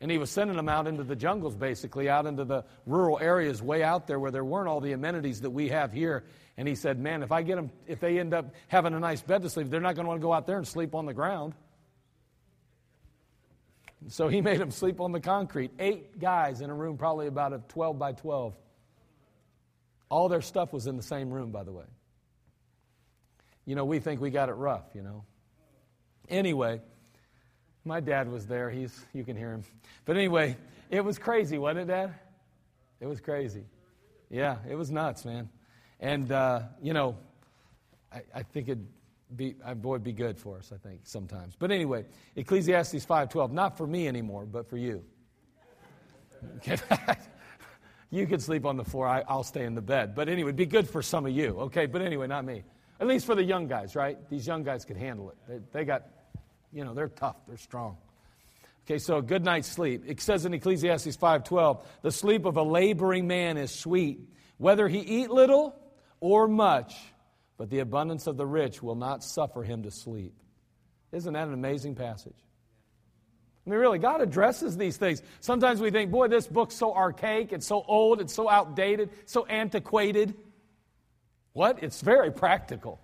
And 0.00 0.10
he 0.10 0.16
was 0.16 0.30
sending 0.30 0.56
them 0.56 0.68
out 0.68 0.86
into 0.86 1.04
the 1.04 1.14
jungles, 1.14 1.54
basically, 1.54 2.08
out 2.08 2.24
into 2.24 2.44
the 2.44 2.64
rural 2.86 3.18
areas 3.20 3.62
way 3.62 3.82
out 3.82 4.06
there 4.06 4.18
where 4.18 4.30
there 4.30 4.44
weren't 4.44 4.66
all 4.66 4.80
the 4.80 4.92
amenities 4.92 5.42
that 5.42 5.50
we 5.50 5.68
have 5.68 5.92
here. 5.92 6.24
And 6.56 6.66
he 6.66 6.74
said, 6.74 6.98
Man, 6.98 7.22
if 7.22 7.32
I 7.32 7.42
get 7.42 7.56
them, 7.56 7.70
if 7.86 8.00
they 8.00 8.18
end 8.18 8.32
up 8.32 8.54
having 8.68 8.94
a 8.94 8.98
nice 9.00 9.20
bed 9.20 9.42
to 9.42 9.50
sleep, 9.50 9.68
they're 9.68 9.80
not 9.80 9.96
going 9.96 10.04
to 10.04 10.08
want 10.08 10.20
to 10.20 10.22
go 10.22 10.32
out 10.32 10.46
there 10.46 10.56
and 10.56 10.66
sleep 10.66 10.94
on 10.94 11.04
the 11.04 11.12
ground. 11.12 11.54
So 14.08 14.28
he 14.28 14.40
made 14.42 14.58
them 14.58 14.70
sleep 14.70 15.00
on 15.00 15.12
the 15.12 15.20
concrete. 15.20 15.72
Eight 15.78 16.18
guys 16.18 16.62
in 16.62 16.70
a 16.70 16.74
room, 16.74 16.96
probably 16.96 17.26
about 17.26 17.52
a 17.52 17.58
12 17.68 17.98
by 17.98 18.12
12. 18.12 18.54
All 20.08 20.28
their 20.28 20.40
stuff 20.40 20.72
was 20.72 20.86
in 20.86 20.96
the 20.96 21.02
same 21.02 21.30
room, 21.30 21.50
by 21.50 21.62
the 21.62 21.72
way. 21.72 21.84
You 23.66 23.74
know, 23.76 23.84
we 23.84 24.00
think 24.00 24.20
we 24.20 24.30
got 24.30 24.48
it 24.48 24.54
rough, 24.54 24.84
you 24.94 25.02
know. 25.02 25.24
Anyway, 26.28 26.80
my 27.84 28.00
dad 28.00 28.30
was 28.30 28.46
there. 28.46 28.70
He's, 28.70 29.06
you 29.12 29.24
can 29.24 29.36
hear 29.36 29.52
him. 29.52 29.64
But 30.04 30.16
anyway, 30.16 30.56
it 30.90 31.04
was 31.04 31.18
crazy, 31.18 31.58
wasn't 31.58 31.80
it, 31.80 31.92
Dad? 31.92 32.14
It 33.00 33.06
was 33.06 33.20
crazy. 33.20 33.64
Yeah, 34.28 34.56
it 34.68 34.74
was 34.74 34.90
nuts, 34.90 35.24
man. 35.24 35.48
And, 35.98 36.30
uh, 36.30 36.62
you 36.82 36.92
know, 36.92 37.16
I, 38.12 38.22
I 38.34 38.42
think 38.42 38.68
it'd 38.68 38.86
be, 39.34 39.54
uh, 39.64 39.74
boy, 39.74 39.94
it'd 39.94 40.04
be 40.04 40.12
good 40.12 40.38
for 40.38 40.58
us, 40.58 40.72
I 40.74 40.76
think, 40.76 41.00
sometimes. 41.04 41.54
But 41.58 41.70
anyway, 41.70 42.04
Ecclesiastes 42.36 43.06
5.12, 43.06 43.52
not 43.52 43.76
for 43.76 43.86
me 43.86 44.08
anymore, 44.08 44.44
but 44.46 44.68
for 44.68 44.76
you. 44.76 45.04
you 48.10 48.26
can 48.26 48.40
sleep 48.40 48.66
on 48.66 48.76
the 48.76 48.84
floor. 48.84 49.06
I, 49.06 49.22
will 49.28 49.42
stay 49.42 49.64
in 49.64 49.74
the 49.74 49.82
bed. 49.82 50.14
But 50.14 50.28
anyway, 50.28 50.48
it'd 50.48 50.56
be 50.56 50.66
good 50.66 50.88
for 50.88 51.02
some 51.02 51.26
of 51.26 51.32
you, 51.32 51.58
okay? 51.60 51.86
But 51.86 52.02
anyway, 52.02 52.26
not 52.26 52.44
me. 52.44 52.64
At 52.98 53.06
least 53.06 53.26
for 53.26 53.34
the 53.34 53.44
young 53.44 53.66
guys, 53.66 53.96
right? 53.96 54.18
These 54.28 54.46
young 54.46 54.62
guys 54.62 54.84
could 54.84 54.96
handle 54.96 55.30
it. 55.30 55.36
They, 55.48 55.80
they 55.80 55.84
got 55.84 56.04
you 56.72 56.84
know, 56.84 56.94
they're 56.94 57.08
tough, 57.08 57.36
they're 57.46 57.56
strong. 57.56 57.96
Okay, 58.86 58.98
so 58.98 59.18
a 59.18 59.22
good 59.22 59.44
night's 59.44 59.68
sleep. 59.68 60.02
It 60.06 60.20
says 60.20 60.44
in 60.44 60.54
Ecclesiastes 60.54 61.16
5:12, 61.16 61.86
"The 62.02 62.10
sleep 62.10 62.44
of 62.44 62.56
a 62.56 62.62
laboring 62.62 63.26
man 63.26 63.56
is 63.56 63.70
sweet, 63.70 64.20
whether 64.58 64.88
he 64.88 64.98
eat 64.98 65.30
little 65.30 65.76
or 66.20 66.48
much, 66.48 66.96
but 67.56 67.70
the 67.70 67.78
abundance 67.78 68.26
of 68.26 68.36
the 68.36 68.46
rich 68.46 68.82
will 68.82 68.96
not 68.96 69.22
suffer 69.22 69.62
him 69.62 69.82
to 69.84 69.90
sleep." 69.90 70.34
Isn't 71.12 71.34
that 71.34 71.46
an 71.46 71.54
amazing 71.54 71.94
passage? 71.94 72.44
I 73.66 73.70
mean, 73.70 73.78
really, 73.78 73.98
God 73.98 74.20
addresses 74.20 74.76
these 74.76 74.96
things. 74.96 75.22
Sometimes 75.40 75.80
we 75.80 75.90
think, 75.90 76.10
boy, 76.10 76.28
this 76.28 76.46
book's 76.46 76.74
so 76.74 76.94
archaic, 76.94 77.52
it's 77.52 77.66
so 77.66 77.84
old, 77.86 78.20
it's 78.20 78.32
so 78.32 78.48
outdated, 78.48 79.10
so 79.26 79.44
antiquated. 79.46 80.34
What? 81.52 81.82
It's 81.82 82.00
very 82.00 82.32
practical. 82.32 83.00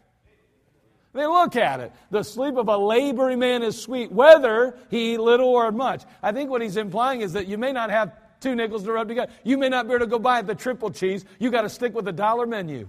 Mean, 1.17 1.29
look 1.29 1.57
at 1.57 1.81
it. 1.81 1.93
The 2.11 2.23
sleep 2.23 2.57
of 2.57 2.69
a 2.69 2.77
laboring 2.77 3.39
man 3.39 3.63
is 3.63 3.81
sweet, 3.81 4.13
whether 4.13 4.77
he 4.91 5.15
eat 5.15 5.21
little 5.21 5.49
or 5.49 5.73
much. 5.73 6.03
I 6.23 6.33
think 6.33 6.51
what 6.51 6.61
he's 6.61 6.77
implying 6.77 7.23
is 7.23 7.33
that 7.33 7.47
you 7.47 7.57
may 7.57 7.73
not 7.73 7.91
have 7.91 8.13
two 8.39 8.55
nickels 8.55 8.85
to 8.85 8.93
rub 8.93 9.09
together. 9.09 9.33
You 9.43 9.57
may 9.57 9.71
not 9.71 9.87
be 9.87 9.95
able 9.95 10.05
to 10.05 10.11
go 10.11 10.19
buy 10.19 10.43
the 10.43 10.55
triple 10.55 10.91
cheese. 10.91 11.25
You 11.39 11.51
got 11.51 11.63
to 11.63 11.71
stick 11.71 11.95
with 11.95 12.05
the 12.05 12.13
dollar 12.13 12.47
menu. 12.47 12.87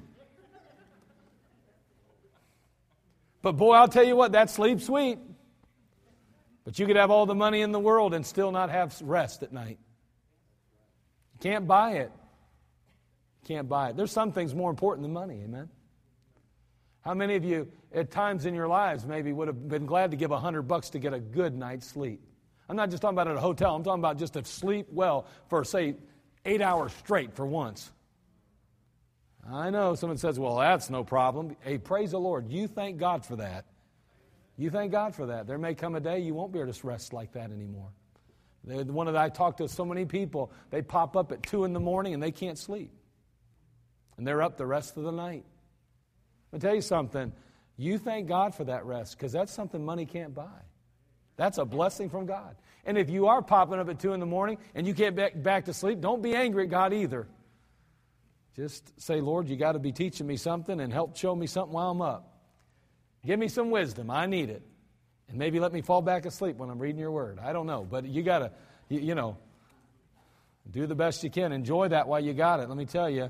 But 3.41 3.53
boy, 3.53 3.75
I'll 3.75 3.87
tell 3.87 4.03
you 4.03 4.17
what, 4.17 4.33
that 4.33 4.49
sleep's 4.49 4.85
sweet. 4.85 5.19
But 6.65 6.77
you 6.77 6.85
could 6.85 6.97
have 6.97 7.09
all 7.09 7.25
the 7.25 7.35
money 7.35 7.61
in 7.61 7.71
the 7.71 7.79
world 7.79 8.13
and 8.13 8.25
still 8.25 8.51
not 8.51 8.69
have 8.69 9.01
rest 9.01 9.41
at 9.41 9.53
night. 9.53 9.79
You 11.33 11.39
can't 11.39 11.65
buy 11.65 11.93
it. 11.93 12.11
You 13.41 13.55
can't 13.55 13.69
buy 13.69 13.91
it. 13.91 13.95
There's 13.95 14.11
some 14.11 14.33
things 14.33 14.53
more 14.53 14.69
important 14.69 15.03
than 15.03 15.13
money, 15.13 15.41
amen? 15.45 15.69
How 17.07 17.13
many 17.13 17.37
of 17.37 17.45
you, 17.45 17.69
at 17.93 18.11
times 18.11 18.45
in 18.45 18.53
your 18.53 18.67
lives, 18.67 19.05
maybe 19.05 19.31
would 19.31 19.47
have 19.47 19.69
been 19.69 19.85
glad 19.85 20.11
to 20.11 20.17
give 20.17 20.31
a 20.31 20.39
hundred 20.39 20.63
bucks 20.63 20.89
to 20.89 20.99
get 20.99 21.13
a 21.13 21.21
good 21.21 21.55
night's 21.57 21.87
sleep? 21.87 22.19
I'm 22.67 22.75
not 22.75 22.89
just 22.89 23.01
talking 23.01 23.15
about 23.15 23.29
at 23.29 23.37
a 23.37 23.39
hotel. 23.39 23.73
I'm 23.73 23.81
talking 23.81 24.01
about 24.01 24.17
just 24.17 24.33
to 24.33 24.43
sleep 24.43 24.87
well 24.91 25.25
for, 25.47 25.63
say, 25.63 25.95
eight 26.43 26.61
hours 26.61 26.91
straight 26.91 27.33
for 27.33 27.45
once. 27.45 27.89
I 29.49 29.69
know 29.69 29.95
someone 29.95 30.17
says, 30.17 30.37
well, 30.37 30.57
that's 30.57 30.89
no 30.89 31.05
problem. 31.05 31.55
Hey, 31.61 31.77
praise 31.77 32.11
the 32.11 32.19
Lord. 32.19 32.49
You 32.49 32.67
thank 32.67 32.97
God 32.97 33.25
for 33.25 33.37
that. 33.37 33.63
You 34.57 34.69
thank 34.69 34.91
God 34.91 35.15
for 35.15 35.27
that. 35.27 35.47
There 35.47 35.57
may 35.57 35.75
come 35.75 35.95
a 35.95 36.01
day 36.01 36.19
you 36.19 36.33
won't 36.33 36.51
be 36.51 36.59
able 36.59 36.73
to 36.73 36.87
rest 36.87 37.13
like 37.13 37.31
that 37.31 37.51
anymore. 37.51 37.87
The 38.65 38.83
one 38.83 39.05
that 39.05 39.15
I 39.15 39.29
talk 39.29 39.55
to 39.57 39.69
so 39.69 39.85
many 39.85 40.03
people, 40.03 40.51
they 40.71 40.81
pop 40.81 41.15
up 41.15 41.31
at 41.31 41.41
2 41.43 41.63
in 41.63 41.71
the 41.71 41.79
morning 41.79 42.13
and 42.13 42.21
they 42.21 42.31
can't 42.31 42.57
sleep. 42.57 42.91
And 44.17 44.27
they're 44.27 44.41
up 44.41 44.57
the 44.57 44.65
rest 44.65 44.97
of 44.97 45.03
the 45.03 45.13
night. 45.13 45.45
I'll 46.53 46.59
tell 46.59 46.75
you 46.75 46.81
something. 46.81 47.31
You 47.77 47.97
thank 47.97 48.27
God 48.27 48.55
for 48.55 48.63
that 48.65 48.85
rest 48.85 49.17
because 49.17 49.31
that's 49.31 49.53
something 49.53 49.83
money 49.83 50.05
can't 50.05 50.33
buy. 50.33 50.61
That's 51.35 51.59
a 51.59 51.65
blessing 51.65 52.09
from 52.09 52.25
God. 52.25 52.55
And 52.85 52.97
if 52.97 53.09
you 53.09 53.27
are 53.27 53.41
popping 53.41 53.79
up 53.79 53.89
at 53.89 53.99
2 53.99 54.13
in 54.13 54.19
the 54.19 54.25
morning 54.25 54.57
and 54.73 54.87
you 54.87 54.93
can't 54.93 55.15
get 55.15 55.43
back 55.43 55.65
to 55.65 55.73
sleep, 55.73 56.01
don't 56.01 56.21
be 56.21 56.35
angry 56.35 56.63
at 56.63 56.69
God 56.69 56.93
either. 56.93 57.27
Just 58.55 58.99
say, 58.99 59.21
Lord, 59.21 59.47
you 59.47 59.55
got 59.55 59.73
to 59.73 59.79
be 59.79 59.91
teaching 59.91 60.25
me 60.25 60.35
something 60.35 60.79
and 60.79 60.91
help 60.91 61.15
show 61.15 61.35
me 61.35 61.45
something 61.45 61.73
while 61.73 61.91
I'm 61.91 62.01
up. 62.01 62.39
Give 63.23 63.37
me 63.37 63.49
some 63.49 63.69
wisdom. 63.69 64.09
I 64.09 64.25
need 64.25 64.49
it. 64.49 64.63
And 65.29 65.37
maybe 65.37 65.59
let 65.59 65.73
me 65.73 65.81
fall 65.81 66.01
back 66.01 66.25
asleep 66.25 66.55
when 66.55 66.69
I'm 66.69 66.79
reading 66.79 66.99
your 66.99 67.11
word. 67.11 67.37
I 67.39 67.53
don't 67.53 67.67
know. 67.67 67.85
But 67.87 68.05
you 68.05 68.23
got 68.23 68.39
to, 68.39 68.51
you, 68.89 68.99
you 68.99 69.15
know, 69.15 69.37
do 70.71 70.87
the 70.87 70.95
best 70.95 71.23
you 71.23 71.29
can. 71.29 71.51
Enjoy 71.51 71.89
that 71.89 72.07
while 72.07 72.19
you 72.19 72.33
got 72.33 72.59
it. 72.61 72.67
Let 72.67 72.77
me 72.77 72.85
tell 72.85 73.09
you, 73.09 73.29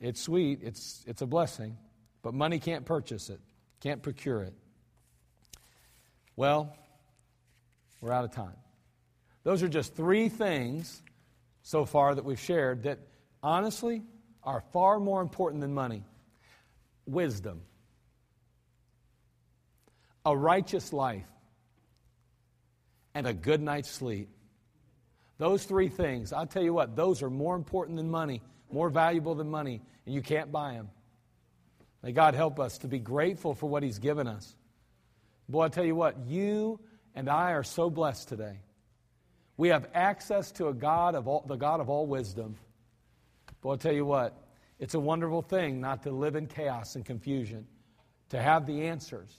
it's 0.00 0.20
sweet, 0.20 0.60
it's, 0.62 1.02
it's 1.06 1.22
a 1.22 1.26
blessing. 1.26 1.76
But 2.22 2.34
money 2.34 2.58
can't 2.58 2.84
purchase 2.84 3.30
it, 3.30 3.40
can't 3.80 4.02
procure 4.02 4.42
it. 4.42 4.54
Well, 6.36 6.74
we're 8.00 8.12
out 8.12 8.24
of 8.24 8.32
time. 8.32 8.56
Those 9.44 9.62
are 9.62 9.68
just 9.68 9.94
three 9.94 10.28
things 10.28 11.02
so 11.62 11.84
far 11.84 12.14
that 12.14 12.24
we've 12.24 12.40
shared 12.40 12.84
that 12.84 12.98
honestly 13.42 14.02
are 14.42 14.62
far 14.72 14.98
more 14.98 15.20
important 15.20 15.60
than 15.60 15.74
money 15.74 16.04
wisdom, 17.06 17.62
a 20.24 20.36
righteous 20.36 20.92
life, 20.92 21.26
and 23.14 23.26
a 23.26 23.32
good 23.32 23.60
night's 23.60 23.90
sleep. 23.90 24.28
Those 25.38 25.64
three 25.64 25.88
things, 25.88 26.32
I'll 26.32 26.46
tell 26.46 26.62
you 26.62 26.72
what, 26.72 26.94
those 26.94 27.22
are 27.22 27.30
more 27.30 27.56
important 27.56 27.96
than 27.96 28.08
money, 28.08 28.40
more 28.70 28.88
valuable 28.88 29.34
than 29.34 29.50
money, 29.50 29.82
and 30.06 30.14
you 30.14 30.22
can't 30.22 30.52
buy 30.52 30.74
them. 30.74 30.88
May 32.02 32.12
God 32.12 32.34
help 32.34 32.58
us 32.58 32.78
to 32.78 32.88
be 32.88 32.98
grateful 32.98 33.54
for 33.54 33.68
what 33.68 33.82
He's 33.82 33.98
given 33.98 34.26
us. 34.26 34.56
Boy, 35.48 35.64
I 35.64 35.68
tell 35.68 35.84
you 35.84 35.94
what, 35.94 36.18
you 36.26 36.80
and 37.14 37.28
I 37.28 37.52
are 37.52 37.62
so 37.62 37.90
blessed 37.90 38.28
today. 38.28 38.60
We 39.56 39.68
have 39.68 39.88
access 39.94 40.50
to 40.52 40.68
a 40.68 40.74
God 40.74 41.14
of 41.14 41.28
all, 41.28 41.44
the 41.46 41.56
God 41.56 41.80
of 41.80 41.88
all 41.88 42.06
wisdom. 42.06 42.56
Boy, 43.60 43.74
I 43.74 43.76
tell 43.76 43.92
you 43.92 44.04
what, 44.04 44.36
it's 44.80 44.94
a 44.94 45.00
wonderful 45.00 45.42
thing 45.42 45.80
not 45.80 46.02
to 46.02 46.10
live 46.10 46.34
in 46.34 46.46
chaos 46.46 46.96
and 46.96 47.04
confusion, 47.04 47.66
to 48.30 48.42
have 48.42 48.66
the 48.66 48.86
answers. 48.86 49.30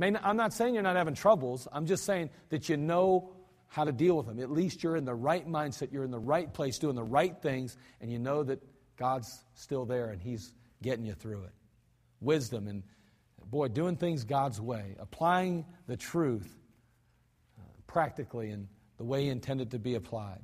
I'm 0.00 0.36
not 0.36 0.52
saying 0.52 0.74
you're 0.74 0.82
not 0.82 0.96
having 0.96 1.14
troubles. 1.14 1.68
I'm 1.70 1.86
just 1.86 2.04
saying 2.04 2.30
that 2.48 2.68
you 2.68 2.76
know 2.76 3.30
how 3.68 3.84
to 3.84 3.92
deal 3.92 4.16
with 4.16 4.26
them. 4.26 4.40
At 4.40 4.50
least 4.50 4.82
you're 4.82 4.96
in 4.96 5.04
the 5.04 5.14
right 5.14 5.46
mindset, 5.46 5.92
you're 5.92 6.04
in 6.04 6.10
the 6.10 6.18
right 6.18 6.52
place, 6.52 6.78
doing 6.78 6.96
the 6.96 7.04
right 7.04 7.40
things, 7.40 7.76
and 8.00 8.10
you 8.10 8.18
know 8.18 8.42
that 8.42 8.60
God's 8.96 9.44
still 9.54 9.84
there 9.84 10.08
and 10.08 10.20
He's 10.20 10.52
getting 10.82 11.04
you 11.04 11.12
through 11.12 11.44
it 11.44 11.52
wisdom 12.22 12.68
and, 12.68 12.82
boy, 13.46 13.68
doing 13.68 13.96
things 13.96 14.24
God's 14.24 14.60
way, 14.60 14.96
applying 14.98 15.64
the 15.86 15.96
truth 15.96 16.48
uh, 17.58 17.62
practically 17.86 18.50
in 18.50 18.68
the 18.98 19.04
way 19.04 19.24
He 19.24 19.28
intended 19.28 19.70
to 19.70 19.78
be 19.78 19.94
applied. 19.94 20.40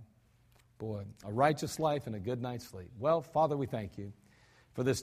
Boy, 0.78 1.02
a 1.24 1.32
righteous 1.32 1.78
life 1.78 2.06
and 2.06 2.14
a 2.16 2.20
good 2.20 2.40
night's 2.40 2.66
sleep. 2.66 2.90
Well, 2.98 3.20
Father, 3.20 3.56
we 3.56 3.66
thank 3.66 3.98
you 3.98 4.12
for 4.74 4.84
this 4.84 4.96